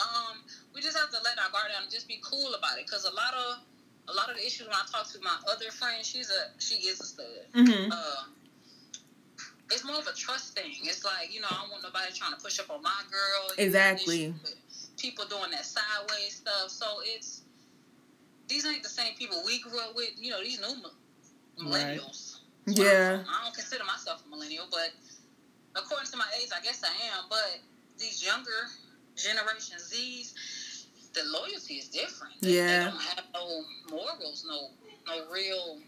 Um, 0.00 0.42
we 0.74 0.80
just 0.80 0.96
have 0.96 1.10
to 1.10 1.20
let 1.22 1.38
our 1.38 1.50
guard 1.50 1.68
down 1.72 1.82
and 1.82 1.92
just 1.92 2.08
be 2.08 2.20
cool 2.22 2.54
about 2.54 2.78
it. 2.78 2.86
Cause 2.90 3.04
a 3.04 3.10
lot 3.10 3.34
of 3.34 3.58
a 4.08 4.12
lot 4.12 4.28
of 4.30 4.36
the 4.36 4.44
issues 4.44 4.66
when 4.66 4.74
I 4.74 4.84
talk 4.90 5.06
to 5.12 5.20
my 5.20 5.36
other 5.52 5.70
friend, 5.70 6.04
she's 6.04 6.30
a 6.30 6.50
she 6.58 6.76
is 6.86 7.00
a 7.00 7.04
stud. 7.04 7.26
mm-hmm. 7.54 7.92
Um, 7.92 8.34
it's 9.70 9.84
more 9.84 9.98
of 9.98 10.06
a 10.06 10.14
trust 10.14 10.54
thing. 10.56 10.72
It's 10.82 11.04
like 11.04 11.32
you 11.32 11.40
know, 11.40 11.48
I 11.50 11.60
don't 11.62 11.70
want 11.70 11.82
nobody 11.82 12.12
trying 12.12 12.34
to 12.34 12.40
push 12.40 12.58
up 12.58 12.70
on 12.70 12.82
my 12.82 13.02
girl. 13.10 13.54
Exactly. 13.58 14.34
People 14.96 15.26
doing 15.26 15.50
that 15.52 15.64
sideways 15.64 16.36
stuff. 16.36 16.70
So 16.70 16.86
it's 17.04 17.42
these 18.48 18.66
ain't 18.66 18.82
the 18.82 18.88
same 18.88 19.14
people 19.14 19.42
we 19.46 19.60
grew 19.60 19.78
up 19.80 19.94
with. 19.94 20.10
You 20.18 20.32
know, 20.32 20.42
these 20.42 20.60
new 20.60 20.74
mi- 21.60 21.70
Right. 21.72 21.98
millennials. 22.00 22.38
yeah 22.66 23.22
I 23.28 23.44
don't 23.44 23.54
consider 23.54 23.84
myself 23.84 24.22
a 24.26 24.28
millennial, 24.28 24.66
but 24.70 24.90
according 25.76 26.10
to 26.10 26.16
my 26.16 26.26
age, 26.40 26.48
I 26.56 26.60
guess 26.60 26.82
I 26.84 26.88
am. 27.16 27.24
But 27.28 27.60
these 27.98 28.22
younger 28.24 28.68
generation 29.16 29.78
Z's, 29.78 30.34
the 31.12 31.22
loyalty 31.24 31.74
is 31.74 31.88
different. 31.88 32.34
They, 32.40 32.52
Yeah. 32.56 32.84
they 32.84 32.90
don't 32.90 33.00
have 33.02 33.24
no 33.34 33.64
morals, 33.90 34.44
no 34.46 34.70
no 35.06 35.30
real 35.32 35.80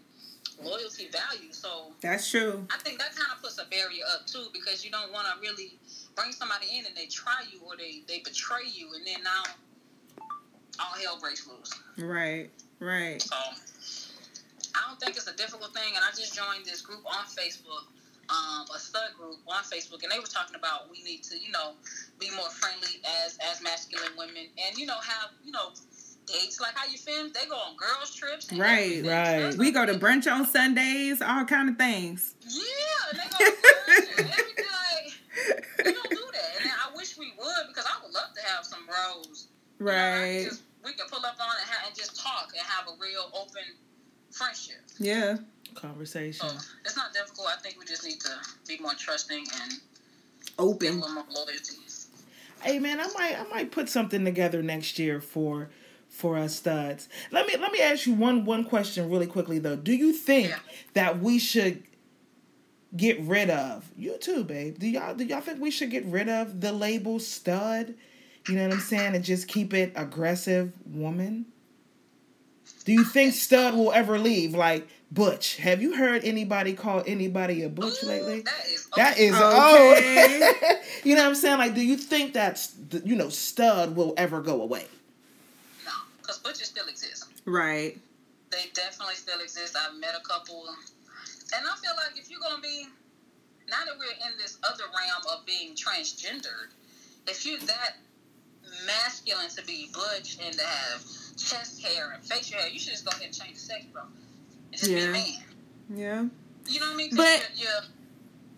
loyalty 0.61 1.07
value. 1.09 1.51
So 1.53 1.93
that's 2.01 2.29
true 2.29 2.67
I 2.71 2.77
think 2.79 2.99
that 2.99 3.15
kind 3.15 3.31
of 3.35 3.41
puts 3.41 3.57
a 3.57 3.65
barrier 3.65 4.03
up 4.13 4.27
too 4.27 4.47
because 4.53 4.83
you 4.85 4.91
don't 4.91 5.11
want 5.11 5.27
to 5.27 5.39
really 5.41 5.79
bring 6.15 6.31
somebody 6.31 6.67
in 6.77 6.85
and 6.85 6.95
they 6.95 7.05
try 7.07 7.43
you 7.51 7.59
or 7.65 7.75
they, 7.77 8.03
they 8.07 8.19
betray 8.19 8.65
you 8.71 8.93
and 8.93 9.05
then 9.05 9.23
now 9.23 9.43
all 10.79 10.93
hell 11.01 11.19
breaks 11.19 11.47
loose. 11.47 11.71
right 11.97 12.49
right 12.79 13.21
So 13.21 13.35
I 14.75 14.87
don't 14.87 14.99
think 14.99 15.15
it's 15.17 15.27
a 15.27 15.35
difficult 15.35 15.73
thing. 15.73 15.93
And 15.95 16.03
I 16.03 16.09
just 16.11 16.35
joined 16.35 16.65
this 16.65 16.81
group 16.81 17.01
on 17.05 17.25
Facebook, 17.25 17.85
um, 18.29 18.65
a 18.75 18.79
stud 18.79 19.13
group 19.17 19.37
on 19.47 19.63
Facebook, 19.63 20.03
and 20.03 20.11
they 20.11 20.19
were 20.19 20.25
talking 20.25 20.55
about 20.55 20.89
we 20.91 21.03
need 21.03 21.23
to, 21.23 21.37
you 21.37 21.51
know, 21.51 21.73
be 22.19 22.29
more 22.35 22.49
friendly 22.49 23.01
as 23.23 23.37
as 23.51 23.61
masculine 23.61 24.13
women, 24.17 24.47
and 24.65 24.77
you 24.77 24.85
know 24.85 24.97
have 25.03 25.29
you 25.43 25.51
know 25.51 25.69
dates 26.25 26.59
like 26.61 26.73
how 26.75 26.87
you 26.89 26.97
film. 26.97 27.31
They 27.33 27.45
go 27.47 27.55
on 27.55 27.75
girls 27.75 28.15
trips. 28.15 28.51
Right. 28.53 29.03
Right. 29.05 29.53
We 29.57 29.71
go 29.71 29.85
to 29.85 29.93
brunch 29.95 30.31
on 30.31 30.45
sundays 30.47 31.21
all 31.21 31.43
kind 31.45 31.69
of 31.69 31.77
things 31.77 32.35
Yeah, 32.47 32.61
they 33.11 33.29
go 33.29 33.37
to 33.37 33.51
brunch 33.87 34.17
and 34.19 34.29
everything. 34.29 34.65
Like, 34.71 35.85
we 35.85 35.91
don't 35.93 36.09
do 36.09 36.25
that, 36.33 36.61
and 36.61 36.71
I 36.71 36.95
wish 36.95 37.17
we 37.17 37.33
would 37.37 37.67
because 37.67 37.85
I 37.85 38.01
would 38.03 38.13
love 38.13 38.33
to 38.35 38.41
have 38.53 38.63
some 38.65 38.85
bros 38.85 39.47
You 39.79 39.85
know, 39.85 39.91
Right. 39.91 40.45
just- 40.47 40.61
we 40.85 40.91
can 40.93 41.07
pull 41.07 41.25
up 41.25 41.35
on 41.39 41.55
and, 41.59 41.69
ha- 41.69 41.83
and 41.87 41.95
just 41.95 42.19
talk 42.21 42.51
and 42.51 42.59
have 42.67 42.87
a 42.87 42.91
real 42.99 43.31
open 43.33 43.63
friendship. 44.33 44.77
Yeah. 44.99 45.37
Conversation. 45.75 46.47
So 46.49 46.55
it's 46.85 46.95
not 46.97 47.13
difficult. 47.13 47.47
I 47.47 47.59
think 47.61 47.79
we 47.79 47.85
just 47.85 48.03
need 48.05 48.19
to 48.21 48.29
be 48.67 48.77
more 48.79 48.93
trusting 48.93 49.45
and 49.61 49.71
be 49.71 49.77
a 50.59 50.61
Open. 50.61 50.99
little 50.99 51.13
more 51.15 51.23
loyalty. 51.33 51.77
Hey 52.61 52.79
man, 52.79 52.99
I 53.01 53.07
might 53.17 53.37
I 53.39 53.43
might 53.49 53.71
put 53.71 53.89
something 53.89 54.23
together 54.23 54.61
next 54.63 54.97
year 54.97 55.19
for 55.19 55.69
for 56.07 56.37
us 56.37 56.55
studs. 56.55 57.09
Let 57.31 57.45
me 57.47 57.57
let 57.57 57.71
me 57.73 57.81
ask 57.81 58.05
you 58.05 58.13
one 58.13 58.45
one 58.45 58.63
question 58.63 59.09
really 59.09 59.27
quickly 59.27 59.59
though. 59.59 59.75
Do 59.75 59.93
you 59.93 60.13
think 60.13 60.49
Yeah. 60.49 60.59
that 60.93 61.19
we 61.19 61.39
should 61.39 61.83
get 62.95 63.19
rid 63.21 63.49
of 63.49 63.91
you 63.97 64.17
too, 64.17 64.43
babe? 64.45 64.77
Do 64.79 64.87
y'all 64.87 65.13
do 65.15 65.25
y'all 65.25 65.41
think 65.41 65.59
we 65.59 65.71
should 65.71 65.89
get 65.91 66.05
rid 66.05 66.29
of 66.29 66.61
the 66.61 66.71
label 66.71 67.19
stud? 67.19 67.95
You 68.47 68.55
know 68.55 68.63
what 68.67 68.73
I'm 68.75 68.79
saying, 68.81 69.15
and 69.15 69.23
just 69.25 69.47
keep 69.47 69.73
it 69.73 69.91
aggressive 69.95 70.71
woman? 70.85 71.45
Do 72.85 72.91
you 72.91 73.03
think 73.03 73.33
stud 73.33 73.73
will 73.75 73.91
ever 73.91 74.19
leave? 74.19 74.53
Like 74.53 74.87
Butch, 75.11 75.57
have 75.57 75.81
you 75.81 75.95
heard 75.95 76.23
anybody 76.23 76.73
call 76.73 77.03
anybody 77.05 77.61
a 77.61 77.69
butch 77.69 78.03
Ooh, 78.03 78.07
lately? 78.07 78.41
That 78.41 78.65
is 78.67 78.87
That 78.95 79.17
is 79.19 79.35
Okay. 79.35 79.41
oh, 79.43 80.75
you 81.03 81.15
know 81.15 81.21
what 81.21 81.29
I'm 81.29 81.35
saying? 81.35 81.59
Like, 81.59 81.75
do 81.75 81.81
you 81.81 81.97
think 81.97 82.33
that's 82.33 82.73
you 83.03 83.15
know 83.15 83.29
stud 83.29 83.95
will 83.95 84.13
ever 84.17 84.41
go 84.41 84.61
away? 84.61 84.87
no, 85.85 85.91
because 86.21 86.39
butches 86.39 86.67
still 86.67 86.87
exist. 86.87 87.25
Right. 87.45 87.97
They 88.51 88.69
definitely 88.73 89.15
still 89.15 89.39
exist. 89.39 89.75
I've 89.77 89.99
met 89.99 90.15
a 90.19 90.27
couple, 90.27 90.65
and 90.67 91.65
I 91.65 91.75
feel 91.77 91.93
like 91.95 92.19
if 92.19 92.29
you're 92.31 92.39
gonna 92.39 92.61
be, 92.61 92.87
now 93.69 93.85
that 93.85 93.93
we're 93.97 94.29
in 94.29 94.37
this 94.37 94.57
other 94.63 94.85
realm 94.85 95.37
of 95.39 95.45
being 95.45 95.75
transgendered, 95.75 96.73
if 97.27 97.45
you're 97.45 97.59
that 97.59 97.97
masculine 98.87 99.49
to 99.49 99.63
be 99.65 99.89
butch 99.93 100.37
and 100.43 100.55
to 100.55 100.63
have 100.65 101.03
chest 101.37 101.81
hair 101.83 102.11
and 102.13 102.23
facial 102.23 102.59
hair, 102.59 102.69
you 102.69 102.79
should 102.79 102.91
just 102.93 103.03
go 103.05 103.11
ahead 103.11 103.25
and 103.27 103.33
change 103.33 103.53
the 103.55 103.59
sex, 103.59 103.85
bro, 103.91 104.03
and 104.03 104.11
just 104.71 104.85
be 104.85 104.91
Yeah. 104.91 105.07
a 105.07 105.11
man. 105.11 105.25
Yeah. 105.95 106.25
You 106.67 106.79
know 106.79 106.85
what 106.87 106.93
I 106.93 106.97
mean? 106.97 107.09
'Cause 107.09 107.17
But- 107.17 107.49
you're, 107.57 107.69
you're, 107.69 107.81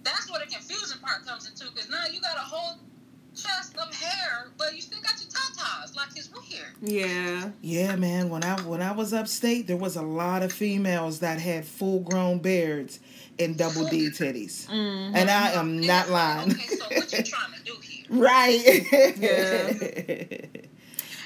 that's 0.04 0.30
where 0.30 0.40
the 0.46 0.52
confusing 0.52 1.00
part 1.00 1.26
comes 1.26 1.48
into 1.50 1.66
because 1.72 1.90
now 1.90 2.06
you 2.12 2.20
got 2.22 2.38
a 2.38 2.42
whole 2.42 2.78
chest 3.36 3.76
of 3.78 3.92
hair, 3.94 4.50
but 4.58 4.74
you 4.76 4.82
still 4.82 5.02
got 5.02 5.14
your 5.20 5.30
tatas. 5.32 5.96
Like 5.96 6.10
it's 6.16 6.30
weird. 6.32 6.76
Yeah. 6.82 7.50
Yeah, 7.62 7.96
man. 7.96 8.30
When 8.30 8.44
I 8.44 8.60
when 8.62 8.82
I 8.82 8.92
was 8.94 9.14
upstate, 9.14 9.66
there 9.68 9.78
was 9.78 9.96
a 9.96 10.02
lot 10.04 10.44
of 10.44 10.52
females 10.54 11.20
that 11.20 11.40
had 11.42 11.66
full 11.66 12.00
grown 12.02 12.40
beards 12.40 13.00
and 13.40 13.58
double 13.58 13.88
D 13.90 14.10
titties, 14.10 14.66
Mm. 14.68 15.16
and 15.16 15.30
I 15.30 15.52
am 15.54 15.82
not 15.82 16.10
lying. 16.10 16.52
Okay, 16.52 16.76
so 16.78 16.86
what 16.86 17.12
you 17.12 17.24
trying 17.24 17.54
to 17.54 17.64
do 17.66 17.76
here? 17.82 18.06
right. 18.10 18.86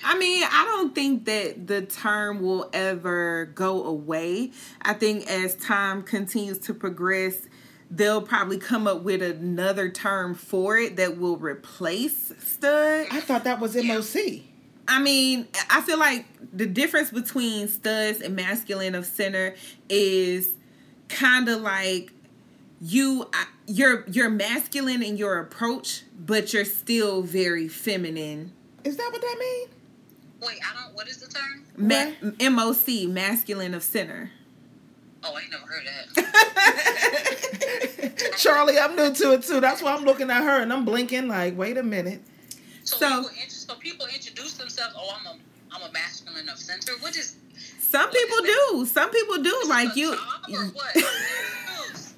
I 0.04 0.18
mean, 0.18 0.44
I 0.44 0.66
don't 0.66 0.96
think 0.96 1.26
that 1.26 1.68
the 1.68 1.82
term 1.82 2.42
will 2.42 2.70
ever 2.74 3.52
go 3.56 3.84
away. 3.84 4.52
I 4.82 4.94
think 4.94 5.30
as 5.30 5.56
time 5.56 6.04
continues 6.04 6.58
to 6.60 6.74
progress, 6.74 7.48
they'll 7.92 8.22
probably 8.22 8.58
come 8.58 8.88
up 8.88 9.02
with 9.02 9.22
another 9.22 9.90
term 9.90 10.36
for 10.36 10.78
it 10.78 10.96
that 10.98 11.18
will 11.18 11.38
replace 11.38 12.34
stud. 12.40 13.08
I 13.12 13.20
thought 13.20 13.44
that 13.44 13.60
was 13.60 13.76
MOC. 13.76 14.44
I 14.88 15.00
mean, 15.00 15.48
I 15.70 15.82
feel 15.82 16.00
like 16.00 16.26
the 16.52 16.66
difference 16.66 17.12
between 17.12 17.68
studs 17.68 18.22
and 18.22 18.36
masculine 18.36 18.96
of 18.96 19.06
center 19.06 19.56
is 19.88 20.54
kind 21.10 21.48
of 21.48 21.62
like 21.62 22.12
you 22.82 23.30
you're 23.68 24.04
you're 24.08 24.30
masculine 24.30 25.04
in 25.04 25.18
your 25.18 25.40
approach, 25.40 26.04
but 26.18 26.54
you're 26.54 26.66
still 26.66 27.22
very 27.22 27.68
feminine. 27.68 28.52
Is 28.84 28.98
that 28.98 29.10
what 29.12 29.22
that 29.22 29.36
mean? 29.40 29.79
Wait, 30.42 30.60
I 30.64 30.74
don't. 30.84 30.96
What 30.96 31.08
is 31.08 31.18
the 31.18 31.28
term? 31.28 31.64
Ma- 31.78 32.12
MOC, 32.50 33.08
masculine 33.10 33.74
of 33.74 33.84
center. 33.84 34.32
Oh, 35.24 35.36
I 35.36 35.42
ain't 35.42 35.52
never 35.52 35.66
heard 35.66 35.86
of 35.86 36.16
that. 36.16 36.26
Charli, 38.38 38.82
I'm 38.82 38.96
new 38.96 39.14
to 39.14 39.34
it 39.34 39.44
too. 39.44 39.60
That's 39.60 39.82
why 39.82 39.94
I'm 39.94 40.06
looking 40.06 40.30
at 40.32 40.42
her 40.44 40.62
and 40.62 40.72
I'm 40.72 40.86
blinking 40.86 41.28
like, 41.28 41.58
wait 41.58 41.78
a 41.78 41.84
minute. 41.84 42.22
So, 42.86 42.96
So- 42.98 43.08
people, 43.24 43.30
int- 43.42 43.52
so 43.52 43.76
people 43.76 44.06
introduce 44.14 44.54
themselves. 44.54 44.96
Oh, 44.98 45.14
I'm 45.20 45.28
a 45.28 45.38
I'm 45.72 45.82
a 45.88 45.92
masculine 45.92 46.48
of 46.50 46.58
center. 46.58 46.94
What 47.00 47.16
is 47.18 47.36
Some 47.80 48.10
people 48.10 48.38
do. 48.44 48.86
Some 48.86 49.12
people 49.12 49.44
do. 49.44 49.62
Like 49.68 49.94
a 49.96 50.00
you. 50.00 50.16
job 50.16 50.46
or 50.52 50.66
what? 50.68 50.96
I'm 50.96 51.04
confused. 51.04 52.14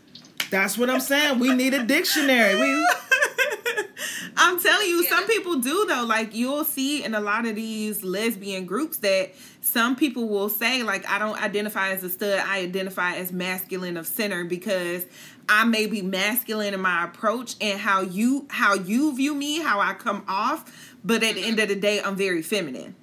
That's 0.52 0.78
what 0.78 0.90
I'm 0.90 1.00
saying. 1.00 1.40
We 1.40 1.54
need 1.54 1.74
a 1.74 1.84
dictionary. 1.84 2.56
We 2.56 2.88
I'm 4.38 4.60
telling 4.60 4.88
you, 4.88 5.04
some 5.06 5.26
people 5.26 5.60
do 5.60 5.86
though. 5.88 6.04
Like 6.06 6.36
you'll 6.36 6.66
see 6.66 7.04
in 7.04 7.16
a 7.16 7.22
lot 7.22 7.46
of 7.46 7.56
these 7.56 8.04
lesbian 8.04 8.66
groups 8.66 8.98
that 8.98 9.32
some 9.62 9.96
people 9.96 10.28
will 10.28 10.50
say, 10.50 10.84
like, 10.84 11.08
I 11.10 11.20
don't 11.20 11.42
identify 11.42 11.92
as 11.92 12.04
a 12.04 12.10
stud, 12.10 12.40
I 12.40 12.60
identify 12.60 13.16
as 13.16 13.32
masculine 13.32 13.96
of 13.96 14.06
center 14.06 14.44
because 14.44 15.06
I 15.48 15.64
may 15.64 15.86
be 15.86 16.02
masculine 16.02 16.74
in 16.74 16.82
my 16.82 17.06
approach 17.06 17.56
and 17.62 17.80
how 17.80 18.02
you 18.02 18.48
how 18.50 18.74
you 18.74 19.16
view 19.16 19.34
me, 19.34 19.62
how 19.62 19.80
I 19.80 19.94
come 19.94 20.24
off, 20.28 20.96
but 21.04 21.24
at 21.24 21.36
the 21.36 21.44
end 21.44 21.60
of 21.60 21.70
the 21.70 21.76
day, 21.76 22.02
I'm 22.02 22.18
very 22.18 22.42
feminine. 22.42 22.96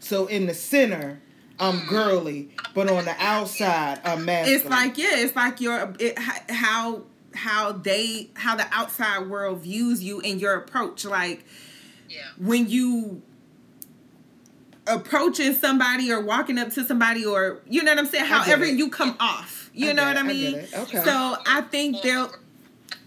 so 0.00 0.26
in 0.26 0.46
the 0.46 0.54
center, 0.54 1.22
I'm 1.60 1.86
girly, 1.86 2.48
but 2.74 2.90
on 2.90 3.04
the 3.04 3.14
outside, 3.18 4.00
I'm 4.04 4.24
masculine. 4.24 4.60
It's 4.60 4.68
like 4.68 4.98
yeah, 4.98 5.08
it's 5.18 5.36
like 5.36 5.60
your 5.60 5.94
it, 5.98 6.18
how 6.18 7.02
how 7.34 7.72
they 7.72 8.30
how 8.34 8.56
the 8.56 8.66
outside 8.72 9.28
world 9.28 9.60
views 9.60 10.02
you 10.02 10.20
and 10.20 10.40
your 10.40 10.54
approach. 10.54 11.04
Like 11.04 11.44
Yeah. 12.08 12.22
when 12.38 12.68
you 12.68 13.22
approaching 14.86 15.54
somebody 15.54 16.10
or 16.10 16.20
walking 16.20 16.58
up 16.58 16.70
to 16.72 16.84
somebody 16.84 17.24
or 17.24 17.60
you 17.68 17.82
know 17.82 17.92
what 17.92 17.98
I'm 17.98 18.06
saying. 18.06 18.24
However 18.24 18.64
you 18.64 18.90
come 18.90 19.16
off, 19.20 19.70
you 19.72 19.90
I 19.90 19.92
know 19.92 20.02
get 20.04 20.08
what 20.08 20.16
I 20.16 20.20
it, 20.20 20.24
I 20.24 20.26
mean. 20.32 20.52
get 20.52 20.64
it. 20.64 20.78
Okay. 20.78 21.04
So 21.04 21.36
I 21.46 21.60
think 21.70 22.02
there'll 22.02 22.30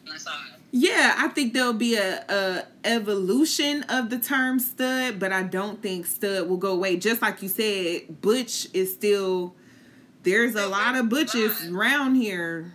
Inside. 0.06 0.32
Yeah, 0.76 1.14
I 1.20 1.28
think 1.28 1.54
there'll 1.54 1.72
be 1.74 1.96
a, 1.96 2.26
a 2.28 2.66
evolution 2.84 3.84
of 3.84 4.10
the 4.10 4.18
term 4.18 4.58
stud, 4.60 5.20
but 5.20 5.32
I 5.32 5.44
don't 5.44 5.82
think 5.84 6.08
stud 6.08 6.50
will 6.50 6.58
go 6.58 6.72
away. 6.72 6.98
Just 6.98 7.22
like 7.22 7.42
you 7.44 7.48
said, 7.50 8.22
butch 8.22 8.68
is 8.74 8.92
still. 8.94 9.54
There's 10.24 10.56
a 10.56 10.66
lot 10.68 10.96
of 10.96 11.10
butches 11.10 11.68
around 11.70 12.16
here. 12.16 12.72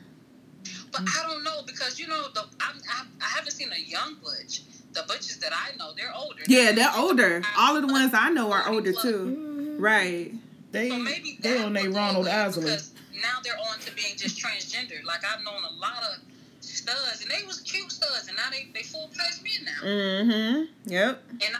But 0.93 1.01
I 1.03 1.27
don't 1.29 1.43
know 1.43 1.63
because 1.67 1.99
you 1.99 2.07
know 2.07 2.27
the 2.35 2.43
I'm, 2.61 2.77
I, 2.91 3.05
I 3.23 3.29
haven't 3.37 3.53
seen 3.53 3.71
a 3.73 3.79
young 3.81 4.17
butch. 4.23 4.63
The 4.93 5.03
butches 5.09 5.39
that 5.39 5.53
I 5.53 5.75
know, 5.77 5.93
they're 5.97 6.15
older. 6.15 6.43
Yeah, 6.47 6.73
they're 6.73 6.93
older. 6.97 7.43
All 7.59 7.77
of 7.77 7.87
the 7.87 7.93
ones 7.93 8.13
I 8.15 8.31
know 8.31 8.53
are 8.53 8.69
older 8.69 8.93
too. 8.93 9.77
Mhm. 9.79 9.81
Right. 9.81 10.33
They 10.73 10.91
So 10.91 10.99
maybe 10.99 11.39
they 11.41 11.59
on 11.59 11.73
would 11.73 11.83
their 11.83 11.91
go 11.91 11.97
Ronald 11.97 12.27
away 12.27 12.35
Isley. 12.35 12.65
because 12.65 12.93
now 13.15 13.39
they're 13.43 13.59
on 13.59 13.79
to 13.81 13.95
being 13.95 14.17
just 14.17 14.39
transgender. 14.39 15.03
Like 15.05 15.21
I've 15.25 15.43
known 15.45 15.63
a 15.65 15.75
lot 15.81 16.03
of 16.03 16.21
studs, 16.89 17.23
and 17.23 17.31
they 17.31 17.47
was 17.47 17.61
cute 17.61 17.91
studs, 17.93 18.29
and 18.29 18.37
now 18.37 18.49
they 18.51 18.69
they 18.75 18.83
full 18.83 19.09
fledged 19.09 19.43
men 19.43 19.65
now. 19.65 19.89
Mm-hmm. 19.89 20.91
Yep. 20.93 21.23
And 21.31 21.57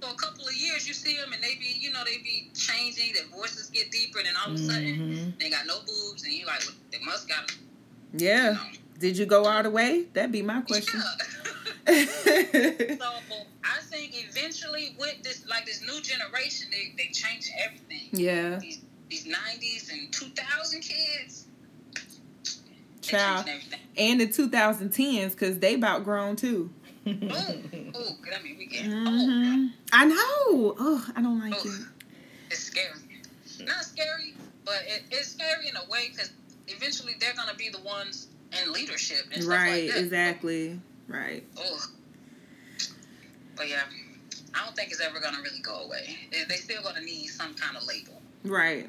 for 0.00 0.10
a 0.10 0.14
couple 0.14 0.46
of 0.46 0.54
years, 0.54 0.86
you 0.86 0.94
see 0.94 1.16
them, 1.16 1.32
and 1.32 1.42
they 1.42 1.54
be 1.56 1.76
you 1.78 1.92
know 1.92 2.02
they 2.04 2.18
be 2.18 2.50
changing. 2.54 3.14
Their 3.14 3.26
voices 3.36 3.70
get 3.70 3.90
deeper, 3.90 4.18
and 4.18 4.28
then 4.28 4.34
all 4.36 4.52
of 4.52 4.54
a 4.54 4.58
sudden 4.58 4.84
Mhm. 4.84 5.38
they 5.40 5.50
got 5.50 5.66
no 5.66 5.78
boobs, 5.80 6.22
and 6.24 6.32
you 6.32 6.46
like 6.46 6.60
well, 6.60 6.74
they 6.92 6.98
must 7.04 7.28
got. 7.28 7.50
Yeah. 8.12 8.50
You 8.50 8.54
know. 8.54 8.60
Did 8.98 9.16
you 9.16 9.26
go 9.26 9.44
all 9.44 9.62
the 9.62 9.70
way? 9.70 10.06
That'd 10.12 10.32
be 10.32 10.42
my 10.42 10.60
question. 10.62 11.00
Yeah. 11.00 11.14
So 12.98 13.08
I 13.64 13.80
think 13.82 14.12
eventually 14.28 14.94
with 14.98 15.22
this 15.22 15.46
like 15.46 15.66
this 15.66 15.80
new 15.82 16.00
generation, 16.02 16.68
they 16.70 16.92
they 16.96 17.10
change 17.12 17.50
everything. 17.64 18.08
yeah. 18.12 18.58
These 18.58 18.80
these 19.08 19.26
nineties 19.26 19.90
and 19.92 20.12
two 20.12 20.26
thousand 20.30 20.80
kids. 20.82 21.46
Child. 23.08 23.46
And 23.96 24.20
the 24.20 24.26
2010s, 24.26 25.32
because 25.32 25.58
they 25.58 25.74
about 25.74 26.04
grown 26.04 26.36
too. 26.36 26.70
Ooh, 27.06 27.10
ooh, 27.12 27.22
I 27.24 28.42
mean 28.42 28.56
we 28.58 28.66
get 28.66 28.84
hmm 28.84 29.66
I 29.92 30.04
know. 30.04 30.74
Oh, 30.78 31.06
I 31.16 31.22
don't 31.22 31.40
like 31.40 31.54
Oh. 31.56 31.68
it. 31.68 31.80
It's 32.50 32.60
scary. 32.60 32.98
Not 33.60 33.82
scary, 33.84 34.34
but 34.64 34.82
it, 34.86 35.04
it's 35.10 35.28
scary 35.28 35.68
in 35.68 35.76
a 35.76 35.88
way 35.90 36.08
because 36.10 36.30
eventually 36.68 37.14
they're 37.18 37.34
gonna 37.34 37.54
be 37.56 37.70
the 37.70 37.80
ones 37.80 38.28
in 38.62 38.72
leadership 38.72 39.24
and 39.32 39.42
stuff 39.42 39.54
Right. 39.56 39.84
like 39.86 39.94
that. 39.94 40.04
Exactly. 40.04 40.80
Right. 41.08 41.44
Oh. 41.58 41.78
But 43.56 43.68
yeah, 43.68 43.82
I 44.54 44.64
don't 44.64 44.76
think 44.76 44.90
it's 44.90 45.00
ever 45.00 45.18
gonna 45.20 45.40
really 45.42 45.60
go 45.60 45.80
away. 45.84 46.16
They- 46.30 46.44
They 46.44 46.56
still 46.56 46.82
gonna 46.82 47.00
need 47.00 47.28
some 47.28 47.54
kind 47.54 47.76
of 47.76 47.84
label 47.86 48.20
Right. 48.44 48.88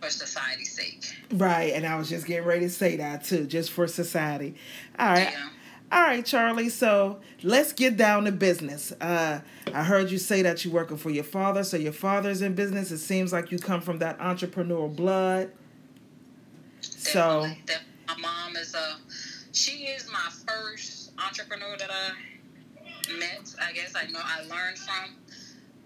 For 0.00 0.10
society's 0.10 0.72
sake. 0.72 1.04
Right, 1.32 1.72
and 1.72 1.86
I 1.86 1.96
was 1.96 2.08
just 2.08 2.26
getting 2.26 2.46
ready 2.46 2.66
to 2.66 2.70
say 2.70 2.96
that 2.96 3.24
too, 3.24 3.46
just 3.46 3.72
for 3.72 3.86
society. 3.86 4.54
All 4.98 5.08
right. 5.08 5.30
Yeah. 5.32 5.48
All 5.92 6.02
right, 6.02 6.24
Charli. 6.24 6.70
So 6.70 7.20
let's 7.42 7.72
get 7.72 7.96
down 7.96 8.24
to 8.24 8.32
business. 8.32 8.92
Uh, 9.00 9.40
I 9.72 9.84
heard 9.84 10.10
you 10.10 10.18
say 10.18 10.42
that 10.42 10.64
you're 10.64 10.74
working 10.74 10.96
for 10.96 11.10
your 11.10 11.24
father. 11.24 11.62
So 11.62 11.76
your 11.76 11.92
father's 11.92 12.42
in 12.42 12.54
business. 12.54 12.90
It 12.90 12.98
seems 12.98 13.32
like 13.32 13.52
you 13.52 13.58
come 13.58 13.80
from 13.80 13.98
that 13.98 14.18
entrepreneurial 14.18 14.94
blood. 14.94 15.52
So 16.80 17.48
Definitely, 17.66 17.86
my 18.08 18.16
mom 18.16 18.56
is 18.56 18.74
a 18.74 18.96
she 19.52 19.84
is 19.84 20.10
my 20.10 20.28
first 20.46 21.12
entrepreneur 21.24 21.76
that 21.78 21.90
I 21.90 23.12
met. 23.18 23.54
I 23.62 23.72
guess 23.72 23.94
I 23.94 24.10
know 24.10 24.20
I 24.22 24.42
learned 24.42 24.78
from. 24.78 25.16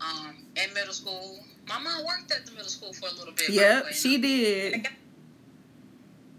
Um, 0.01 0.37
in 0.57 0.73
middle 0.73 0.95
school, 0.95 1.41
my 1.71 1.79
mom 1.79 2.05
worked 2.05 2.33
at 2.33 2.45
the 2.47 2.53
middle 2.53 2.69
school 2.69 2.93
for 2.93 3.09
a 3.09 3.13
little 3.13 3.33
bit. 3.33 3.51
Yep, 3.51 3.85
way. 3.85 3.93
she 3.93 4.19
did. 4.19 4.89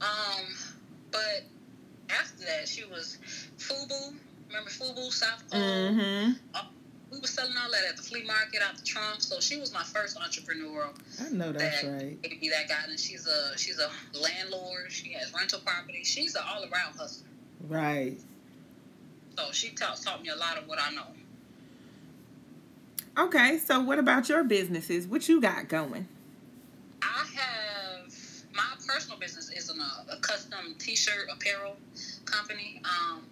Um, 0.01 0.45
but 1.11 1.43
after 2.09 2.45
that, 2.45 2.67
she 2.67 2.83
was 2.85 3.17
Fubu. 3.57 4.15
Remember 4.47 4.69
Fubu, 4.69 5.11
South 5.11 5.49
Pole? 5.49 5.61
Mm-hmm. 5.61 6.31
We 7.11 7.19
were 7.19 7.27
selling 7.27 7.53
all 7.61 7.69
that 7.71 7.83
at 7.89 7.97
the 7.97 8.03
flea 8.03 8.23
market 8.23 8.61
out 8.61 8.77
the 8.77 8.83
trunk. 8.83 9.21
So 9.21 9.39
she 9.39 9.59
was 9.59 9.73
my 9.73 9.83
first 9.83 10.17
entrepreneur 10.17 10.89
I 11.19 11.29
know 11.29 11.51
that's 11.51 11.81
that 11.81 11.91
right. 11.91 12.41
me 12.41 12.49
that 12.49 12.69
guidance. 12.69 13.03
She's 13.03 13.27
a 13.27 13.57
she's 13.57 13.79
a 13.79 13.89
landlord. 14.17 14.91
She 14.91 15.11
has 15.13 15.33
rental 15.33 15.59
property. 15.59 16.03
She's 16.03 16.35
an 16.35 16.43
all 16.47 16.63
around 16.63 16.95
hustler. 16.97 17.27
Right. 17.67 18.17
So 19.37 19.51
she 19.51 19.69
taught 19.71 20.01
taught 20.01 20.23
me 20.23 20.29
a 20.29 20.35
lot 20.35 20.57
of 20.57 20.67
what 20.67 20.79
I 20.81 20.91
know. 20.91 21.07
Okay, 23.17 23.57
so 23.57 23.81
what 23.81 23.99
about 23.99 24.29
your 24.29 24.43
businesses? 24.43 25.05
What 25.05 25.27
you 25.27 25.41
got 25.41 25.67
going? 25.67 26.07
I 27.01 27.25
have 27.35 28.13
my 28.53 28.63
personal 28.87 29.19
business 29.19 29.51
is 29.51 29.69
an, 29.69 29.81
a 30.09 30.17
custom 30.17 30.75
T-shirt 30.79 31.27
apparel 31.31 31.75
company. 32.25 32.81
Um, 32.85 33.23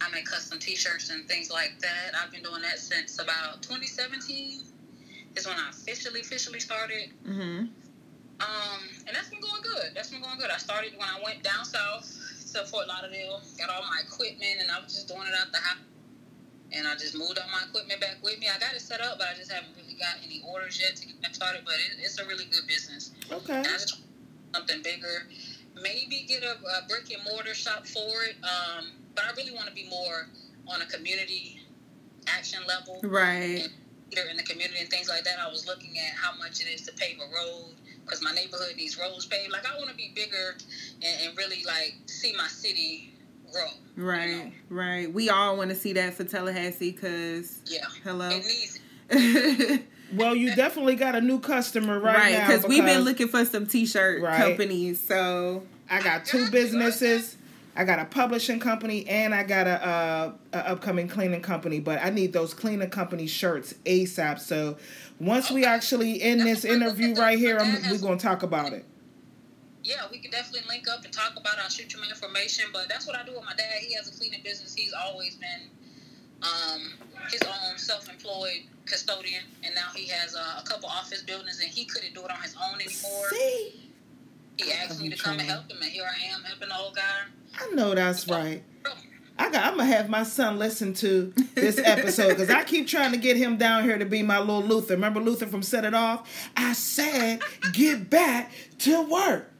I 0.00 0.10
make 0.10 0.26
custom 0.26 0.58
T-shirts 0.58 1.10
and 1.10 1.26
things 1.28 1.50
like 1.50 1.78
that. 1.80 2.14
I've 2.20 2.32
been 2.32 2.42
doing 2.42 2.62
that 2.62 2.78
since 2.78 3.20
about 3.20 3.62
2017. 3.62 4.62
Is 5.36 5.46
when 5.46 5.56
I 5.56 5.70
officially 5.70 6.20
officially 6.20 6.58
started. 6.58 7.10
Mm-hmm. 7.24 7.66
Um, 8.40 8.80
and 9.06 9.14
that's 9.14 9.28
been 9.28 9.40
going 9.40 9.62
good. 9.62 9.92
That's 9.94 10.10
been 10.10 10.22
going 10.22 10.38
good. 10.38 10.50
I 10.50 10.58
started 10.58 10.92
when 10.96 11.08
I 11.08 11.20
went 11.24 11.44
down 11.44 11.64
south 11.64 12.10
to 12.54 12.64
Fort 12.64 12.88
Lauderdale, 12.88 13.40
got 13.58 13.70
all 13.70 13.82
my 13.82 14.00
equipment, 14.04 14.58
and 14.60 14.70
I 14.70 14.80
was 14.80 14.94
just 14.94 15.06
doing 15.06 15.22
it 15.22 15.34
out 15.38 15.52
the 15.52 15.58
house. 15.58 15.78
And 16.72 16.86
I 16.86 16.94
just 16.94 17.14
moved 17.16 17.38
all 17.38 17.48
my 17.50 17.64
equipment 17.68 18.00
back 18.00 18.16
with 18.22 18.38
me. 18.38 18.46
I 18.54 18.58
got 18.58 18.74
it 18.74 18.80
set 18.80 19.00
up, 19.00 19.18
but 19.18 19.28
I 19.28 19.34
just 19.34 19.50
haven't 19.50 19.74
really 19.76 19.94
got 19.94 20.16
any 20.24 20.42
orders 20.46 20.80
yet 20.80 20.96
to 20.96 21.06
get 21.06 21.34
started. 21.34 21.62
But 21.64 21.74
it, 21.74 21.98
it's 22.04 22.18
a 22.18 22.26
really 22.26 22.44
good 22.44 22.66
business. 22.66 23.12
Okay. 23.32 23.56
And 23.56 23.66
I 23.66 23.72
just 23.72 23.98
want 24.00 24.66
something 24.68 24.82
bigger. 24.82 25.26
Maybe 25.82 26.26
get 26.28 26.42
a, 26.42 26.52
a 26.52 26.86
brick 26.88 27.10
and 27.12 27.22
mortar 27.24 27.54
shop 27.54 27.86
for 27.86 28.24
it. 28.24 28.36
Um, 28.44 28.92
but 29.14 29.24
I 29.24 29.32
really 29.36 29.54
want 29.54 29.68
to 29.68 29.74
be 29.74 29.88
more 29.88 30.28
on 30.66 30.82
a 30.82 30.86
community 30.86 31.60
action 32.28 32.60
level 32.68 33.00
Right. 33.02 33.68
leader 34.10 34.28
in 34.30 34.36
the 34.36 34.42
community 34.42 34.80
and 34.80 34.90
things 34.90 35.08
like 35.08 35.24
that. 35.24 35.38
I 35.40 35.48
was 35.50 35.66
looking 35.66 35.98
at 35.98 36.14
how 36.14 36.36
much 36.36 36.60
it 36.60 36.68
is 36.68 36.82
to 36.82 36.92
pave 36.92 37.18
a 37.18 37.34
road 37.34 37.74
because 38.04 38.22
my 38.22 38.32
neighborhood 38.32 38.76
needs 38.76 38.98
roads 38.98 39.26
paved. 39.26 39.52
Like 39.52 39.66
I 39.66 39.76
want 39.78 39.90
to 39.90 39.96
be 39.96 40.12
bigger 40.14 40.56
and, 41.02 41.28
and 41.28 41.36
really 41.36 41.64
like 41.64 41.94
see 42.06 42.34
my 42.36 42.48
city 42.48 43.14
grow. 43.52 44.04
Right. 44.06 44.28
You 44.28 44.36
know? 44.36 44.50
Right. 44.70 45.12
We 45.12 45.30
all 45.30 45.56
want 45.56 45.70
to 45.70 45.76
see 45.76 45.92
that 45.94 46.14
for 46.14 46.24
Tallahassee 46.24 46.92
because 46.92 47.58
Yeah, 47.66 47.84
hello. 48.04 48.28
it 48.30 48.44
needs 48.44 48.80
it. 49.10 49.82
Well, 50.14 50.34
you 50.34 50.54
definitely 50.54 50.94
got 50.94 51.14
a 51.14 51.20
new 51.20 51.38
customer 51.38 52.00
right, 52.00 52.16
right, 52.16 52.32
now 52.32 52.46
because 52.46 52.66
we've 52.66 52.84
been 52.84 53.02
looking 53.02 53.28
for 53.28 53.44
some 53.44 53.66
t-shirt 53.66 54.22
Right. 54.22 54.38
companies. 54.38 55.00
So 55.06 55.64
I 55.90 56.00
got 56.00 56.24
two 56.24 56.50
businesses. 56.50 57.36
I 57.76 57.84
got 57.84 57.98
a 57.98 58.06
publishing 58.06 58.58
company 58.58 59.06
and 59.06 59.34
I 59.34 59.44
got 59.44 59.66
a, 59.66 59.86
uh, 59.86 60.32
a 60.52 60.70
upcoming 60.70 61.08
cleaning 61.08 61.42
company, 61.42 61.78
but 61.78 62.02
I 62.02 62.10
need 62.10 62.32
those 62.32 62.54
cleaning 62.54 62.90
company 62.90 63.26
shirts 63.26 63.74
ASAP. 63.84 64.40
So 64.40 64.78
once 65.20 65.50
we 65.50 65.64
actually 65.64 66.20
end 66.22 66.40
this 66.40 66.64
interview 66.64 67.14
right 67.14 67.38
here, 67.38 67.58
I'm, 67.58 67.90
we're 67.90 67.98
going 67.98 68.18
to 68.18 68.22
talk 68.24 68.42
about 68.42 68.72
it. 68.72 68.84
Yeah, 69.88 70.04
we 70.12 70.18
could 70.18 70.30
definitely 70.30 70.68
link 70.68 70.86
up 70.86 71.02
and 71.04 71.12
talk 71.12 71.32
about 71.32 71.54
it. 71.54 71.60
I'll 71.62 71.70
shoot 71.70 71.90
you 71.94 71.98
my 71.98 72.08
information. 72.08 72.66
But 72.74 72.90
that's 72.90 73.06
what 73.06 73.16
I 73.16 73.24
do 73.24 73.32
with 73.32 73.44
my 73.44 73.54
dad. 73.56 73.80
He 73.80 73.94
has 73.94 74.06
a 74.06 74.12
cleaning 74.12 74.42
business. 74.44 74.74
He's 74.74 74.92
always 74.92 75.36
been 75.36 75.70
um, 76.42 76.92
his 77.30 77.40
own 77.42 77.78
self-employed 77.78 78.64
custodian, 78.84 79.42
and 79.64 79.74
now 79.74 79.88
he 79.94 80.06
has 80.08 80.36
uh, 80.36 80.60
a 80.62 80.66
couple 80.66 80.90
office 80.90 81.22
buildings, 81.22 81.60
and 81.60 81.70
he 81.70 81.86
couldn't 81.86 82.14
do 82.14 82.20
it 82.20 82.30
on 82.30 82.42
his 82.42 82.54
own 82.56 82.74
anymore. 82.74 83.30
See? 83.30 83.90
He 84.58 84.72
asked 84.72 85.00
me 85.00 85.08
to 85.08 85.16
come 85.16 85.38
and 85.38 85.42
help 85.48 85.70
him, 85.70 85.78
and 85.80 85.90
here 85.90 86.04
I 86.04 86.34
am 86.34 86.42
helping 86.42 86.68
the 86.68 86.76
old 86.76 86.94
guy. 86.94 87.02
I 87.58 87.74
know 87.74 87.94
that's 87.94 88.28
right. 88.28 88.62
I 89.38 89.50
got. 89.50 89.64
I'm 89.64 89.76
gonna 89.76 89.86
have 89.86 90.08
my 90.08 90.24
son 90.24 90.58
listen 90.58 90.92
to 90.94 91.32
this 91.54 91.78
episode 91.78 92.30
because 92.30 92.50
I 92.50 92.64
keep 92.64 92.88
trying 92.88 93.12
to 93.12 93.18
get 93.18 93.36
him 93.36 93.56
down 93.56 93.84
here 93.84 93.96
to 93.96 94.04
be 94.04 94.22
my 94.22 94.40
little 94.40 94.62
Luther. 94.62 94.94
Remember 94.94 95.20
Luther 95.20 95.46
from 95.46 95.62
Set 95.62 95.84
It 95.84 95.94
Off? 95.94 96.28
I 96.56 96.72
said, 96.72 97.40
get 97.72 98.10
back 98.10 98.50
to 98.80 99.00
work, 99.02 99.52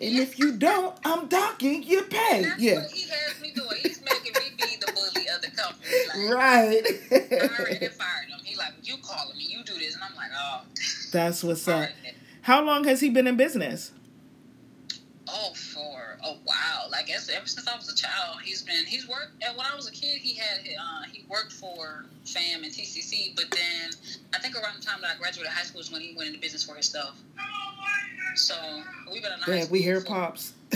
and 0.00 0.18
if 0.18 0.38
you 0.38 0.52
don't, 0.52 0.96
I'm 1.04 1.28
docking 1.28 1.82
your 1.82 2.02
pay. 2.04 2.42
That's 2.42 2.60
Yeah, 2.60 2.74
what 2.82 2.90
he 2.90 3.08
has 3.08 3.40
me 3.40 3.52
doing. 3.54 3.68
He's 3.82 4.02
making 4.02 4.32
me 4.32 4.50
be 4.56 4.76
the 4.76 4.92
bully 4.92 5.26
of 5.28 5.42
the 5.42 5.50
company. 5.50 5.90
Like, 6.08 6.34
right. 6.36 6.82
I 7.12 7.60
already 7.60 7.86
fired 7.88 8.28
him. 8.28 8.40
He 8.44 8.56
like, 8.56 8.72
you 8.82 8.94
calling 9.02 9.36
me, 9.36 9.44
you 9.48 9.62
do 9.64 9.74
this, 9.74 9.94
and 9.94 10.02
I'm 10.02 10.14
like, 10.16 10.30
oh, 10.36 10.62
that's 11.12 11.42
what's 11.44 11.66
up. 11.68 11.80
right. 11.80 11.92
How 12.42 12.64
long 12.64 12.84
has 12.84 13.00
he 13.00 13.10
been 13.10 13.26
in 13.26 13.36
business? 13.36 13.92
Oh, 15.32 15.52
for 15.54 16.18
a 16.24 16.32
while. 16.44 16.88
Like 16.90 17.08
ever 17.10 17.22
ever 17.36 17.46
since 17.46 17.68
I 17.68 17.76
was 17.76 17.88
a 17.92 17.94
child, 17.94 18.38
he's 18.42 18.62
been 18.62 18.84
he's 18.86 19.06
worked. 19.06 19.32
And 19.46 19.56
when 19.56 19.64
I 19.64 19.76
was 19.76 19.86
a 19.86 19.92
kid, 19.92 20.18
he 20.18 20.34
had 20.34 20.58
uh, 20.58 21.02
he 21.12 21.24
worked 21.28 21.52
for 21.52 22.04
FAMU 22.24 22.56
and 22.56 22.64
TCC. 22.64 23.36
But 23.36 23.44
then 23.52 23.90
I 24.34 24.38
think 24.40 24.56
around 24.56 24.80
the 24.80 24.84
time 24.84 25.00
that 25.02 25.14
I 25.14 25.18
graduated 25.18 25.52
high 25.52 25.62
school 25.62 25.80
is 25.82 25.92
when 25.92 26.00
he 26.00 26.14
went 26.16 26.28
into 26.30 26.40
business 26.40 26.64
for 26.64 26.72
himself. 26.74 27.16
So 28.36 28.54
we've 29.12 29.22
been 29.22 29.32
in 29.32 29.38
high 29.40 29.54
Yeah, 29.56 29.64
we 29.70 29.82
hear 29.82 30.00
pops. 30.00 30.52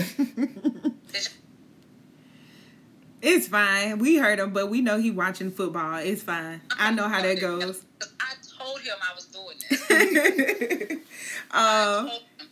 it's 3.21 3.47
fine. 3.47 3.97
We 3.99 4.17
heard 4.17 4.39
him, 4.39 4.51
but 4.53 4.69
we 4.69 4.81
know 4.81 4.99
he 4.99 5.11
watching 5.11 5.51
football. 5.51 5.97
It's 5.97 6.21
fine. 6.23 6.61
I 6.77 6.91
know 6.91 7.07
how 7.07 7.21
that 7.21 7.39
goes. 7.39 7.83
I 8.19 8.33
told 8.57 8.81
him 8.81 8.95
I 9.01 9.15
was 9.15 9.25
doing 9.25 9.57
this. 9.69 9.85
I 11.51 12.01
uh, 12.03 12.09
told 12.09 12.21
him 12.39 12.47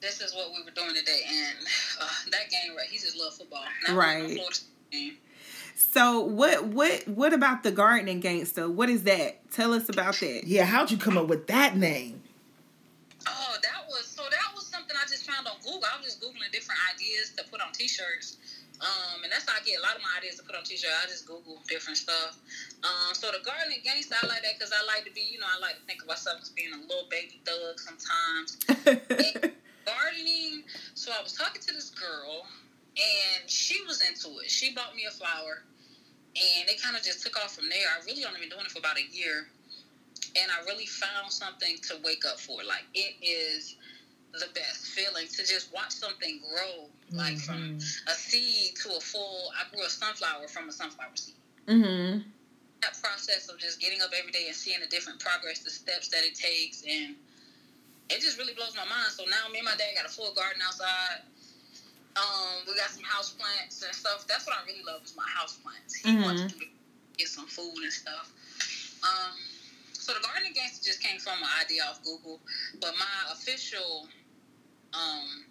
this 0.00 0.20
is 0.20 0.34
what 0.34 0.48
we 0.52 0.62
were 0.64 0.70
doing 0.72 0.94
today, 0.96 1.20
and 1.28 1.58
uh, 2.00 2.06
that 2.32 2.50
game, 2.50 2.74
right? 2.76 2.88
He 2.88 2.98
just 2.98 3.16
loved 3.18 3.36
football. 3.36 3.62
Now 3.86 3.94
Right. 3.94 4.16
we're 4.18 4.24
on 4.24 4.30
Florida 4.34 4.54
State 4.54 4.68
game. 4.90 5.12
so 5.76 6.20
what 6.20 6.64
what 6.64 7.06
what 7.06 7.32
about 7.32 7.62
the 7.62 7.70
gardening 7.70 8.20
gangster? 8.20 8.68
What 8.68 8.88
is 8.88 9.04
that? 9.04 9.48
Tell 9.52 9.72
us 9.72 9.88
about 9.88 10.14
that. 10.16 10.44
Yeah, 10.46 10.64
how'd 10.64 10.90
you 10.90 10.96
come 10.96 11.16
up 11.16 11.28
with 11.28 11.46
that 11.46 11.76
name? 11.76 12.22
Oh, 13.28 13.56
that 13.62 13.84
was 13.88 14.06
so. 14.06 14.22
That 14.24 14.52
was 14.56 14.66
something 14.66 14.96
I 14.96 15.06
just 15.08 15.30
found 15.30 15.46
on 15.46 15.54
Google. 15.62 15.84
I 15.94 15.96
was 15.98 16.06
just 16.06 16.20
googling 16.20 16.50
different 16.50 16.80
ideas 17.22 17.34
to 17.38 17.44
put 17.50 17.60
on 17.60 17.72
T-shirts, 17.72 18.36
um, 18.82 19.22
and 19.22 19.30
that's 19.30 19.46
how 19.48 19.54
I 19.54 19.62
get 19.62 19.78
a 19.78 19.82
lot 19.82 19.94
of 19.94 20.02
my 20.02 20.18
ideas 20.18 20.36
to 20.36 20.42
put 20.42 20.56
on 20.56 20.64
T-shirts. 20.64 20.90
I 20.90 21.06
just 21.06 21.26
Google 21.26 21.62
different 21.68 21.96
stuff. 21.98 22.38
Um, 22.82 23.14
so 23.14 23.30
the 23.30 23.38
gardening 23.46 23.78
gangster, 23.84 24.16
I 24.18 24.26
like 24.26 24.42
that 24.42 24.58
because 24.58 24.74
I 24.74 24.82
like 24.86 25.06
to 25.06 25.12
be, 25.14 25.22
you 25.22 25.38
know, 25.38 25.46
I 25.46 25.60
like 25.62 25.78
to 25.78 25.84
think 25.86 26.02
of 26.02 26.08
myself 26.08 26.42
as 26.42 26.50
being 26.50 26.74
a 26.74 26.82
little 26.82 27.06
baby 27.06 27.38
thug 27.46 27.78
sometimes. 27.78 28.58
gardening. 29.86 30.66
So 30.94 31.14
I 31.14 31.22
was 31.22 31.32
talking 31.34 31.62
to 31.62 31.72
this 31.74 31.90
girl, 31.90 32.46
and 32.98 33.46
she 33.46 33.78
was 33.86 34.02
into 34.02 34.42
it. 34.42 34.50
She 34.50 34.74
bought 34.74 34.94
me 34.98 35.06
a 35.06 35.14
flower, 35.14 35.62
and 36.34 36.66
it 36.66 36.82
kind 36.82 36.96
of 36.96 37.02
just 37.02 37.22
took 37.22 37.38
off 37.38 37.54
from 37.54 37.70
there. 37.70 37.86
I 37.86 38.02
really 38.04 38.24
only 38.26 38.40
been 38.40 38.50
doing 38.50 38.66
it 38.66 38.72
for 38.74 38.78
about 38.82 38.98
a 38.98 39.06
year, 39.14 39.46
and 40.34 40.50
I 40.50 40.64
really 40.66 40.86
found 40.86 41.30
something 41.30 41.78
to 41.88 42.02
wake 42.02 42.26
up 42.26 42.38
for. 42.38 42.66
Like 42.66 42.86
it 42.94 43.14
is 43.22 43.76
the 44.32 44.48
best 44.54 44.86
feeling 44.86 45.26
to 45.28 45.44
just 45.44 45.72
watch 45.74 45.92
something 45.92 46.40
grow, 46.40 46.88
like 47.12 47.38
from 47.38 47.78
a 48.08 48.14
seed 48.14 48.74
to 48.82 48.96
a 48.96 49.00
full. 49.00 49.52
I 49.52 49.68
grew 49.70 49.84
a 49.84 49.88
sunflower 49.88 50.48
from 50.48 50.68
a 50.68 50.72
sunflower 50.72 51.14
seed. 51.14 51.34
Mm-hmm. 51.68 52.28
That 52.82 52.94
process 53.00 53.48
of 53.48 53.58
just 53.58 53.80
getting 53.80 54.00
up 54.02 54.10
every 54.18 54.32
day 54.32 54.46
and 54.46 54.56
seeing 54.56 54.80
the 54.80 54.86
different 54.88 55.20
progress, 55.20 55.60
the 55.60 55.70
steps 55.70 56.08
that 56.08 56.24
it 56.24 56.34
takes, 56.34 56.82
and 56.82 57.14
it 58.10 58.20
just 58.20 58.38
really 58.38 58.54
blows 58.54 58.74
my 58.76 58.84
mind. 58.84 59.12
So 59.12 59.24
now 59.24 59.46
me 59.52 59.58
and 59.60 59.66
my 59.66 59.76
dad 59.76 59.94
got 59.94 60.06
a 60.06 60.12
full 60.12 60.32
garden 60.34 60.60
outside. 60.66 61.22
Um, 62.16 62.66
we 62.66 62.74
got 62.76 62.90
some 62.90 63.04
house 63.04 63.30
plants 63.30 63.82
and 63.82 63.94
stuff. 63.94 64.26
That's 64.26 64.46
what 64.46 64.56
I 64.56 64.66
really 64.66 64.82
love 64.84 65.02
is 65.04 65.14
my 65.16 65.28
house 65.28 65.56
plants. 65.56 65.94
He 65.94 66.10
Mhm. 66.10 66.22
wants 66.22 66.52
to 66.52 66.60
get 67.16 67.28
some 67.28 67.46
food 67.46 67.76
and 67.82 67.92
stuff. 67.92 68.28
Um, 69.02 69.38
so 69.92 70.12
the 70.12 70.20
gardening 70.20 70.52
gangster 70.52 70.84
just 70.84 71.00
came 71.00 71.18
from 71.20 71.38
an 71.42 71.48
idea 71.60 71.84
off 71.84 72.02
Google, 72.02 72.40
but 72.80 72.96
my 72.98 73.32
official 73.32 74.08
um, 74.92 75.46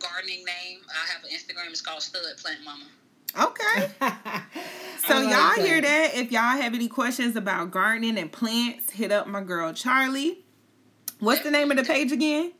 gardening 0.00 0.44
name, 0.44 0.80
I 0.90 1.12
have 1.12 1.24
an 1.24 1.30
Instagram. 1.30 1.70
It's 1.70 1.80
called 1.80 2.02
Stud 2.02 2.22
Plant 2.38 2.58
Mama. 2.64 2.86
Okay. 3.38 3.90
So 5.06 5.14
like 5.14 5.30
y'all 5.30 5.64
hear 5.64 5.80
that? 5.80 6.14
If 6.14 6.30
y'all 6.30 6.42
have 6.42 6.74
any 6.74 6.86
questions 6.86 7.34
about 7.34 7.70
gardening 7.70 8.18
and 8.18 8.30
plants, 8.30 8.90
hit 8.90 9.10
up 9.10 9.26
my 9.26 9.42
girl 9.42 9.72
Charli. 9.72 10.36
What's 11.20 11.40
the 11.40 11.50
name 11.50 11.70
of 11.70 11.78
the 11.78 11.84
page 11.84 12.12
again? 12.12 12.52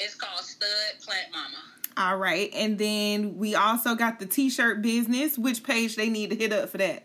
It's 0.00 0.14
called 0.16 0.44
Stud 0.44 0.68
Plant 1.00 1.28
Mama. 1.32 1.56
All 1.96 2.16
right. 2.16 2.50
And 2.54 2.78
then 2.78 3.38
we 3.38 3.54
also 3.54 3.94
got 3.94 4.18
the 4.18 4.26
t-shirt 4.26 4.82
business. 4.82 5.38
Which 5.38 5.62
page 5.62 5.96
they 5.96 6.08
need 6.08 6.30
to 6.30 6.36
hit 6.36 6.52
up 6.52 6.68
for 6.68 6.78
that? 6.78 7.04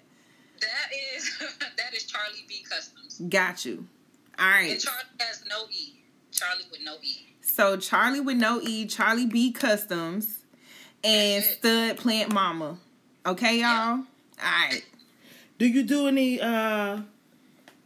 That 0.59 0.89
is 1.15 1.37
that 1.77 1.93
is 1.95 2.03
Charli 2.11 2.47
B 2.47 2.63
Customs. 2.67 3.21
Got 3.29 3.65
you. 3.65 3.87
All 4.37 4.45
right. 4.47 4.71
And. 4.71 4.79
Charli 4.79 5.21
has 5.21 5.43
no 5.47 5.65
E. 5.71 6.01
Charli 6.31 6.69
with 6.71 6.81
no 6.83 6.95
E. 7.01 7.32
So 7.53 7.77
Charli 7.77 8.25
with 8.25 8.37
no 8.37 8.59
E, 8.63 8.87
Charli 8.87 9.31
B 9.31 9.51
Customs, 9.51 10.39
and 11.03 11.43
Stud 11.43 11.97
Plant 11.97 12.33
Mama. 12.33 12.79
Okay, 13.27 13.59
y'all? 13.59 13.69
All 13.69 14.05
right. 14.41 14.81
Do 15.59 15.67
you 15.67 15.83
do 15.83 16.07
any 16.07 16.41
uh 16.41 17.01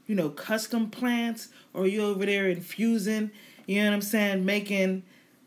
you 0.06 0.15
know, 0.15 0.30
custom 0.30 0.89
plants, 0.89 1.49
or 1.73 1.84
are 1.84 1.88
you 1.88 2.01
over 2.01 2.25
there 2.25 2.47
infusing, 2.47 3.30
you 3.65 3.84
know 3.84 3.89
what 3.89 3.95
I'm 3.95 4.01
saying, 4.01 4.45
making 4.45 5.03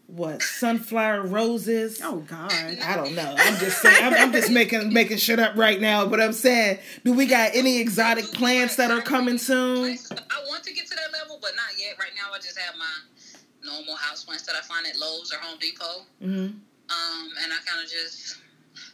what 0.06 0.42
sunflower 0.42 1.22
roses? 1.22 2.02
Oh 2.04 2.18
God. 2.18 2.52
I 2.52 2.96
don't 2.96 3.14
know. 3.14 3.34
I'm 3.38 3.56
just 3.56 3.80
saying. 3.80 4.04
I'm, 4.04 4.12
I'm 4.12 4.32
just 4.32 4.50
making 4.50 4.92
making 4.92 5.16
shit 5.16 5.38
up 5.38 5.56
right 5.56 5.80
now. 5.80 6.04
But 6.04 6.20
I'm 6.20 6.34
saying, 6.34 6.78
do 7.06 7.14
we 7.14 7.24
got 7.24 7.52
any 7.54 7.80
exotic 7.80 8.26
plants 8.34 8.76
that 8.76 8.90
are 8.90 9.00
coming 9.00 9.38
soon? 9.38 9.96
I 10.10 10.44
want 10.46 10.64
to 10.64 10.74
get 10.74 10.86
to 10.88 10.94
that 10.94 11.18
level, 11.18 11.38
but 11.40 11.52
not 11.56 11.78
yet. 11.78 11.96
Right 11.98 12.12
now, 12.14 12.34
I 12.34 12.38
just 12.38 12.58
have 12.58 12.76
my 12.76 12.84
normal 13.70 13.96
house 13.96 14.24
plants 14.24 14.44
that 14.46 14.56
I 14.56 14.60
find 14.62 14.86
at 14.86 14.98
Lowe's 14.98 15.32
or 15.32 15.38
Home 15.38 15.58
Depot. 15.58 16.06
Mm-hmm. 16.22 16.58
Um, 16.90 17.26
and 17.42 17.52
I 17.52 17.58
kind 17.64 17.82
of 17.82 17.90
just 17.90 18.42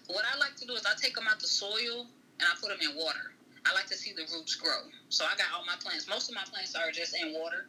what 0.08 0.24
I 0.24 0.38
like 0.38 0.56
to 0.56 0.66
do 0.66 0.74
is 0.74 0.84
I 0.84 0.92
take 1.00 1.14
them 1.14 1.24
out 1.28 1.40
the 1.40 1.48
soil 1.48 2.06
and 2.38 2.44
I 2.44 2.54
put 2.60 2.68
them 2.68 2.78
in 2.82 2.96
water. 2.96 3.32
I 3.64 3.74
like 3.74 3.86
to 3.86 3.96
see 3.96 4.12
the 4.12 4.22
roots 4.32 4.54
grow. 4.54 4.86
So 5.08 5.24
I 5.24 5.36
got 5.36 5.46
all 5.56 5.64
my 5.66 5.74
plants. 5.80 6.08
Most 6.08 6.28
of 6.28 6.34
my 6.34 6.44
plants 6.50 6.76
are 6.76 6.90
just 6.92 7.16
in 7.20 7.32
water, 7.32 7.66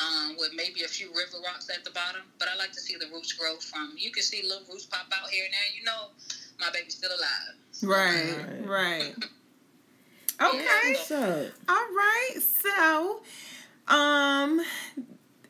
um, 0.00 0.36
with 0.38 0.50
maybe 0.56 0.84
a 0.84 0.88
few 0.88 1.08
river 1.08 1.42
rocks 1.44 1.68
at 1.68 1.84
the 1.84 1.90
bottom. 1.90 2.22
But 2.38 2.48
I 2.48 2.56
like 2.56 2.72
to 2.72 2.80
see 2.80 2.96
the 2.96 3.06
roots 3.12 3.32
grow 3.32 3.56
from. 3.56 3.94
You 3.98 4.10
can 4.10 4.22
see 4.22 4.42
little 4.42 4.64
roots 4.70 4.86
pop 4.86 5.06
out 5.12 5.28
here 5.28 5.44
and 5.44 5.52
there. 5.52 5.76
You 5.76 5.84
know, 5.84 6.14
my 6.60 6.70
baby's 6.72 6.94
still 6.96 7.10
alive. 7.10 7.54
Right. 7.82 8.66
Right. 8.66 9.14
Okay. 10.38 10.92
What's 10.92 11.10
up? 11.12 11.46
All 11.66 11.74
right. 11.76 12.34
So, 12.36 13.22
um, 13.88 14.60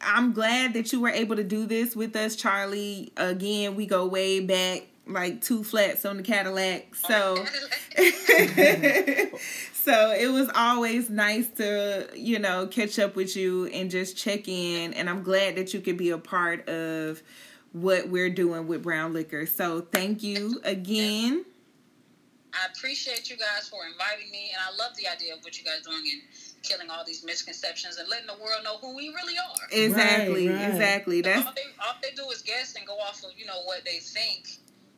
I'm 0.07 0.33
glad 0.33 0.75
that 0.75 0.93
you 0.93 1.01
were 1.01 1.09
able 1.11 1.35
to 1.37 1.45
do 1.45 1.67
this 1.67 1.97
with 1.97 2.15
us, 2.15 2.37
Charli. 2.37 3.11
Again, 3.17 3.75
we 3.75 3.87
go 3.87 4.07
way 4.07 4.39
back, 4.41 4.87
like 5.07 5.43
two 5.43 5.65
flats 5.65 6.07
on 6.07 6.17
the 6.17 6.23
Cadillac. 6.23 6.95
So, 6.95 7.45
so 9.73 10.13
it 10.13 10.33
was 10.33 10.49
always 10.55 11.11
nice 11.11 11.49
to, 11.57 12.09
you 12.15 12.39
know, 12.39 12.69
catch 12.69 13.01
up 13.01 13.17
with 13.17 13.37
you 13.37 13.67
and 13.67 13.91
just 13.91 14.17
check 14.17 14.47
in. 14.47 14.95
And 14.95 15.11
I'm 15.11 15.25
glad 15.25 15.57
that 15.57 15.75
you 15.75 15.81
could 15.81 15.97
be 15.97 16.11
a 16.11 16.19
part 16.19 16.69
of 16.69 17.21
what 17.73 18.09
we're 18.09 18.31
doing 18.31 18.69
with 18.69 18.85
BrownLiqHer. 18.85 19.49
So, 19.49 19.81
thank 19.81 20.23
you 20.23 20.61
again. 20.63 21.45
I 22.55 22.73
appreciate 22.75 23.29
you 23.29 23.37
guys 23.37 23.69
for 23.69 23.81
inviting 23.87 24.31
me, 24.31 24.51
and 24.55 24.63
I 24.63 24.71
love 24.83 24.97
the 24.97 25.09
idea 25.09 25.35
of 25.35 25.45
what 25.45 25.59
you 25.59 25.65
guys 25.65 25.83
doing 25.83 26.05
and 26.11 26.23
killing 26.67 26.91
all 26.91 27.05
these 27.07 27.25
misconceptions 27.25 27.97
and 27.97 28.09
letting 28.09 28.27
the 28.27 28.35
world 28.43 28.61
know 28.65 28.77
who 28.79 28.95
we 28.97 29.09
really 29.15 29.39
are. 29.39 29.67
Exactly, 29.71 30.49
Right, 30.49 30.57
right. 30.61 30.71
exactly. 30.71 31.21
That's 31.23 31.47
all 31.47 31.53
they, 31.55 31.63
all 31.81 31.95
they 32.03 32.11
do 32.17 32.29
is 32.31 32.43
guess 32.43 32.75
and 32.77 32.87
go 32.87 32.95
off 32.99 33.23
of 33.25 33.31
you 33.39 33.47
know 33.47 33.63
what 33.65 33.85
they 33.85 33.99
think, 33.99 34.49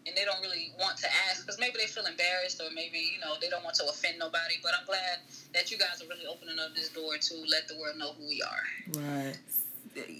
and 0.07 0.17
they 0.17 0.25
don't 0.25 0.41
really 0.41 0.73
want 0.81 0.97
to 0.99 1.09
ask 1.29 1.45
because 1.45 1.59
maybe 1.61 1.77
they 1.79 1.87
feel 1.87 2.07
embarrassed 2.07 2.61
or 2.61 2.73
maybe 2.75 2.99
you 2.99 3.21
know 3.21 3.35
they 3.41 3.49
don't 3.49 3.63
want 3.65 3.77
to 3.77 3.85
offend 3.89 4.19
nobody. 4.19 4.57
But 4.63 4.73
I'm 4.79 4.87
glad 4.87 5.21
that 5.55 5.71
you 5.71 5.77
guys 5.79 6.01
are 6.03 6.09
really 6.09 6.27
opening 6.27 6.59
up 6.59 6.75
this 6.75 6.89
door 6.89 7.17
to 7.21 7.35
let 7.49 7.69
the 7.69 7.77
world 7.79 7.97
know 7.99 8.13
who 8.19 8.27
we 8.27 8.41
are. 8.43 8.65
Right. 9.03 9.37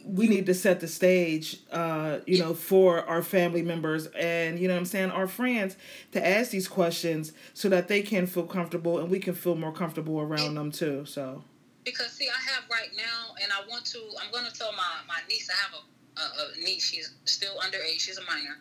We 0.07 0.29
need 0.29 0.47
to 0.47 0.55
set 0.55 0.81
the 0.81 0.89
stage, 0.89 1.59
uh, 1.71 2.19
you 2.27 2.39
know, 2.39 2.55
for 2.55 3.05
our 3.09 3.23
family 3.23 3.63
members 3.63 4.07
and 4.09 4.59
you 4.59 4.69
know 4.69 4.75
what 4.75 4.81
I'm 4.81 4.87
saying, 4.87 5.11
our 5.11 5.27
friends 5.27 5.77
to 6.13 6.27
ask 6.27 6.51
these 6.51 6.69
questions 6.69 7.33
so 7.55 7.69
that 7.69 7.89
they 7.89 8.03
can 8.03 8.27
feel 8.27 8.45
comfortable 8.45 8.99
and 8.99 9.11
we 9.11 9.19
can 9.19 9.35
feel 9.35 9.55
more 9.55 9.73
comfortable 9.73 10.21
around 10.21 10.55
them 10.55 10.71
too. 10.73 11.05
So 11.07 11.43
Because 11.85 12.13
see, 12.13 12.29
I 12.29 12.41
have 12.53 12.65
right 12.71 12.91
now, 12.97 13.35
and 13.43 13.53
I 13.53 13.67
want 13.69 13.85
to. 13.87 13.99
I'm 14.23 14.31
going 14.31 14.45
to 14.45 14.53
tell 14.53 14.73
my 14.73 14.93
my 15.07 15.21
niece. 15.29 15.49
I 15.51 15.57
have 15.63 15.75
a, 15.75 16.21
a, 16.21 16.61
a 16.61 16.65
niece. 16.65 16.85
She's 16.85 17.15
still 17.25 17.55
underage. 17.59 18.01
She's 18.01 18.19
a 18.19 18.25
minor, 18.25 18.59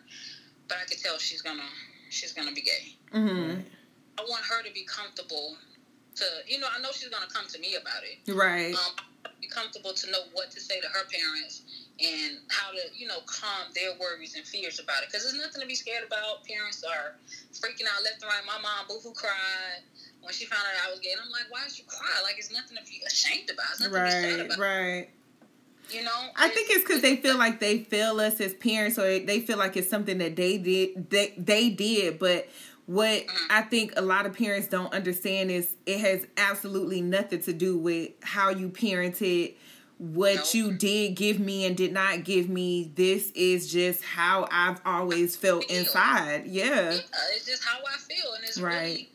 but 0.68 0.78
I 0.82 0.84
can 0.88 0.98
tell 0.98 1.18
she's 1.18 1.42
gonna 1.42 1.68
she's 2.10 2.32
gonna 2.32 2.52
be 2.52 2.62
gay. 2.62 2.96
Mm-hmm. 3.14 3.60
I 4.18 4.22
want 4.28 4.44
her 4.44 4.62
to 4.62 4.72
be 4.72 4.84
comfortable. 4.84 5.56
To 6.16 6.24
you 6.46 6.58
know, 6.58 6.66
I 6.76 6.80
know 6.80 6.88
she's 6.92 7.08
gonna 7.08 7.30
come 7.32 7.46
to 7.48 7.58
me 7.60 7.76
about 7.80 8.02
it. 8.02 8.32
right. 8.34 8.74
Um, 8.74 8.74
I 8.74 8.74
want 8.74 8.96
to 9.06 9.17
be 9.40 9.46
comfortable 9.46 9.92
to 9.92 10.10
know 10.10 10.22
what 10.32 10.50
to 10.50 10.60
say 10.60 10.80
to 10.80 10.86
her 10.88 11.04
parents 11.10 11.62
and 12.00 12.38
how 12.48 12.70
to 12.70 12.80
you 12.96 13.06
know 13.06 13.18
calm 13.26 13.70
their 13.74 13.90
worries 13.98 14.34
and 14.36 14.44
fears 14.44 14.78
about 14.80 15.02
it. 15.02 15.08
Because 15.10 15.24
there's 15.24 15.38
nothing 15.38 15.60
to 15.60 15.66
be 15.66 15.74
scared 15.74 16.04
about. 16.06 16.44
Parents 16.46 16.84
are 16.84 17.14
freaking 17.52 17.86
out 17.86 18.02
left 18.04 18.22
and 18.22 18.30
right. 18.30 18.42
My 18.46 18.58
mom 18.62 18.86
boohoo 18.88 19.14
cried 19.14 19.82
when 20.22 20.32
she 20.32 20.46
found 20.46 20.62
out 20.62 20.88
I 20.88 20.90
was 20.90 21.00
gay, 21.00 21.12
and 21.12 21.20
I'm 21.24 21.30
like, 21.30 21.46
why 21.50 21.62
did 21.66 21.78
you 21.78 21.84
cry? 21.86 22.20
Like 22.22 22.36
it's 22.38 22.52
nothing 22.52 22.76
to 22.76 22.84
be 22.84 23.00
ashamed 23.06 23.50
about. 23.50 23.66
It's 23.72 23.80
nothing 23.80 23.94
to 23.94 24.04
be 24.04 24.10
sad 24.10 24.38
Right, 24.38 24.46
about. 24.46 24.58
right. 24.58 25.08
You 25.90 26.04
know, 26.04 26.10
I 26.36 26.48
think 26.50 26.68
it's 26.70 26.84
because 26.84 27.00
they 27.00 27.16
feel 27.16 27.38
like 27.38 27.60
they 27.60 27.78
fail 27.78 28.20
us 28.20 28.40
as 28.42 28.52
parents, 28.52 28.98
or 28.98 29.18
they 29.20 29.40
feel 29.40 29.56
like 29.56 29.74
it's 29.74 29.88
something 29.88 30.18
that 30.18 30.36
they 30.36 30.58
did. 30.58 31.08
They 31.08 31.32
they 31.38 31.70
did, 31.70 32.18
but 32.18 32.46
what 32.88 33.26
I 33.50 33.60
think 33.60 33.92
a 33.96 34.00
lot 34.00 34.24
of 34.24 34.32
parents 34.32 34.66
don't 34.66 34.92
understand 34.94 35.50
is 35.50 35.74
it 35.84 36.00
has 36.00 36.26
absolutely 36.38 37.02
nothing 37.02 37.42
to 37.42 37.52
do 37.52 37.76
with 37.76 38.12
how 38.22 38.48
you 38.48 38.70
parented, 38.70 39.56
what 39.98 40.36
No. 40.36 40.42
you 40.54 40.72
did 40.72 41.14
give 41.14 41.38
me 41.38 41.66
and 41.66 41.76
did 41.76 41.92
not 41.92 42.24
give 42.24 42.48
me. 42.48 42.90
This 42.94 43.30
is 43.34 43.70
just 43.70 44.02
how 44.02 44.48
I've 44.50 44.80
always 44.86 45.36
felt 45.36 45.66
inside. 45.70 46.46
Yeah, 46.46 46.64
Yeah, 46.92 47.00
it's 47.36 47.44
just 47.44 47.62
how 47.62 47.78
I 47.80 47.98
feel, 47.98 48.32
and 48.32 48.44
it's 48.44 48.56
Right. 48.58 48.80
really 48.80 49.12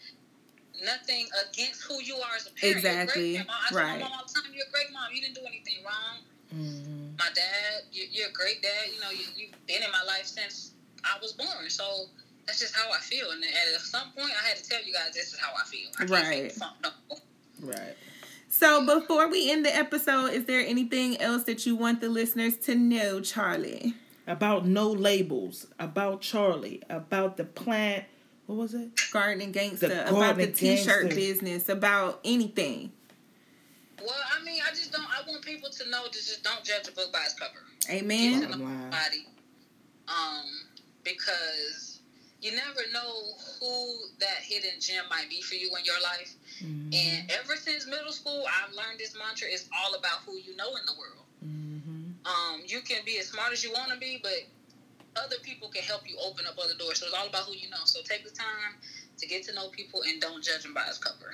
nothing 0.84 1.28
against 1.50 1.82
who 1.82 2.00
you 2.00 2.16
are 2.18 2.36
as 2.36 2.46
a 2.46 2.52
parent. 2.52 2.78
Exactly. 2.78 3.32
You're 3.32 3.42
a 3.42 3.46
great 3.46 3.48
mom. 3.48 3.58
I 3.72 3.76
Right. 3.76 4.00
my 4.02 4.08
mom 4.08 4.20
all 4.20 4.26
the 4.28 4.34
time, 4.40 4.54
"You're 4.54 4.68
a 4.68 4.72
great 4.72 4.92
mom. 4.92 5.12
You 5.12 5.22
didn't 5.22 5.36
do 5.36 5.46
anything 5.48 5.84
wrong." 5.84 6.20
mhm. 6.54 7.18
My 7.18 7.30
dad, 7.34 7.84
you, 7.92 8.06
you're 8.12 8.30
a 8.30 8.32
great 8.34 8.62
dad. 8.62 8.92
You 8.94 9.00
know, 9.02 9.10
you've 9.10 9.66
been 9.66 9.82
in 9.82 9.90
my 9.92 10.04
life 10.04 10.28
since 10.28 10.74
I 11.04 11.18
was 11.20 11.32
born. 11.34 11.70
So 11.72 12.10
that's 12.46 12.60
just 12.60 12.76
how 12.76 12.92
I 12.92 13.00
feel. 13.00 13.32
And 13.32 13.44
at 13.44 13.82
some 13.82 14.12
point, 14.12 14.32
I 14.32 14.48
had 14.48 14.58
to 14.58 14.70
tell 14.70 14.84
you 14.84 14.94
guys 14.94 15.14
this 15.14 15.34
is 15.34 15.40
how 15.40 15.52
I 15.54 15.66
feel. 15.66 15.90
I 16.00 16.06
Right. 16.06 16.58
No. 16.60 16.92
right. 17.68 17.96
So 18.50 18.86
before 18.86 19.30
we 19.30 19.52
end 19.52 19.66
the 19.66 19.76
episode, 19.76 20.28
is 20.34 20.46
there 20.46 20.60
anything 20.66 21.20
else 21.20 21.44
that 21.46 21.66
you 21.66 21.76
want 21.76 22.02
the 22.02 22.10
listeners 22.10 22.56
to 22.58 22.76
know, 22.76 23.20
Charli? 23.20 23.96
About 24.28 24.66
no 24.66 24.90
labels, 24.92 25.68
about 25.80 26.22
Charli, 26.22 26.82
about 26.90 27.36
the 27.38 27.44
plant. 27.44 28.06
What 28.46 28.56
was 28.58 28.74
it? 28.74 28.90
Gardening 29.12 29.52
Gangsta, 29.54 29.80
The 29.90 30.10
about 30.10 30.38
the 30.38 30.48
t-shirt 30.48 31.08
Gangsta. 31.08 31.16
business, 31.16 31.68
about 31.70 32.20
anything. 32.24 32.92
Well, 34.00 34.14
I 34.40 34.44
mean, 34.44 34.62
I 34.66 34.70
just 34.72 34.92
don't. 34.92 35.06
I 35.06 35.28
want 35.30 35.44
people 35.44 35.70
to 35.70 35.90
know 35.90 36.06
to 36.06 36.12
just 36.12 36.44
don't 36.44 36.64
judge 36.64 36.88
a 36.88 36.92
book 36.92 37.12
by 37.12 37.22
its 37.24 37.34
cover. 37.34 37.54
Amen. 37.90 38.42
Get 38.42 38.52
to 38.52 38.58
know 38.58 38.64
Wow. 38.66 38.72
somebody, 38.92 39.26
um, 40.08 40.46
because 41.04 41.93
you 42.44 42.52
never 42.52 42.82
know 42.92 43.24
who 43.60 44.10
that 44.20 44.44
hidden 44.44 44.80
gem 44.82 45.06
might 45.10 45.30
be 45.30 45.42
for 45.42 45.56
you 45.56 45.74
in 45.78 45.86
your 45.86 46.00
life. 46.02 46.36
Mhm. 46.62 46.94
And 46.94 47.32
ever 47.32 47.56
since 47.56 47.88
middle 47.88 48.12
school, 48.12 48.46
I've 48.46 48.74
learned 48.74 49.00
this 49.00 49.16
mantra: 49.16 49.48
it's 49.50 49.70
all 49.72 49.96
about 49.96 50.20
who 50.26 50.38
you 50.38 50.56
know 50.58 50.76
in 50.76 50.86
the 50.86 50.94
world. 50.94 51.26
Mhm. 51.42 52.14
Um, 52.26 52.62
you 52.66 52.82
can 52.82 53.04
be 53.06 53.18
as 53.18 53.28
smart 53.28 53.54
as 53.54 53.64
you 53.64 53.72
want 53.72 53.92
to 53.92 53.98
be, 53.98 54.20
but 54.22 54.44
other 55.16 55.38
people 55.42 55.70
can 55.70 55.84
help 55.84 56.10
you 56.10 56.18
open 56.20 56.46
up 56.46 56.58
other 56.62 56.76
doors. 56.76 57.00
So 57.00 57.06
it's 57.06 57.16
all 57.16 57.28
about 57.28 57.46
who 57.46 57.54
you 57.54 57.70
know. 57.70 57.86
So 57.86 58.02
take 58.02 58.24
the 58.26 58.32
time 58.32 58.76
to 59.18 59.26
get 59.26 59.44
to 59.46 59.54
know 59.54 59.70
people 59.70 60.02
and 60.04 60.20
don't 60.20 60.44
judge 60.44 60.64
them 60.64 60.74
by 60.74 60.86
its 60.88 60.98
cover. 60.98 61.32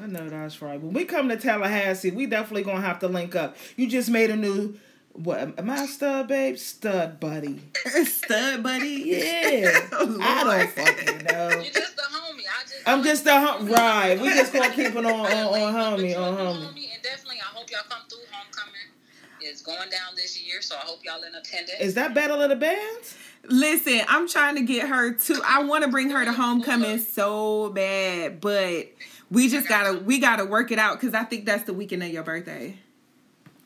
I 0.00 0.06
know 0.06 0.28
that's 0.28 0.60
right. 0.62 0.80
When 0.80 0.92
we 0.92 1.04
come 1.04 1.28
to 1.30 1.36
Tallahassee, 1.36 2.10
we 2.10 2.26
definitely 2.26 2.62
gonna 2.62 2.80
have 2.80 2.98
to 3.00 3.08
link 3.08 3.34
up. 3.34 3.56
You 3.76 3.88
just 3.88 4.10
made 4.10 4.30
a 4.30 4.36
new 4.36 4.78
what? 5.12 5.58
Am 5.58 5.70
I 5.70 5.86
stud, 5.86 6.28
babe? 6.28 6.56
Stud 6.56 7.20
buddy. 7.20 7.60
Stud 8.04 8.62
buddy. 8.62 9.02
Yeah. 9.06 9.80
Oh, 9.92 10.18
I 10.20 10.44
don't 10.44 10.70
fucking 10.70 11.24
know. 11.24 11.48
You're 11.50 11.72
just 11.72 11.98
a 11.98 12.02
homie. 12.02 12.44
I 12.48 12.62
just 12.62 12.82
I'm 12.86 13.02
just 13.02 13.26
a 13.26 13.40
hum- 13.40 13.68
right. 13.68 14.18
We 14.20 14.28
just 14.30 14.52
gonna 14.52 14.70
keep 14.72 14.94
it 14.94 14.96
on 14.96 15.04
on, 15.06 15.22
Really, 15.26 15.62
on 15.62 15.74
homie 15.74 16.10
you're 16.10 16.20
on 16.20 16.34
a 16.34 16.36
homie. 16.36 16.92
And 16.94 17.02
definitely, 17.02 17.38
I 17.40 17.54
hope 17.54 17.70
y'all 17.70 17.80
come 17.88 18.02
through. 18.08 18.18
Homecoming 18.30 19.42
is 19.42 19.60
going 19.62 19.90
down 19.90 20.14
this 20.16 20.40
year, 20.42 20.62
so 20.62 20.76
I 20.76 20.80
hope 20.80 21.00
y'all 21.04 21.22
in 21.22 21.34
attendance. 21.34 21.80
Is 21.80 21.94
that 21.94 22.14
Battle 22.14 22.40
of 22.40 22.48
the 22.50 22.56
Bands? 22.56 23.16
Listen, 23.44 24.00
I'm 24.08 24.28
trying 24.28 24.54
to 24.56 24.62
get 24.62 24.88
her 24.88 25.12
to. 25.12 25.42
I 25.46 25.62
want 25.64 25.84
to 25.84 25.90
bring 25.90 26.10
her 26.10 26.24
to 26.24 26.32
homecoming 26.32 26.98
so 26.98 27.70
bad, 27.70 28.40
but 28.40 28.90
we 29.30 29.48
just 29.48 29.68
gotta 29.68 29.98
we 29.98 30.18
gotta 30.18 30.44
work 30.44 30.70
it 30.70 30.78
out 30.78 31.00
because 31.00 31.14
I 31.14 31.24
think 31.24 31.44
that's 31.46 31.64
the 31.64 31.72
weekend 31.74 32.02
of 32.02 32.10
your 32.10 32.22
birthday. 32.22 32.76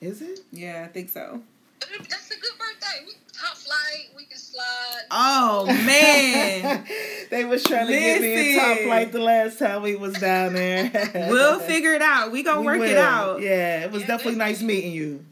Is 0.04 0.20
it? 0.20 0.40
Yeah, 0.52 0.84
I 0.84 0.92
think 0.92 1.08
so. 1.08 1.40
That's 1.80 2.30
a 2.30 2.38
good 2.38 2.52
birthday. 2.58 3.06
We 3.06 3.12
top 3.32 3.56
flight. 3.56 4.10
We 4.14 4.26
can 4.26 4.36
slide. 4.36 5.00
Oh 5.10 5.64
man, 5.66 6.84
they 7.30 7.46
was 7.46 7.62
trying 7.64 7.86
to 7.86 7.92
get 7.92 8.20
me 8.20 8.54
a 8.54 8.60
top 8.60 8.78
flight 8.80 9.12
the 9.12 9.20
last 9.20 9.58
time 9.58 9.80
we 9.80 9.96
was 9.96 10.12
down 10.14 10.52
there. 10.52 10.90
we'll 11.30 11.58
figure 11.58 11.94
it 11.94 12.02
out. 12.02 12.32
We 12.32 12.42
gonna 12.42 12.60
We 12.60 12.66
work 12.66 12.80
it 12.82 12.98
out. 12.98 13.40
Yeah, 13.40 13.84
it 13.84 13.92
was 13.92 14.02
Yeah, 14.02 14.08
definitely 14.08 14.38
nice 14.38 14.60
meeting 14.60 14.92
you. 14.92 15.24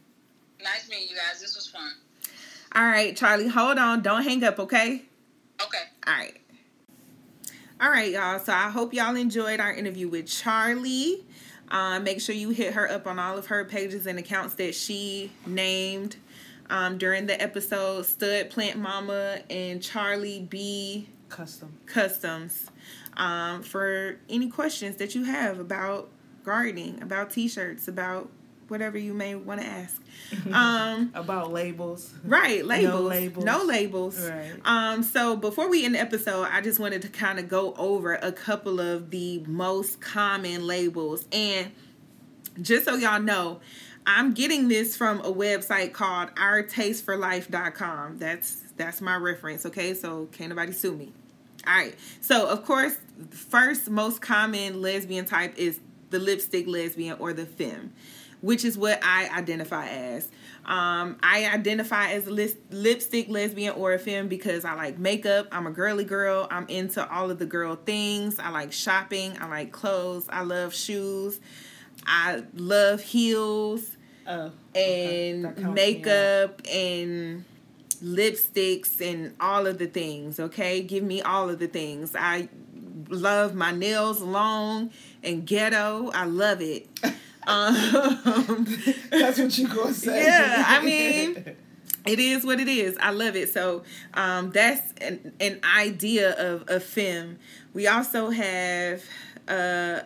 Nice 0.65 0.89
meeting 0.89 1.09
you 1.11 1.17
guys. 1.17 1.39
This 1.39 1.55
was 1.55 1.67
fun. 1.67 1.93
All 2.75 2.87
right, 2.87 3.15
Charli, 3.15 3.51
hold 3.51 3.77
on. 3.77 4.01
Don't 4.01 4.23
hang 4.23 4.43
up, 4.43 4.59
okay? 4.59 5.03
Okay. 5.63 5.83
All 6.07 6.15
right. 6.15 6.41
All 7.79 7.91
right, 7.91 8.11
y'all. 8.11 8.39
So 8.39 8.55
I 8.55 8.71
hope 8.71 8.95
y'all 8.95 9.17
enjoyed 9.17 9.61
our 9.61 9.75
interview 9.75 10.09
with 10.09 10.27
Charli. 10.27 11.25
Uh, 11.73 11.99
make 11.99 12.21
sure 12.21 12.35
you 12.35 12.51
hit 12.51 12.75
her 12.75 12.89
up 12.89 13.07
on 13.07 13.19
all 13.19 13.39
of 13.39 13.47
her 13.47 13.65
pages 13.65 14.07
and 14.07 14.19
accounts 14.19 14.55
that 14.55 14.75
she 14.75 15.33
named. 15.47 16.17
Um, 16.71 16.97
during 16.97 17.27
the 17.27 17.41
episode 17.43 18.07
Stud 18.07 18.51
Plant 18.51 18.79
Mama 18.79 19.41
and 19.51 19.81
Charli 19.81 20.49
B. 20.49 21.09
Custom. 21.29 21.73
Customs. 21.87 22.71
Um, 23.17 23.63
for 23.63 24.19
any 24.29 24.49
questions 24.49 24.97
that 24.97 25.15
you 25.15 25.25
have 25.25 25.59
about 25.59 26.09
gardening, 26.45 27.03
about 27.03 27.31
t-shirts, 27.31 27.89
about 27.89 28.31
whatever 28.73 28.99
you 28.99 29.15
may 29.15 29.35
want 29.37 29.61
to 29.61 29.67
ask. 29.67 30.01
Um, 30.53 31.13
About 31.15 31.53
labels. 31.53 32.11
right, 32.25 32.65
labels. 32.65 32.95
No 32.95 33.01
labels. 33.03 33.45
No 33.45 33.65
labels. 33.65 34.29
Right. 34.31 34.53
Um, 34.65 35.03
so 35.03 35.37
before 35.37 35.69
we 35.69 35.85
end 35.85 35.95
the 35.95 36.01
episode, 36.01 36.49
I 36.51 36.63
just 36.63 36.81
wanted 36.81 37.03
to 37.03 37.09
kind 37.09 37.39
of 37.39 37.49
go 37.51 37.75
over 37.75 38.15
a 38.15 38.33
couple 38.33 38.81
of 38.81 39.11
the 39.11 39.41
most 39.47 40.01
common 40.01 40.67
labels. 40.67 41.27
And 41.33 41.73
just 42.63 42.87
so 42.87 42.95
y'all 42.95 43.21
know, 43.21 43.61
I'm 44.07 44.33
getting 44.33 44.69
this 44.69 44.97
from 44.97 45.21
a 45.21 45.31
website 45.33 45.93
called 45.93 46.35
ourtasteforlife.com. 46.37 48.19
That's 48.19 48.63
that's 48.77 49.01
my 49.01 49.17
reference, 49.17 49.67
okay? 49.67 49.93
So 49.95 50.27
can't 50.33 50.49
nobody 50.49 50.73
sue 50.73 50.97
me. 50.97 51.13
All 51.67 51.75
right. 51.75 51.95
So, 52.21 52.49
of 52.49 52.65
course, 52.65 52.97
first 53.31 53.89
most 53.91 54.21
common 54.21 54.81
lesbian 54.81 55.27
type 55.27 55.55
is 55.57 55.79
the 56.11 56.19
lipstick 56.19 56.67
lesbian 56.67 57.19
or 57.19 57.33
the 57.33 57.47
femme, 57.47 57.93
which 58.43 58.65
is 58.65 58.77
what 58.77 59.01
I 59.03 59.29
identify 59.37 59.89
as. 59.89 60.29
Um, 60.67 61.17
I 61.23 61.49
identify 61.53 62.13
as 62.13 62.29
a 62.29 62.31
lipstick 62.71 63.29
lesbian 63.29 63.75
or 63.75 63.95
a 63.95 63.99
femme 63.99 64.29
because 64.29 64.65
I 64.65 64.75
like 64.75 64.99
makeup. 64.99 65.49
I'm 65.51 65.67
a 65.67 65.71
girly 65.73 66.05
girl. 66.05 66.47
I'm 66.51 66.69
into 66.69 67.09
all 67.11 67.31
of 67.31 67.39
the 67.39 67.47
girl 67.47 67.75
things. 67.77 68.39
I 68.39 68.51
like 68.51 68.73
shopping. 68.73 69.37
I 69.41 69.49
like 69.49 69.73
clothes. 69.73 70.27
I 70.29 70.43
love 70.43 70.75
shoes. 70.75 71.41
I 72.07 72.43
love 72.55 73.01
heels 73.01 73.97
Oh. 74.25 74.53
and 74.77 75.57
me 75.57 75.65
makeup 75.73 76.63
and 76.73 77.45
lipsticks 78.01 79.01
and 79.01 79.35
all 79.41 79.67
of 79.67 79.79
the 79.79 79.87
things 79.89 80.39
okay 80.39 80.81
give 80.81 81.03
me 81.03 81.21
all 81.23 81.51
of 81.51 81.59
the 81.59 81.67
things 81.67 82.15
i 82.17 82.49
love 83.09 83.53
my 83.55 83.73
nails 83.73 84.21
long 84.21 84.91
and 85.25 85.45
ghetto 85.47 86.11
i 86.15 86.25
love 86.25 86.61
it 86.61 86.89
um 87.47 88.67
That's 89.11 89.39
what 89.39 89.57
you 89.59 89.69
gonna 89.69 89.95
say. 89.95 90.25
Yeah, 90.25 90.65
I 90.67 90.85
mean, 90.85 91.57
it 92.07 92.19
is 92.19 92.45
what 92.45 92.61
it 92.61 92.69
is. 92.69 92.97
I 93.01 93.11
love 93.11 93.37
it. 93.37 93.53
So 93.53 93.83
um, 94.15 94.51
that's 94.51 94.93
an, 95.01 95.33
an 95.41 95.61
idea 95.77 96.33
of 96.33 96.69
a 96.69 96.81
femme. 96.81 97.39
We 97.75 97.87
also 97.87 98.31
have 98.31 99.03
uh, 99.49 100.01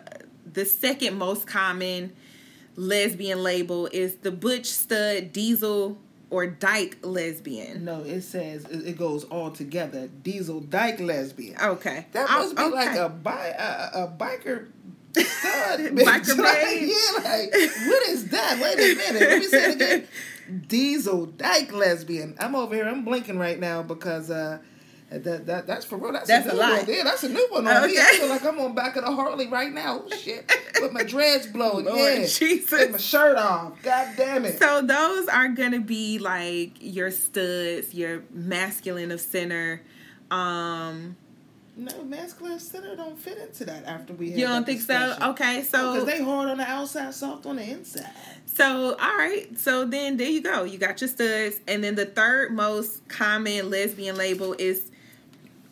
the 0.51 0.65
second 0.65 1.17
most 1.17 1.47
common 1.47 2.13
lesbian 2.75 3.41
label 3.41 3.87
is 3.91 4.15
the 4.17 4.31
butch 4.31 4.67
stud 4.67 5.33
diesel 5.33 5.97
or 6.29 6.45
dyke 6.45 6.97
lesbian. 7.03 7.85
no, 7.85 8.01
it 8.01 8.21
says 8.21 8.65
it 8.65 8.97
goes 8.97 9.23
all 9.25 9.49
together. 9.49 10.07
Diesel 10.23 10.59
dyke 10.59 10.99
lesbian. 10.99 11.55
Okay, 11.59 12.05
That 12.11 12.27
Oh, 12.29 12.39
must 12.39 12.55
be 12.57 12.63
like 12.69 12.95
a 12.97 13.09
bi 13.09 13.47
a, 13.57 14.03
a 14.03 14.07
biker 14.07 14.67
bitch. 15.13 15.97
Like, 16.07 16.27
yeah, 16.81 17.29
like 17.29 17.51
what 17.87 18.07
is 18.09 18.29
that? 18.29 18.59
Wait 18.61 18.75
a 18.75 18.95
minute. 18.95 19.21
Let 19.21 19.39
me 19.39 19.45
say 19.45 19.71
it 19.71 19.75
again. 19.75 20.07
Diesel 20.67 21.25
dyke 21.25 21.73
lesbian. 21.73 22.35
I'm 22.39 22.55
over 22.55 22.75
here. 22.75 22.87
I'm 22.87 23.03
blinking 23.03 23.37
right 23.37 23.59
now 23.59 23.83
because 23.83 24.31
uh, 24.31 24.59
that, 25.09 25.45
that 25.45 25.67
that's 25.67 25.85
for 25.85 25.97
real. 25.97 26.11
That's, 26.13 26.27
That's 26.27 26.47
a 26.47 26.49
a 26.49 26.53
new 26.53 26.59
lot. 26.59 26.77
one. 26.79 26.85
Yeah, 26.89 27.03
that's 27.03 27.23
a 27.23 27.29
new 27.29 27.47
one 27.49 27.67
on 27.67 27.87
me. 27.87 27.97
I 27.97 28.17
feel 28.17 28.27
like 28.29 28.45
I'm 28.45 28.59
on 28.59 28.75
back 28.75 28.95
of 28.97 29.05
the 29.05 29.11
Harley 29.11 29.47
right 29.47 29.71
now. 29.71 30.03
Oh, 30.05 30.15
shit, 30.17 30.51
with 30.81 30.91
my 30.91 31.03
dreads 31.03 31.47
blowing. 31.47 31.85
Lord 31.85 31.97
yeah, 31.97 32.25
Jesus. 32.25 32.69
Take 32.69 32.91
my 32.91 32.97
shirt 32.97 33.37
off. 33.37 33.81
God 33.83 34.13
damn 34.17 34.45
it. 34.45 34.59
So 34.59 34.81
those 34.81 35.27
are 35.29 35.47
gonna 35.49 35.79
be 35.79 36.19
like 36.19 36.73
your 36.79 37.11
studs, 37.11 37.93
your 37.93 38.23
masculine 38.31 39.11
of 39.11 39.21
center. 39.21 39.81
Um, 40.29 41.15
no, 41.77 42.03
masculine 42.03 42.59
center 42.59 42.95
don't 42.95 43.17
fit 43.19 43.37
into 43.37 43.65
that. 43.65 43.85
After 43.85 44.13
we 44.13 44.31
had 44.31 44.39
you 44.39 44.47
don't 44.47 44.65
think 44.65 44.81
so? 44.81 45.15
Okay, 45.21 45.61
so 45.63 45.91
oh, 45.91 45.93
because 45.93 46.09
so 46.09 46.17
they 46.17 46.23
hard 46.23 46.49
on 46.49 46.57
the 46.57 46.69
outside, 46.69 47.13
soft 47.13 47.45
on 47.45 47.57
the 47.57 47.63
inside. 47.63 48.09
So, 48.45 48.95
all 48.99 49.17
right. 49.17 49.47
So 49.57 49.85
then 49.85 50.17
there 50.17 50.29
you 50.29 50.41
go. 50.41 50.63
You 50.63 50.79
got 50.79 50.99
your 50.99 51.07
studs. 51.07 51.57
And 51.67 51.83
then 51.83 51.93
the 51.93 52.07
third 52.07 52.51
most 52.51 53.07
common 53.07 53.69
lesbian 53.69 54.17
label 54.17 54.55
is 54.57 54.89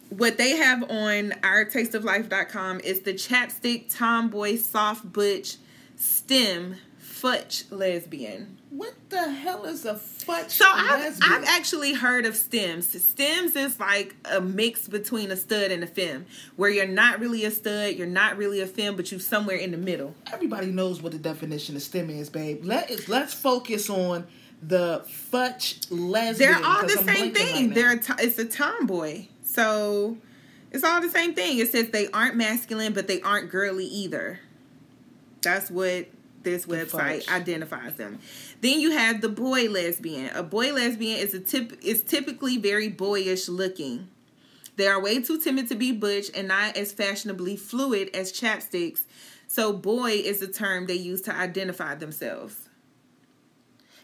what 0.10 0.38
they 0.38 0.52
have 0.52 0.84
on 0.84 1.34
our 1.44 1.66
ourtasteoflife.com 1.66 2.82
is 2.82 3.02
the 3.02 3.14
chapstick 3.14 3.94
tomboy 3.94 4.58
soft 4.58 5.12
butch 5.12 5.58
stem 5.96 6.76
futch 7.02 7.64
lesbian. 7.72 8.58
What 8.76 8.94
the 9.10 9.32
hell 9.32 9.64
is 9.64 9.86
a 9.86 9.94
futch 9.94 10.50
So 10.50 10.66
I've. 10.68 11.18
I've 11.22 11.46
actually 11.46 11.94
heard 11.94 12.26
of 12.26 12.36
stems. 12.36 12.88
Stems 13.02 13.56
is 13.56 13.80
like 13.80 14.16
a 14.30 14.42
mix 14.42 14.90
between 14.90 15.32
a 15.32 15.38
stud 15.38 15.72
and 15.72 15.82
a 15.82 15.88
femme, 15.88 16.26
where 16.58 16.70
you're 16.70 16.86
not 16.86 17.22
really 17.22 17.46
a 17.46 17.52
stud, 17.52 17.96
you're 17.96 18.06
not 18.06 18.36
really 18.38 18.60
a 18.60 18.68
femme, 18.68 18.98
but 18.98 19.12
you're 19.12 19.20
somewhere 19.22 19.56
in 19.56 19.72
the 19.72 19.78
middle. 19.78 20.14
Everybody 20.34 20.68
knows 20.68 21.02
what 21.02 21.14
the 21.14 21.18
definition 21.18 21.78
of 21.78 21.84
STEM 21.84 22.10
is, 22.10 22.30
babe. 22.30 22.66
Let 22.66 22.92
us 22.92 23.08
let's 23.08 23.34
focus 23.34 23.90
on 23.90 24.28
the 24.62 25.06
futch 25.32 25.86
lesbian. 25.90 26.52
They're 26.52 26.66
all 26.66 26.86
the 26.86 26.98
I'm 27.00 27.06
same 27.16 27.34
thing. 27.34 27.68
right 27.68 27.76
They're 27.76 27.92
a 27.94 27.98
to- 28.00 28.16
it's 28.20 28.38
a 28.40 28.46
tomboy. 28.46 29.28
So 29.44 30.18
it's 30.72 30.84
all 30.84 31.00
the 31.00 31.10
same 31.10 31.34
thing. 31.34 31.60
It 31.60 31.72
says 31.72 31.92
they 31.92 32.10
aren't 32.12 32.36
masculine, 32.36 32.92
but 32.92 33.08
they 33.08 33.22
aren't 33.22 33.50
girly 33.50 33.86
either. 33.86 34.42
That's 35.42 35.72
what 35.72 36.08
this 36.44 36.66
website 36.68 37.28
identifies 37.30 37.96
them. 37.96 38.20
Then 38.66 38.80
you 38.80 38.90
have 38.98 39.22
the 39.22 39.30
boy 39.30 39.70
lesbian. 39.70 40.36
A 40.36 40.42
boy 40.42 40.74
lesbian 40.74 41.20
is 41.20 41.36
a 41.36 41.40
tip 41.40 41.78
is 41.84 42.02
typically 42.02 42.58
very 42.58 42.88
boyish 42.88 43.48
looking. 43.48 44.08
They 44.76 44.88
are 44.88 45.00
way 45.00 45.22
too 45.22 45.40
timid 45.40 45.68
to 45.70 45.76
be 45.76 45.92
butch 45.92 46.32
and 46.34 46.48
not 46.48 46.76
as 46.76 46.92
fashionably 46.92 47.58
fluid 47.58 48.10
as 48.16 48.34
chapsticks. 48.34 49.02
So 49.46 49.72
boy 49.72 50.14
is 50.14 50.40
the 50.40 50.48
term 50.48 50.88
they 50.88 50.96
use 50.96 51.22
to 51.24 51.36
identify 51.36 51.94
themselves. 51.94 52.68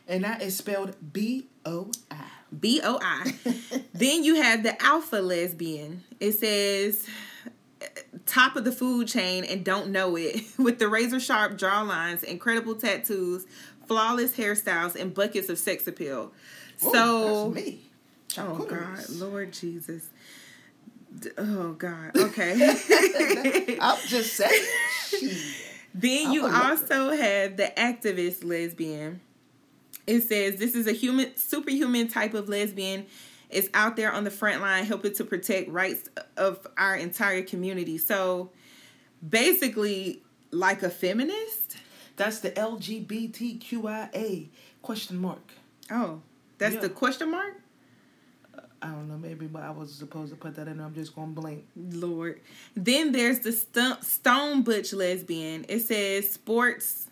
and 0.07 0.24
that 0.26 0.43
is 0.43 0.57
spelled 0.57 0.95
B 1.12 1.47
O 1.66 1.89
I. 2.12 2.24
B 2.59 2.82
O 2.84 2.99
I. 3.01 3.34
then 3.95 4.24
you 4.24 4.43
have 4.43 4.62
the 4.62 4.80
alpha 4.84 5.16
lesbian. 5.16 6.03
It 6.20 6.34
says 6.34 7.07
top 8.26 8.55
of 8.55 8.64
the 8.64 8.72
food 8.72 9.07
chain 9.07 9.43
and 9.43 9.64
don't 9.64 9.89
know 9.89 10.16
it 10.16 10.43
with 10.57 10.80
the 10.80 10.88
razor 10.88 11.20
sharp 11.20 11.57
jawlines, 11.57 12.24
incredible 12.24 12.76
tattoos, 12.76 13.45
flawless 13.92 14.36
hairstyles, 14.38 14.96
and 14.96 15.14
buckets 15.14 15.50
of 15.50 15.58
sex 15.58 15.86
appeal. 15.88 16.32
Ooh, 16.84 16.92
So, 16.94 17.52
that's 17.52 17.66
me. 17.66 17.80
oh 18.38 18.66
God, 18.66 19.10
Lord 19.10 19.52
Jesus. 19.52 20.08
Oh 21.38 21.74
God. 21.74 22.16
Okay. 22.16 22.54
I'm 23.82 23.98
just 24.08 24.34
saying. 24.34 24.66
Then 25.94 26.28
I'm 26.28 26.32
you 26.32 26.46
also 26.48 27.12
have 27.12 27.58
the 27.58 27.74
activist 27.76 28.46
lesbian. 28.46 29.20
It 30.08 30.22
says 30.22 30.56
this 30.58 30.74
is 30.74 30.88
a 30.88 30.94
human, 30.94 31.36
superhuman 31.36 32.08
type 32.08 32.34
of 32.34 32.48
lesbian. 32.48 33.08
Is 33.50 33.70
out 33.74 33.98
there 33.98 34.14
on 34.14 34.24
the 34.24 34.32
front 34.32 34.62
line 34.62 34.86
helping 34.86 35.14
to 35.16 35.26
protect 35.26 35.70
rights 35.70 36.08
of 36.38 36.66
our 36.78 36.96
entire 36.96 37.42
community. 37.42 37.98
So 37.98 38.52
basically, 39.28 40.24
like 40.52 40.82
a 40.84 40.89
feminist. 40.89 41.61
That's 42.16 42.39
the 42.39 42.51
LGBTQIA 42.51 44.47
question 44.82 45.18
mark. 45.18 45.51
Oh, 45.89 46.22
that's 46.57 46.76
Yeah. 46.76 46.82
the 46.82 46.89
question 46.89 47.32
mark. 47.32 47.55
Uh, 48.57 48.62
I 48.82 48.88
don't 48.91 49.07
know, 49.07 49.18
maybe 49.18 49.47
but 49.47 49.64
I 49.64 49.72
was 49.72 49.93
supposed 49.93 50.32
to 50.32 50.36
put 50.38 50.55
that 50.55 50.68
in. 50.68 50.80
I'm 50.80 50.93
just 50.93 51.16
gonna 51.16 51.32
blink. 51.32 51.66
Lord. 51.76 52.39
Then 52.76 53.12
there's 53.12 53.39
the 53.39 53.51
st- 53.51 54.03
Stone 54.03 54.64
Butch 54.64 54.93
lesbian. 54.93 55.66
It 55.70 55.80
says 55.82 56.32
sports. 56.32 57.07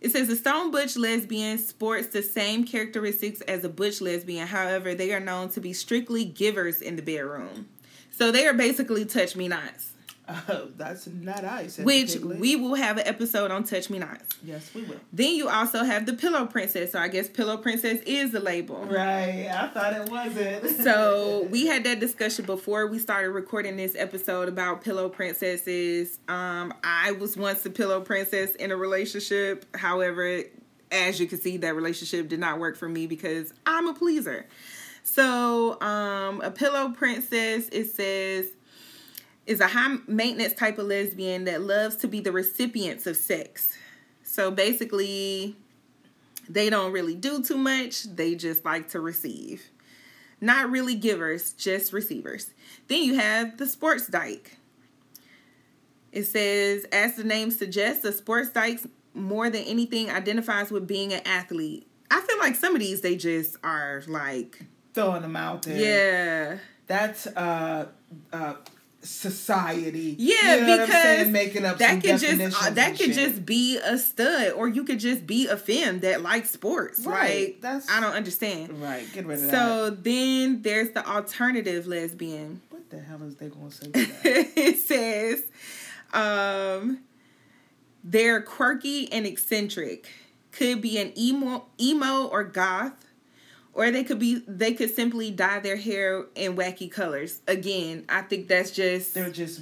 It 0.00 0.10
says 0.10 0.26
the 0.28 0.34
Stone 0.36 0.72
Butch 0.72 0.96
lesbian 0.96 1.58
sports 1.58 2.08
the 2.08 2.22
same 2.22 2.64
characteristics 2.64 3.40
as 3.42 3.62
a 3.64 3.68
Butch 3.68 4.00
lesbian. 4.00 4.48
However, 4.48 4.94
they 4.94 5.12
are 5.12 5.20
known 5.20 5.48
to 5.50 5.60
be 5.60 5.72
strictly 5.72 6.24
givers 6.24 6.80
in 6.82 6.96
the 6.96 7.02
bedroom. 7.02 7.68
So 8.10 8.30
they 8.32 8.46
are 8.46 8.52
basically 8.54 9.04
touch 9.04 9.36
me 9.36 9.46
nots, 9.48 9.91
Uh, 10.48 10.66
that's 10.76 11.06
not 11.06 11.44
I 11.44 11.66
said 11.66 11.84
which 11.84 12.16
we 12.16 12.56
will 12.56 12.74
have 12.74 12.98
an 12.98 13.06
episode 13.06 13.50
on 13.50 13.64
touch 13.64 13.90
me 13.90 13.98
Not. 13.98 14.20
Yes, 14.42 14.70
we 14.74 14.82
will. 14.82 14.96
Then 15.12 15.34
you 15.34 15.48
also 15.48 15.84
have 15.84 16.06
the 16.06 16.14
Pillow 16.14 16.46
Princess. 16.46 16.92
So 16.92 16.98
I 16.98 17.08
guess 17.08 17.28
Pillow 17.28 17.56
Princess 17.56 18.00
is 18.06 18.32
the 18.32 18.40
label. 18.40 18.84
Right. 18.84 19.48
I 19.48 19.68
thought 19.68 19.92
it 19.94 20.10
wasn't. 20.10 20.82
So 20.82 21.42
we 21.50 21.66
had 21.66 21.84
that 21.84 22.00
discussion 22.00 22.44
before 22.44 22.86
we 22.86 22.98
started 22.98 23.30
recording 23.30 23.76
this 23.76 23.94
episode 23.96 24.48
about 24.48 24.82
pillow 24.82 25.08
princesses. 25.08 26.18
Um, 26.28 26.72
I 26.82 27.12
was 27.12 27.36
once 27.36 27.64
a 27.66 27.70
pillow 27.70 28.00
princess 28.00 28.54
in 28.56 28.70
a 28.70 28.76
relationship. 28.76 29.64
However, 29.76 30.42
as 30.90 31.18
you 31.18 31.26
can 31.26 31.40
see, 31.40 31.56
that 31.58 31.74
relationship 31.74 32.28
did 32.28 32.40
not 32.40 32.58
work 32.58 32.76
for 32.76 32.88
me 32.88 33.06
because 33.06 33.52
I'm 33.66 33.88
a 33.88 33.94
pleaser. 33.94 34.46
So, 35.04 35.80
um, 35.80 36.40
a 36.42 36.50
pillow 36.50 36.90
princess, 36.90 37.68
it 37.72 37.86
says, 37.86 38.46
is 39.46 39.60
a 39.60 39.66
high 39.68 39.96
maintenance 40.06 40.54
type 40.54 40.78
of 40.78 40.86
lesbian 40.86 41.44
that 41.44 41.62
loves 41.62 41.96
to 41.96 42.08
be 42.08 42.20
the 42.20 42.32
recipients 42.32 43.06
of 43.06 43.16
sex. 43.16 43.76
So 44.22 44.50
basically, 44.50 45.56
they 46.48 46.70
don't 46.70 46.92
really 46.92 47.14
do 47.14 47.42
too 47.42 47.58
much. 47.58 48.04
They 48.04 48.34
just 48.34 48.64
like 48.64 48.88
to 48.90 49.00
receive. 49.00 49.62
Not 50.40 50.70
really 50.70 50.94
givers, 50.94 51.52
just 51.52 51.92
receivers. 51.92 52.50
Then 52.88 53.02
you 53.04 53.14
have 53.14 53.58
the 53.58 53.66
sports 53.66 54.06
dyke. 54.08 54.56
It 56.10 56.24
says, 56.24 56.84
as 56.92 57.16
the 57.16 57.24
name 57.24 57.50
suggests, 57.50 58.04
a 58.04 58.12
sports 58.12 58.50
dykes 58.50 58.86
more 59.14 59.48
than 59.50 59.62
anything 59.64 60.10
identifies 60.10 60.70
with 60.70 60.86
being 60.86 61.12
an 61.12 61.22
athlete. 61.24 61.86
I 62.10 62.20
feel 62.20 62.38
like 62.38 62.54
some 62.54 62.74
of 62.74 62.80
these 62.80 63.00
they 63.00 63.16
just 63.16 63.56
are 63.64 64.02
like 64.06 64.64
Throwing 64.94 65.22
them 65.22 65.36
out 65.36 65.62
there. 65.62 65.76
yeah. 66.52 66.58
That's 66.86 67.26
uh 67.28 67.86
uh 68.32 68.54
society. 69.02 70.14
Yeah, 70.18 70.54
You 70.56 70.60
know 70.62 70.68
what 70.68 70.80
I'm 70.80 70.86
because 70.86 71.02
saying? 71.02 71.32
making 71.32 71.64
up 71.64 71.78
that 71.78 72.02
could 72.02 72.18
just 72.18 72.62
uh, 72.62 72.70
that 72.70 72.90
could 72.96 73.06
shit. 73.06 73.14
just 73.14 73.44
be 73.46 73.78
a 73.78 73.98
stud 73.98 74.52
or 74.52 74.68
you 74.68 74.84
could 74.84 75.00
just 75.00 75.26
be 75.26 75.48
a 75.48 75.56
femme 75.56 76.00
that 76.00 76.22
likes 76.22 76.50
sports. 76.50 77.00
Right, 77.04 77.46
Like 77.54 77.60
that's- 77.60 77.88
I 77.90 78.00
don't 78.00 78.14
understand. 78.14 78.80
right. 78.80 79.04
Get 79.12 79.26
rid 79.26 79.38
of 79.40 79.46
that. 79.46 79.50
So 79.52 79.90
then 79.90 80.62
there's 80.62 80.90
the 80.90 81.06
alternative 81.06 81.86
lesbian. 81.86 82.62
What 82.70 82.88
the 82.90 83.00
hell 83.00 83.22
is 83.22 83.36
they 83.36 83.48
gonna 83.48 83.70
say? 83.70 83.88
That? 83.88 84.16
it 84.56 84.78
says 84.78 85.42
um 86.12 87.00
they're 88.04 88.40
quirky 88.42 89.10
and 89.12 89.26
eccentric. 89.26 90.08
Could 90.50 90.82
be 90.82 90.98
an 90.98 91.12
emo 91.18 91.66
emo 91.80 92.26
or 92.26 92.44
goth. 92.44 92.92
Or 93.74 93.90
they 93.90 94.04
could 94.04 94.18
be 94.18 94.42
they 94.46 94.74
could 94.74 94.94
simply 94.94 95.30
dye 95.30 95.60
their 95.60 95.76
hair 95.76 96.26
in 96.34 96.56
wacky 96.56 96.90
colors. 96.90 97.40
Again, 97.48 98.04
I 98.08 98.22
think 98.22 98.48
that's 98.48 98.70
just 98.70 99.14
They're 99.14 99.30
just. 99.30 99.60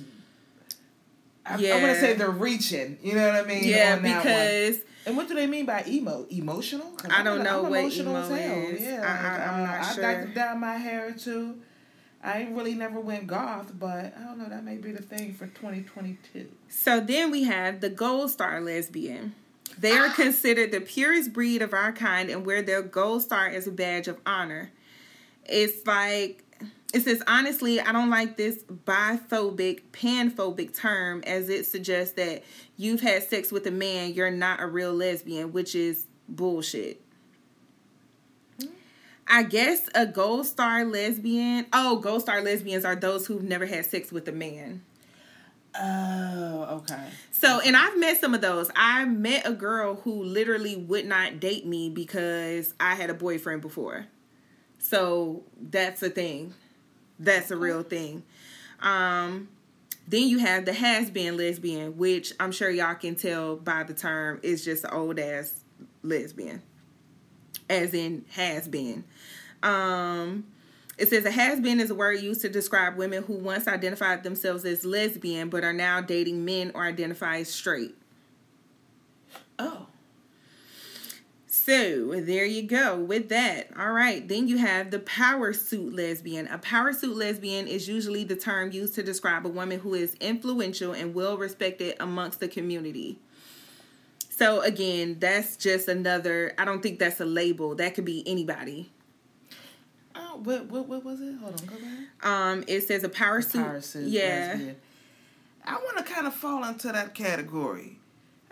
I, 1.46 1.54
I 1.54 1.82
want 1.82 1.94
to 1.94 2.00
say 2.00 2.14
they're 2.14 2.30
reaching. 2.30 2.98
You 3.02 3.14
know 3.14 3.26
what 3.26 3.36
I 3.44 3.46
mean? 3.46 3.64
yeah, 3.64 3.94
on 3.96 4.02
that 4.02 4.14
one. 4.16 4.22
because 4.22 4.78
And 5.06 5.16
what 5.16 5.26
do 5.28 5.34
they 5.34 5.46
mean 5.46 5.64
by 5.66 5.84
emo? 5.86 6.26
Emotional? 6.30 6.92
I 7.08 7.22
don't 7.22 7.42
know 7.42 7.64
I'm 7.64 7.70
what 7.70 7.78
emotional 7.80 8.16
emo 8.26 8.34
is. 8.68 8.80
Yeah, 8.82 9.00
I- 9.02 9.26
I- 9.26 9.32
like, 9.38 9.48
I'm 9.48 9.60
uh, 9.60 9.66
not 9.66 9.80
I 9.80 9.94
sure. 9.94 10.02
like 10.02 10.22
to 10.28 10.34
dye 10.34 10.54
my 10.54 10.76
hair 10.76 11.12
too. 11.12 11.56
I 12.22 12.40
ain't 12.42 12.54
really 12.54 12.74
never 12.74 13.00
went 13.00 13.26
goth, 13.26 13.72
but 13.78 14.12
I 14.16 14.24
don't 14.24 14.38
know. 14.38 14.48
That 14.48 14.62
may 14.62 14.76
be 14.76 14.92
the 14.92 15.02
thing 15.02 15.32
for 15.32 15.46
2022. 15.46 16.48
So 16.68 17.00
then 17.00 17.30
we 17.30 17.44
have 17.44 17.80
the 17.80 17.88
gold 17.88 18.30
star 18.30 18.60
lesbian. 18.60 19.34
They 19.78 19.92
are 19.92 20.10
considered 20.10 20.72
the 20.72 20.80
purest 20.80 21.32
breed 21.32 21.62
of 21.62 21.72
our 21.72 21.92
kind 21.92 22.30
and 22.30 22.44
wear 22.44 22.62
their 22.62 22.82
gold 22.82 23.22
star 23.22 23.48
as 23.48 23.66
a 23.66 23.72
badge 23.72 24.08
of 24.08 24.18
honor. 24.26 24.70
It's 25.44 25.86
like 25.86 26.44
it 26.92 27.02
says 27.02 27.22
honestly, 27.26 27.80
I 27.80 27.92
don't 27.92 28.10
like 28.10 28.36
this 28.36 28.62
biphobic, 28.64 29.82
panphobic 29.92 30.74
term 30.74 31.22
as 31.26 31.48
it 31.48 31.66
suggests 31.66 32.14
that 32.14 32.42
you've 32.76 33.00
had 33.00 33.22
sex 33.22 33.52
with 33.52 33.66
a 33.66 33.70
man, 33.70 34.14
you're 34.14 34.30
not 34.30 34.60
a 34.60 34.66
real 34.66 34.92
lesbian, 34.92 35.52
which 35.52 35.74
is 35.74 36.06
bullshit. 36.28 37.00
I 39.32 39.44
guess 39.44 39.88
a 39.94 40.06
gold 40.06 40.46
star 40.46 40.84
lesbian. 40.84 41.66
Oh, 41.72 41.96
gold 42.00 42.22
star 42.22 42.42
lesbians 42.42 42.84
are 42.84 42.96
those 42.96 43.28
who've 43.28 43.44
never 43.44 43.64
had 43.64 43.86
sex 43.86 44.10
with 44.10 44.26
a 44.26 44.32
man. 44.32 44.82
Oh, 45.78 46.80
okay. 46.82 47.06
So, 47.30 47.60
and 47.60 47.76
I've 47.76 47.98
met 47.98 48.20
some 48.20 48.34
of 48.34 48.40
those. 48.40 48.70
I 48.74 49.04
met 49.04 49.46
a 49.46 49.52
girl 49.52 49.96
who 49.96 50.22
literally 50.24 50.76
would 50.76 51.06
not 51.06 51.40
date 51.40 51.66
me 51.66 51.90
because 51.90 52.74
I 52.80 52.94
had 52.94 53.08
a 53.10 53.14
boyfriend 53.14 53.62
before. 53.62 54.06
So, 54.78 55.44
that's 55.60 56.02
a 56.02 56.10
thing. 56.10 56.54
That's 57.18 57.50
a 57.50 57.56
real 57.56 57.82
thing. 57.82 58.22
Um 58.80 59.48
then 60.08 60.26
you 60.26 60.38
have 60.38 60.64
the 60.64 60.72
has 60.72 61.10
been 61.10 61.36
lesbian, 61.36 61.96
which 61.96 62.32
I'm 62.40 62.50
sure 62.50 62.68
y'all 62.68 62.94
can 62.94 63.14
tell 63.14 63.56
by 63.56 63.84
the 63.84 63.94
term 63.94 64.40
is 64.42 64.64
just 64.64 64.84
an 64.84 64.90
old 64.90 65.18
ass 65.20 65.62
lesbian. 66.02 66.62
As 67.68 67.94
in 67.94 68.24
has 68.30 68.66
been. 68.66 69.04
Um 69.62 70.46
it 71.00 71.08
says 71.08 71.24
a 71.24 71.30
has 71.30 71.60
been 71.60 71.80
is 71.80 71.90
a 71.90 71.94
word 71.94 72.20
used 72.20 72.42
to 72.42 72.50
describe 72.50 72.96
women 72.96 73.22
who 73.22 73.32
once 73.32 73.66
identified 73.66 74.22
themselves 74.22 74.66
as 74.66 74.84
lesbian 74.84 75.48
but 75.48 75.64
are 75.64 75.72
now 75.72 76.02
dating 76.02 76.44
men 76.44 76.70
or 76.74 76.84
identify 76.84 77.38
as 77.38 77.48
straight. 77.48 77.94
Oh. 79.58 79.86
So 81.46 82.20
there 82.20 82.44
you 82.44 82.64
go 82.64 82.96
with 82.96 83.30
that. 83.30 83.70
All 83.78 83.92
right. 83.92 84.26
Then 84.26 84.46
you 84.46 84.58
have 84.58 84.90
the 84.90 84.98
power 84.98 85.54
suit 85.54 85.94
lesbian. 85.94 86.46
A 86.48 86.58
power 86.58 86.92
suit 86.92 87.16
lesbian 87.16 87.66
is 87.66 87.88
usually 87.88 88.24
the 88.24 88.36
term 88.36 88.70
used 88.70 88.94
to 88.96 89.02
describe 89.02 89.46
a 89.46 89.50
woman 89.50 89.80
who 89.80 89.94
is 89.94 90.14
influential 90.16 90.92
and 90.92 91.14
well 91.14 91.38
respected 91.38 91.96
amongst 91.98 92.40
the 92.40 92.48
community. 92.48 93.18
So 94.28 94.60
again, 94.60 95.16
that's 95.18 95.56
just 95.56 95.88
another. 95.88 96.52
I 96.58 96.66
don't 96.66 96.82
think 96.82 96.98
that's 96.98 97.20
a 97.20 97.24
label. 97.24 97.74
That 97.74 97.94
could 97.94 98.04
be 98.04 98.22
anybody. 98.26 98.90
What, 100.44 100.66
what, 100.66 100.88
what 100.88 101.04
was 101.04 101.20
it? 101.20 101.34
Hold 101.40 101.60
on, 101.60 101.66
go 101.66 101.76
back. 101.76 102.26
Um, 102.26 102.64
it 102.66 102.82
says 102.82 103.04
a 103.04 103.08
power 103.08 103.42
suit. 103.42 103.64
Power 103.64 103.80
suit. 103.80 104.08
yeah. 104.08 104.58
I 105.64 105.74
want 105.74 105.98
to 105.98 106.04
kind 106.04 106.26
of 106.26 106.34
fall 106.34 106.64
into 106.64 106.88
that 106.88 107.14
category. 107.14 107.98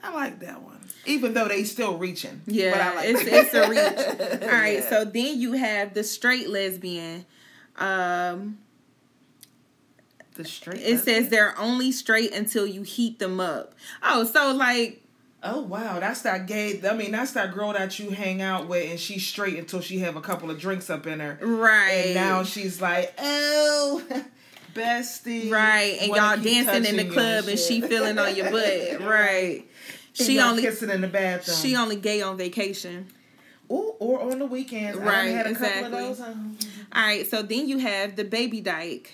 I 0.03 0.15
like 0.15 0.39
that 0.41 0.63
one, 0.63 0.79
even 1.07 1.35
though 1.35 1.49
they 1.49 1.65
still 1.65 1.99
reaching. 1.99 2.43
Yeah, 2.47 2.71
but 2.71 2.81
I 2.81 2.95
like 2.95 3.09
it's 3.09 3.23
it's 3.25 3.55
a 3.55 3.69
reach. 3.69 4.43
All 4.43 4.49
right, 4.49 4.85
so 4.85 5.05
then 5.05 5.41
you 5.41 5.53
have 5.53 5.95
the 5.95 6.05
straight 6.05 6.49
lesbian. 6.49 7.27
Um, 7.77 8.59
the 10.35 10.45
straight. 10.45 10.81
it 10.81 11.01
says 11.01 11.31
they're 11.31 11.59
only 11.59 11.91
straight 11.91 12.33
until 12.33 12.65
you 12.67 12.83
heat 12.83 13.19
them 13.19 13.41
up. 13.41 13.75
Oh, 14.03 14.23
so 14.23 14.53
like 14.53 15.03
Oh 15.43 15.61
wow, 15.63 16.01
that's 16.01 16.23
that 16.23 16.47
gay. 16.47 16.81
I 16.89 16.95
mean, 16.95 17.13
that's 17.13 17.33
that 17.33 17.55
girl 17.55 17.73
that 17.73 17.99
you 17.99 18.11
hang 18.11 18.43
out 18.43 18.67
with, 18.69 18.91
and 18.91 18.99
she's 18.99 19.25
straight 19.27 19.57
until 19.59 19.81
she 19.81 20.01
have 20.01 20.17
a 20.17 20.21
couple 20.21 20.51
of 20.51 20.59
drinks 20.59 20.91
up 20.91 21.07
in 21.07 21.21
her, 21.21 21.39
right 21.41 22.07
and 22.07 22.15
now 22.15 22.43
she's 22.43 22.81
like, 22.81 23.15
oh, 23.19 24.03
bestie, 24.75 25.51
right, 25.51 25.97
and 26.01 26.09
y'all 26.15 26.37
dancing 26.37 26.85
in 26.85 26.97
the 26.97 27.13
club 27.13 27.47
and 27.49 27.59
she 27.59 27.81
feeling 27.81 28.19
on 28.19 28.35
your 28.35 28.51
butt, 28.51 29.01
right? 29.07 29.65
And 30.19 30.27
She 30.27 30.41
only 30.41 30.63
kissing 30.63 30.91
in 30.91 31.01
the 31.01 31.07
bathroom. 31.09 31.57
she 31.57 31.77
only 31.77 31.97
gay 31.97 32.21
on 32.23 32.37
vacation. 32.37 33.07
Ooh, 33.71 33.95
or 34.01 34.23
on 34.33 34.39
the 34.39 34.47
weekends. 34.47 34.99
I 34.99 35.03
Right, 35.05 35.27
had 35.29 35.47
a 35.47 35.51
exactly. 35.51 35.83
couple 35.91 35.99
of 36.11 36.17
those. 36.17 36.27
All 36.27 37.03
right, 37.03 37.29
so 37.29 37.43
then 37.43 37.69
you 37.69 37.79
have 37.79 38.17
the 38.17 38.25
baby 38.25 38.61
dyke, 38.61 39.13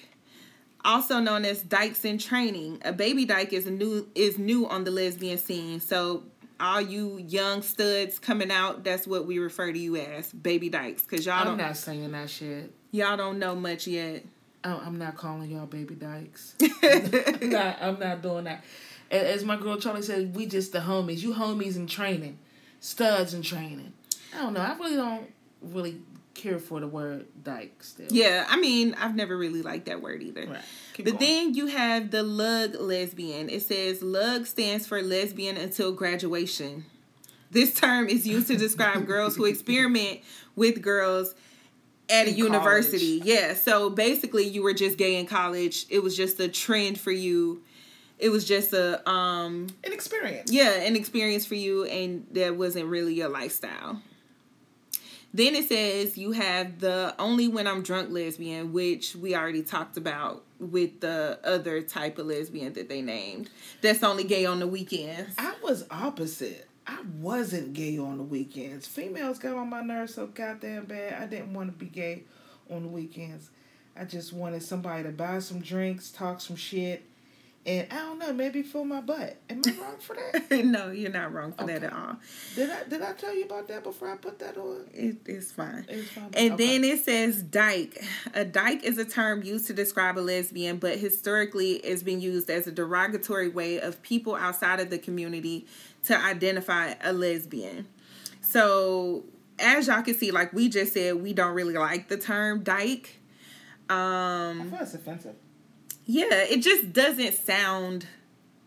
also 0.85 1.21
known 1.21 1.45
as 1.45 1.63
dykes 1.63 2.05
in 2.05 2.19
training. 2.19 2.81
A 2.85 2.93
baby 2.93 3.25
dyke 3.25 3.53
is 3.53 3.67
new 3.67 4.09
is 4.15 4.39
new 4.39 4.69
on 4.69 4.85
the 4.85 4.91
lesbian 4.91 5.39
scene. 5.39 5.81
So 5.81 6.25
all 6.61 6.81
you 6.81 7.19
young 7.19 7.63
studs 7.63 8.19
coming 8.19 8.51
out, 8.51 8.85
that's 8.85 9.07
what 9.07 9.27
we 9.27 9.39
refer 9.39 9.73
to 9.73 9.79
you 9.79 9.97
as, 9.97 10.33
baby 10.33 10.69
dykes, 10.69 11.03
because 11.03 11.27
y'all 11.27 11.41
I'm 11.41 11.47
don't 11.47 11.57
not 11.59 11.77
saying 11.77 12.13
that 12.13 12.31
shit. 12.31 12.73
y'all 12.93 13.17
don't 13.17 13.39
know 13.39 13.55
much 13.55 13.87
yet. 13.87 14.25
Oh, 14.63 14.81
I'm 14.85 14.97
not 14.99 15.17
calling 15.17 15.51
y'all 15.51 15.67
baby 15.67 15.95
dykes. 15.95 16.55
I'm 16.83 17.51
not, 17.51 17.79
I'm 17.83 17.99
not 17.99 18.23
doing 18.23 18.45
that. 18.45 18.65
As 19.11 19.45
my 19.45 19.57
girl 19.57 19.77
Charli 19.77 20.03
said, 20.03 20.35
we 20.35 20.47
just 20.47 20.73
the 20.73 20.79
homies. 20.81 21.19
You 21.19 21.35
homies 21.35 21.77
in 21.77 21.87
training, 21.87 22.39
studs 22.81 23.35
in 23.35 23.43
training. 23.43 23.93
I 24.35 24.39
don't 24.43 24.55
know. 24.55 24.61
I 24.61 24.75
really 24.79 24.97
don't 24.97 25.31
really 25.61 26.01
care 26.35 26.59
for 26.59 26.81
the 26.81 26.87
word 26.89 27.27
dyke 27.43 27.83
still. 27.83 28.07
Yeah, 28.11 28.47
I 28.49 28.59
mean, 28.59 28.95
I've 28.99 29.15
never 29.15 29.37
really 29.37 29.63
liked 29.63 29.87
that 29.87 30.03
word 30.03 30.23
either. 30.23 30.47
Right. 30.47 30.61
Keep 30.95 31.07
But 31.07 31.19
going. 31.19 31.31
then 31.31 31.55
you 31.55 31.67
have 31.69 32.11
the 32.11 32.23
lug 32.23 32.75
lesbian. 32.75 33.49
It 33.49 33.63
says 33.63 34.03
lug 34.03 34.47
stands 34.47 34.87
for 34.87 35.01
lesbian 35.03 35.57
until 35.57 35.93
graduation. 35.93 36.85
This 37.51 37.73
term 37.75 38.09
is 38.09 38.27
used 38.27 38.49
to 38.49 38.57
describe 38.57 39.07
girls 39.07 39.37
who 39.37 39.45
experiment 39.45 40.21
with 40.57 40.83
girls 40.83 41.35
at 42.11 42.27
a 42.27 42.31
In 42.31 42.37
university. 42.37 43.21
Yeah, 43.25 43.55
so 43.55 43.89
basically 43.91 44.45
you 44.45 44.63
were 44.63 44.75
just 44.75 44.99
gay 44.99 45.17
in 45.19 45.27
college. 45.27 45.87
It 45.89 46.03
was 46.03 46.17
just 46.17 46.39
a 46.41 46.49
trend 46.49 46.99
for 47.01 47.13
you. 47.13 47.63
It 48.19 48.29
was 48.29 48.45
just 48.45 48.73
a 48.73 49.09
um 49.09 49.69
an 49.85 49.93
experience. 49.93 50.51
yeah, 50.53 50.73
an 50.83 50.97
experience 50.97 51.47
for 51.47 51.55
you 51.55 51.85
and 51.85 52.27
that 52.33 52.57
wasn't 52.57 52.87
really 52.87 53.15
your 53.15 53.29
lifestyle. 53.29 54.03
Then 55.35 55.57
it 55.57 55.69
says 55.69 56.17
you 56.17 56.31
have 56.31 56.79
the 56.79 57.13
only 57.19 57.49
when 57.49 57.67
I'm 57.67 57.83
drunk 57.83 58.11
lesbian, 58.13 58.73
which 58.73 59.17
we 59.17 59.35
already 59.35 59.65
talked 59.65 59.97
about 59.97 60.45
with 60.61 61.01
the 61.01 61.41
other 61.43 61.83
type 61.83 62.19
of 62.19 62.27
lesbian 62.27 62.73
that 62.75 62.89
they 62.89 63.03
named. 63.03 63.51
That's 63.83 64.05
only 64.05 64.23
gay 64.23 64.47
on 64.47 64.61
the 64.61 64.69
weekends. 64.69 65.35
I 65.37 65.55
was 65.61 65.87
opposite. 65.91 66.69
I 66.87 66.99
wasn't 67.19 67.73
gay 67.73 67.99
on 67.99 68.19
the 68.19 68.23
weekends. 68.23 68.87
Females 68.87 69.41
got 69.41 69.57
on 69.57 69.71
my 69.71 69.81
nerves 69.81 70.15
so 70.15 70.29
goddamn 70.29 70.85
bad. 70.85 71.21
I 71.21 71.27
didn't 71.27 71.53
want 71.53 71.69
to 71.69 71.77
be 71.77 71.87
gay 71.87 72.23
on 72.71 72.83
the 72.83 72.89
weekends. 72.89 73.51
I 73.97 74.05
just 74.05 74.33
wanted 74.33 74.63
somebody 74.63 75.03
to 75.03 75.11
buy 75.11 75.41
some 75.41 75.59
drinks, 75.61 76.11
talk 76.11 76.41
some 76.41 76.57
shit, 76.57 77.03
and 77.67 77.87
I 77.91 77.97
don't 77.97 78.19
know, 78.19 78.33
maybe 78.33 78.63
fill 78.63 78.85
my 78.85 79.01
butt. 79.01 79.37
Am 79.49 79.63
I 79.65 79.71
wrong 79.81 79.97
for 79.99 80.15
that? 80.17 80.65
no, 80.67 80.91
you're 80.91 81.11
not 81.11 81.33
wrong 81.33 81.53
for 81.53 81.65
that 81.67 81.83
at 81.83 81.93
all. 81.93 82.17
Did 82.55 82.71
I 82.71 82.85
did 82.85 83.01
I 83.03 83.13
tell 83.15 83.35
you 83.35 83.45
about 83.45 83.69
that 83.69 83.83
before 83.83 84.11
I 84.13 84.17
put 84.17 84.39
that 84.41 84.57
on? 84.59 84.85
It, 84.93 85.17
it's 85.27 85.51
fine. 85.53 85.87
It's 85.89 86.11
fine. 86.11 86.31
And 86.35 86.55
Okay. 86.55 86.67
then 86.79 86.85
it 86.85 87.05
says 87.05 87.43
dyke. 87.43 88.05
A 88.35 88.45
dyke 88.45 88.83
is 88.85 88.99
a 88.99 89.05
term 89.05 89.43
used 89.43 89.67
to 89.69 89.73
describe 89.73 90.19
a 90.19 90.21
lesbian, 90.21 90.77
but 90.79 90.99
historically 90.99 91.73
it's 91.77 92.03
been 92.03 92.21
used 92.21 92.51
as 92.51 92.67
a 92.67 92.73
derogatory 92.73 93.49
way 93.49 93.81
of 93.81 94.03
people 94.03 94.35
outside 94.35 94.81
of 94.81 94.91
the 94.91 94.99
community 94.99 95.67
to 96.05 96.17
identify 96.19 96.95
a 97.03 97.13
lesbian. 97.13 97.87
So, 98.43 99.25
as 99.59 99.87
y'all 99.87 100.03
can 100.03 100.15
see, 100.15 100.31
like 100.31 100.53
we 100.53 100.69
just 100.69 100.93
said, 100.93 101.17
we 101.23 101.33
don't 101.33 101.55
really 101.55 101.75
like 101.75 102.09
the 102.09 102.19
term 102.19 102.63
dyke. 102.63 103.21
I 103.89 104.49
Um, 104.51 104.71
feel 104.71 104.81
it's 104.81 104.95
offensive. 104.95 105.35
Yeah, 106.07 106.45
it 106.45 106.63
just 106.63 106.93
doesn't 106.93 107.35
sound 107.35 108.07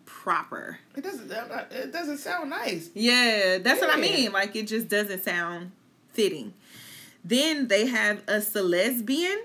proper. 0.05 0.79
It 0.95 1.03
doesn't. 1.03 1.31
It 1.71 1.93
doesn't 1.93 2.17
sound 2.17 2.49
nice. 2.49 2.89
Yeah, 2.93 3.59
that's 3.59 3.79
what 3.79 3.89
I 3.89 3.97
mean. 3.99 4.31
Like 4.31 4.55
it 4.55 4.67
just 4.67 4.89
doesn't 4.89 5.23
sound 5.23 5.71
fitting. 6.13 6.53
Then 7.23 7.67
they 7.67 7.87
have 7.87 8.19
a 8.27 8.37
celesbian. 8.37 9.37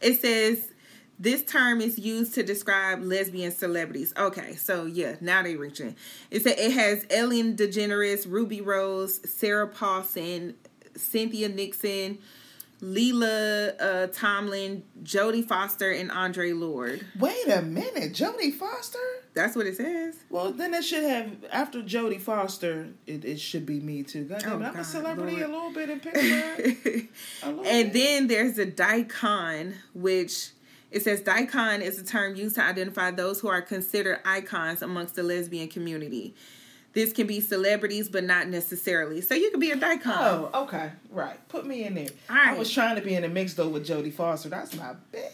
It 0.00 0.20
says 0.20 0.72
this 1.18 1.42
term 1.44 1.80
is 1.80 1.98
used 1.98 2.34
to 2.34 2.42
describe 2.42 3.02
lesbian 3.02 3.52
celebrities. 3.52 4.12
Okay, 4.16 4.54
so 4.56 4.86
yeah, 4.86 5.16
now 5.20 5.42
they're 5.42 5.58
reaching. 5.58 5.94
It 6.30 6.42
said 6.42 6.58
it 6.58 6.72
has 6.72 7.06
Ellen 7.10 7.56
DeGeneres, 7.56 8.26
Ruby 8.26 8.60
Rose, 8.60 9.20
Sarah 9.30 9.68
Paulson, 9.68 10.54
Cynthia 10.96 11.48
Nixon, 11.48 12.18
Leela 12.82 13.74
uh, 13.80 14.06
Tomlin, 14.08 14.82
Jodie 15.04 15.46
Foster, 15.46 15.90
and 15.92 16.10
Audre 16.10 16.58
Lorde. 16.58 17.06
Wait 17.18 17.46
a 17.48 17.62
minute, 17.62 18.12
Jodie 18.12 18.52
Foster. 18.52 18.98
That's 19.34 19.54
what 19.54 19.66
it 19.66 19.76
says. 19.76 20.16
Well, 20.28 20.52
then 20.52 20.74
it 20.74 20.82
should 20.84 21.04
have 21.04 21.30
after 21.52 21.80
Jodie 21.82 22.20
Foster. 22.20 22.88
It, 23.06 23.24
it 23.24 23.40
should 23.40 23.64
be 23.66 23.78
me 23.80 24.02
too. 24.02 24.24
God 24.24 24.42
Oh, 24.46 24.54
I'm 24.54 24.60
God, 24.60 24.76
a 24.76 24.84
celebrity 24.84 25.36
Lord. 25.36 25.48
a 25.48 25.52
little 25.52 25.72
bit 25.72 25.90
in 25.90 26.00
Pittsburgh. 26.00 27.08
And 27.44 27.62
bit. 27.62 27.92
then 27.92 28.26
there's 28.26 28.58
a 28.58 28.66
dykon, 28.66 29.74
which 29.94 30.50
it 30.90 31.02
says 31.02 31.22
dykon 31.22 31.80
is 31.82 32.00
a 32.00 32.04
term 32.04 32.34
used 32.36 32.56
to 32.56 32.62
identify 32.64 33.10
those 33.12 33.40
who 33.40 33.48
are 33.48 33.62
considered 33.62 34.18
icons 34.24 34.82
amongst 34.82 35.14
the 35.14 35.22
lesbian 35.22 35.68
community. 35.68 36.34
This 36.92 37.12
can 37.12 37.26
be 37.26 37.40
celebrities, 37.40 38.08
but 38.08 38.22
not 38.24 38.48
necessarily. 38.48 39.20
So 39.22 39.34
you 39.34 39.50
could 39.50 39.60
be 39.60 39.70
a 39.70 39.76
dykon. 39.76 40.00
Oh, 40.06 40.50
okay, 40.64 40.90
right. 41.10 41.36
Put 41.48 41.66
me 41.66 41.84
in 41.84 41.94
there. 41.94 42.08
I 42.28 42.58
was 42.58 42.70
trying 42.70 42.96
to 42.96 43.02
be 43.02 43.14
in 43.14 43.24
a 43.24 43.28
mix 43.28 43.54
though 43.54 43.68
with 43.68 43.86
Jodie 43.86 44.12
Foster. 44.12 44.50
That's 44.50 44.76
my 44.76 44.94
bitch. 45.12 45.30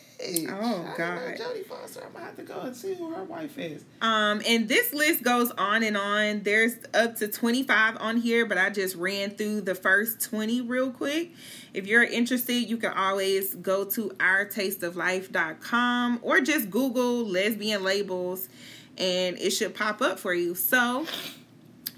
Oh, 0.48 0.88
I 0.92 0.96
God. 0.96 1.36
Jodie 1.36 1.66
Foster. 1.66 2.02
I'm 2.04 2.12
gonna 2.12 2.24
have 2.24 2.36
to 2.36 2.42
go 2.42 2.60
and 2.60 2.76
see 2.76 2.94
who 2.94 3.10
her 3.10 3.24
wife 3.24 3.58
is. 3.58 3.84
Um, 4.00 4.40
and 4.46 4.68
this 4.68 4.92
list 4.92 5.22
goes 5.22 5.50
on 5.52 5.82
and 5.82 5.96
on. 5.96 6.42
There's 6.44 6.74
up 6.94 7.16
to 7.16 7.28
25 7.28 7.96
on 7.98 8.18
here, 8.18 8.46
but 8.46 8.58
I 8.58 8.70
just 8.70 8.94
ran 8.96 9.30
through 9.30 9.62
the 9.62 9.74
first 9.74 10.20
20 10.22 10.60
real 10.62 10.90
quick. 10.90 11.32
If 11.74 11.86
you're 11.86 12.04
interested, 12.04 12.68
you 12.68 12.76
can 12.76 12.92
always 12.92 13.54
go 13.54 13.84
to 13.84 14.10
ourtasteoflife.com 14.10 16.18
or 16.22 16.40
just 16.40 16.70
Google 16.70 17.24
lesbian 17.24 17.82
labels 17.82 18.48
and 18.96 19.38
it 19.38 19.50
should 19.50 19.74
pop 19.74 20.00
up 20.02 20.18
for 20.18 20.34
you. 20.34 20.54
So, 20.54 21.06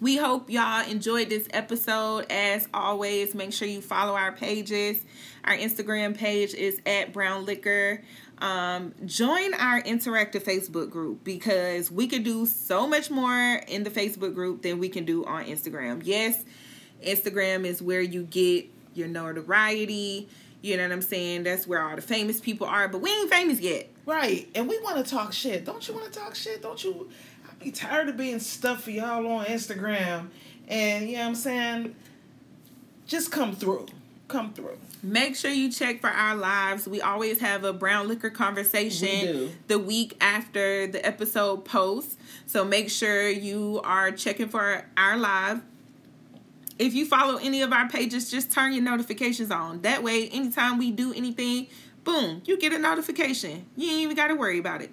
we 0.00 0.16
hope 0.16 0.48
y'all 0.48 0.88
enjoyed 0.88 1.28
this 1.28 1.46
episode. 1.50 2.26
As 2.30 2.66
always, 2.72 3.34
make 3.34 3.52
sure 3.52 3.68
you 3.68 3.82
follow 3.82 4.14
our 4.14 4.32
pages. 4.32 5.04
Our 5.44 5.54
Instagram 5.54 6.16
page 6.16 6.54
is 6.54 6.80
at 6.86 7.12
BrownLiqHer. 7.12 8.02
Um, 8.38 8.94
join 9.04 9.52
our 9.54 9.82
interactive 9.82 10.42
Facebook 10.42 10.88
group 10.88 11.22
because 11.22 11.90
we 11.90 12.06
could 12.06 12.24
do 12.24 12.46
so 12.46 12.86
much 12.86 13.10
more 13.10 13.56
in 13.68 13.84
the 13.84 13.90
Facebook 13.90 14.34
group 14.34 14.62
than 14.62 14.78
we 14.78 14.88
can 14.88 15.04
do 15.04 15.26
on 15.26 15.44
Instagram. 15.44 16.00
Yes, 16.04 16.42
Instagram 17.04 17.66
is 17.66 17.82
where 17.82 18.00
you 18.00 18.22
get 18.22 18.66
your 18.94 19.08
notoriety. 19.08 20.28
You 20.62 20.76
know 20.76 20.82
what 20.84 20.92
I'm 20.92 21.02
saying? 21.02 21.44
That's 21.44 21.66
where 21.66 21.82
all 21.82 21.96
the 21.96 22.02
famous 22.02 22.40
people 22.40 22.66
are, 22.66 22.88
but 22.88 22.98
we 22.98 23.10
ain't 23.10 23.30
famous 23.30 23.60
yet. 23.60 23.88
Right, 24.06 24.48
and 24.54 24.68
we 24.68 24.78
want 24.80 25.04
to 25.04 25.10
talk 25.10 25.32
shit. 25.32 25.64
Don't 25.64 25.86
you 25.86 25.94
want 25.94 26.12
to 26.12 26.18
talk 26.18 26.34
shit? 26.34 26.62
Don't 26.62 26.82
you? 26.82 27.10
Be 27.60 27.70
tired 27.70 28.08
of 28.08 28.16
being 28.16 28.40
stuffy 28.40 28.94
y'all 28.94 29.26
on 29.26 29.44
Instagram, 29.44 30.28
and 30.66 31.08
you 31.08 31.16
know 31.16 31.20
what 31.20 31.28
I'm 31.28 31.34
saying. 31.34 31.94
Just 33.06 33.30
come 33.30 33.54
through, 33.54 33.86
come 34.28 34.54
through. 34.54 34.78
Make 35.02 35.36
sure 35.36 35.50
you 35.50 35.70
check 35.70 36.00
for 36.00 36.08
our 36.08 36.36
lives. 36.36 36.86
We 36.88 37.02
always 37.02 37.40
have 37.40 37.64
a 37.64 37.74
BrownLiqHer 37.74 38.32
conversation 38.32 39.08
We 39.08 39.52
the 39.66 39.78
week 39.78 40.16
after 40.20 40.86
the 40.86 41.04
episode 41.04 41.64
posts. 41.64 42.16
So 42.46 42.64
make 42.64 42.88
sure 42.88 43.28
you 43.28 43.80
are 43.84 44.10
checking 44.10 44.48
for 44.48 44.86
our 44.96 45.16
live. 45.18 45.60
If 46.78 46.94
you 46.94 47.04
follow 47.04 47.36
any 47.36 47.60
of 47.60 47.72
our 47.74 47.88
pages, 47.88 48.30
just 48.30 48.50
turn 48.50 48.72
your 48.72 48.82
notifications 48.82 49.50
on. 49.50 49.82
That 49.82 50.02
way, 50.02 50.28
anytime 50.28 50.78
we 50.78 50.90
do 50.90 51.12
anything, 51.12 51.66
boom, 52.04 52.40
you 52.46 52.58
get 52.58 52.72
a 52.72 52.78
notification. 52.78 53.66
You 53.76 53.90
ain't 53.90 54.00
even 54.00 54.16
got 54.16 54.28
to 54.28 54.34
worry 54.34 54.58
about 54.58 54.80
it. 54.80 54.90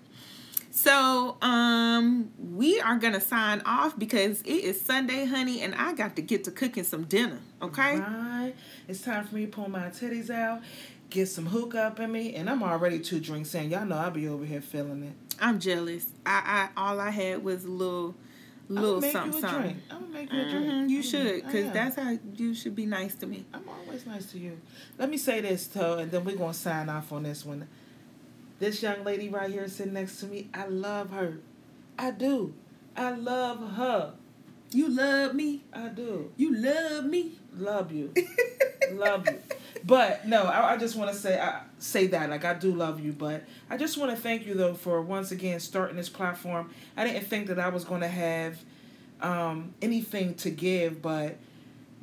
So, 0.78 1.38
um, 1.42 2.32
we 2.38 2.80
are 2.80 2.98
gonna 2.98 3.20
sign 3.20 3.62
off 3.66 3.98
because 3.98 4.42
it 4.44 4.64
is 4.64 4.80
Sunday, 4.80 5.26
honey, 5.26 5.62
and 5.62 5.74
I 5.74 5.94
got 5.94 6.16
to 6.18 6.22
get 6.22 6.44
to 6.44 6.52
cooking 6.52 6.84
some 6.84 7.06
dinner. 7.06 7.40
Okay. 7.64 7.98
Right, 7.98 8.54
it's 8.88 9.02
time 9.02 9.26
for 9.26 9.34
me 9.34 9.48
to 9.48 9.52
pull 9.52 9.72
my 9.72 9.88
titties 9.88 10.30
out, 10.30 10.62
get 11.10 11.30
some 11.30 11.48
hook 11.48 11.74
up 11.74 12.00
in 12.00 12.12
me, 12.12 12.36
and 12.36 12.48
I'm 12.48 12.62
already 12.62 13.00
two 13.00 13.20
drinks 13.20 13.56
in. 13.56 13.72
Y'all 13.72 13.88
know 13.88 13.98
I'll 13.98 14.12
be 14.12 14.28
over 14.28 14.46
here 14.46 14.62
feeling 14.62 15.02
it. 15.02 15.14
I'm 15.42 15.60
jealous. 15.60 16.06
I, 16.28 16.70
I 16.78 16.80
all 16.80 17.00
I 17.00 17.10
had 17.10 17.44
was 17.44 17.66
a 17.66 17.72
little, 17.72 18.14
little 18.70 18.98
I'm 18.98 19.02
gonna 19.02 19.02
make 19.02 19.12
something, 19.14 19.34
you 19.34 19.42
something. 19.42 19.62
drink. 19.62 19.78
I'm 19.90 20.00
gonna 20.02 20.12
make 20.14 20.32
you 20.32 20.40
a 20.42 20.50
drink. 20.52 20.66
Mhm, 20.68 20.90
you 20.90 20.98
I'm 20.98 21.04
should, 21.04 21.44
cause 21.46 21.74
that's 21.74 21.96
how 21.96 22.20
you 22.36 22.54
should 22.54 22.76
be 22.76 22.86
nice 22.86 23.16
to 23.16 23.26
me. 23.26 23.46
I'm 23.52 23.68
always 23.68 24.06
nice 24.06 24.32
to 24.32 24.38
you. 24.38 24.60
Let 25.00 25.10
me 25.10 25.18
say 25.18 25.42
this, 25.42 25.66
though, 25.66 25.98
and 25.98 26.12
then 26.12 26.24
we're 26.24 26.38
going 26.38 26.54
to 26.54 26.60
sign 26.60 26.88
off 26.88 27.12
on 27.12 27.24
this 27.24 27.44
one. 27.44 27.68
This 28.60 28.82
young 28.82 29.04
lady 29.04 29.30
right 29.30 29.52
here 29.52 29.68
sitting 29.68 29.94
next 29.94 30.20
to 30.22 30.26
me, 30.26 30.50
I 30.54 30.66
love 30.68 31.12
her. 31.12 31.40
I 31.98 32.12
do. 32.12 32.54
I 32.96 33.12
love 33.12 33.74
her. 33.74 34.14
You 34.72 34.90
love 34.90 35.34
me. 35.34 35.64
I 35.72 35.88
do. 35.90 36.32
You 36.36 36.56
love 36.56 37.06
me. 37.06 37.34
Love 37.56 37.92
you. 37.92 38.14
love 38.92 39.28
you. 39.28 39.40
But 39.86 40.28
no, 40.28 40.44
I, 40.44 40.74
I 40.74 40.78
just 40.78 40.96
want 40.96 41.12
to 41.12 41.18
say 41.18 41.40
I 41.40 41.62
say 41.80 42.08
that 42.08 42.30
like 42.30 42.44
I 42.44 42.54
do 42.54 42.74
love 42.74 43.00
you, 43.00 43.14
but 43.14 43.44
I 43.70 43.78
just 43.78 43.98
want 43.98 44.12
to 44.12 44.18
thank 44.18 44.46
you 44.46 44.54
though 44.54 44.74
for 44.74 45.02
once 45.02 45.32
again 45.32 45.60
starting 45.60 45.96
this 45.96 46.10
platform. 46.10 46.72
I 46.98 47.06
didn't 47.06 47.26
think 47.26 47.48
that 47.48 47.60
I 47.60 47.70
was 47.70 47.86
going 47.86 48.02
to 48.02 48.08
have 48.08 48.58
um, 49.22 49.74
anything 49.82 50.36
to 50.36 50.50
give, 50.50 51.02
but 51.02 51.38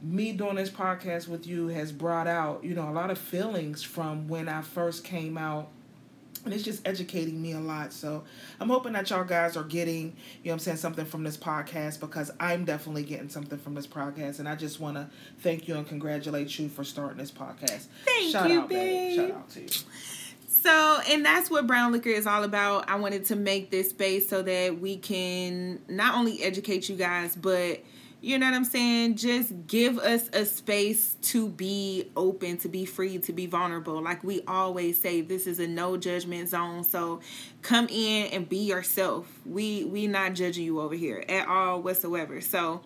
me 0.02 0.32
doing 0.32 0.56
this 0.56 0.70
podcast 0.70 1.28
with 1.28 1.46
you 1.46 1.68
has 1.68 1.90
brought 1.92 2.26
out 2.26 2.62
you 2.62 2.74
know 2.74 2.88
a 2.88 2.92
lot 2.92 3.10
of 3.10 3.18
feelings 3.18 3.82
from 3.82 4.28
when 4.28 4.48
I 4.48 4.62
first 4.62 5.04
came 5.04 5.36
out. 5.36 5.68
And 6.44 6.52
it's 6.52 6.62
just 6.62 6.86
educating 6.86 7.40
me 7.40 7.52
a 7.52 7.60
lot. 7.60 7.92
So 7.92 8.24
I'm 8.60 8.68
hoping 8.68 8.92
that 8.92 9.08
y'all 9.10 9.24
guys 9.24 9.56
are 9.56 9.64
getting, 9.64 9.96
you 9.96 10.06
know 10.06 10.12
what 10.42 10.52
I'm 10.52 10.58
saying, 10.58 10.76
something 10.78 11.06
from 11.06 11.24
this 11.24 11.36
podcast 11.36 12.00
because 12.00 12.30
I'm 12.38 12.64
definitely 12.64 13.04
getting 13.04 13.28
something 13.28 13.58
from 13.58 13.74
this 13.74 13.86
podcast. 13.86 14.40
And 14.40 14.48
I 14.48 14.54
just 14.54 14.78
want 14.80 14.96
to 14.96 15.08
thank 15.40 15.68
you 15.68 15.76
and 15.76 15.86
congratulate 15.86 16.58
you 16.58 16.68
for 16.68 16.84
starting 16.84 17.18
this 17.18 17.30
podcast. 17.30 17.86
Thank 18.04 18.32
Shout 18.32 18.50
you, 18.50 18.60
out, 18.60 18.68
babe. 18.68 18.78
babe. 18.78 19.16
Shout 19.16 19.30
out 19.30 19.50
to 19.50 19.62
you. 19.62 19.68
So, 20.48 21.00
and 21.10 21.24
that's 21.24 21.50
what 21.50 21.66
BrownLiqHer 21.66 22.06
is 22.06 22.26
all 22.26 22.42
about. 22.42 22.88
I 22.88 22.94
wanted 22.96 23.26
to 23.26 23.36
make 23.36 23.70
this 23.70 23.90
space 23.90 24.28
so 24.28 24.40
that 24.42 24.80
we 24.80 24.96
can 24.96 25.78
not 25.88 26.14
only 26.14 26.42
educate 26.42 26.88
you 26.88 26.96
guys, 26.96 27.36
but 27.36 27.80
you 28.24 28.38
know 28.38 28.46
what 28.46 28.54
I'm 28.54 28.64
saying? 28.64 29.16
Just 29.16 29.52
give 29.66 29.98
us 29.98 30.30
a 30.32 30.46
space 30.46 31.16
to 31.22 31.46
be 31.46 32.10
open, 32.16 32.56
to 32.58 32.68
be 32.68 32.86
free, 32.86 33.18
to 33.18 33.32
be 33.34 33.44
vulnerable. 33.44 34.00
Like 34.00 34.24
we 34.24 34.42
always 34.48 34.98
say, 34.98 35.20
this 35.20 35.46
is 35.46 35.60
a 35.60 35.66
no 35.66 35.98
judgment 35.98 36.48
zone. 36.48 36.84
So 36.84 37.20
come 37.60 37.86
in 37.90 38.28
and 38.28 38.48
be 38.48 38.56
yourself. 38.58 39.26
We 39.44 39.84
we 39.84 40.06
not 40.06 40.32
judging 40.32 40.64
you 40.64 40.80
over 40.80 40.94
here 40.94 41.22
at 41.28 41.46
all 41.46 41.82
whatsoever. 41.82 42.40
So 42.40 42.80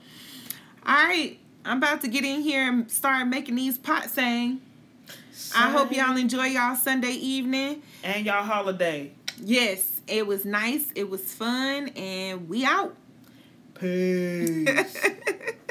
all 0.85 0.95
right, 1.07 1.39
I'm 1.65 1.79
about 1.79 2.01
to 2.01 2.09
get 2.09 2.25
in 2.25 2.41
here 2.41 2.69
and 2.69 2.91
start 2.91 3.29
making 3.29 3.55
these 3.55 3.79
pots 3.79 4.15
sing. 4.15 4.61
I 5.55 5.71
hope 5.71 5.93
y'all 5.93 6.17
enjoy 6.17 6.47
y'all 6.47 6.75
Sunday 6.75 7.13
evening. 7.13 7.83
And 8.03 8.27
y'all 8.27 8.43
holiday. 8.43 9.13
Yes, 9.41 10.01
it 10.09 10.27
was 10.27 10.45
nice. 10.45 10.91
It 10.97 11.09
was 11.09 11.23
fun, 11.23 11.89
and 11.91 12.49
we 12.49 12.65
out. 12.65 12.97
Peace. 13.81 15.07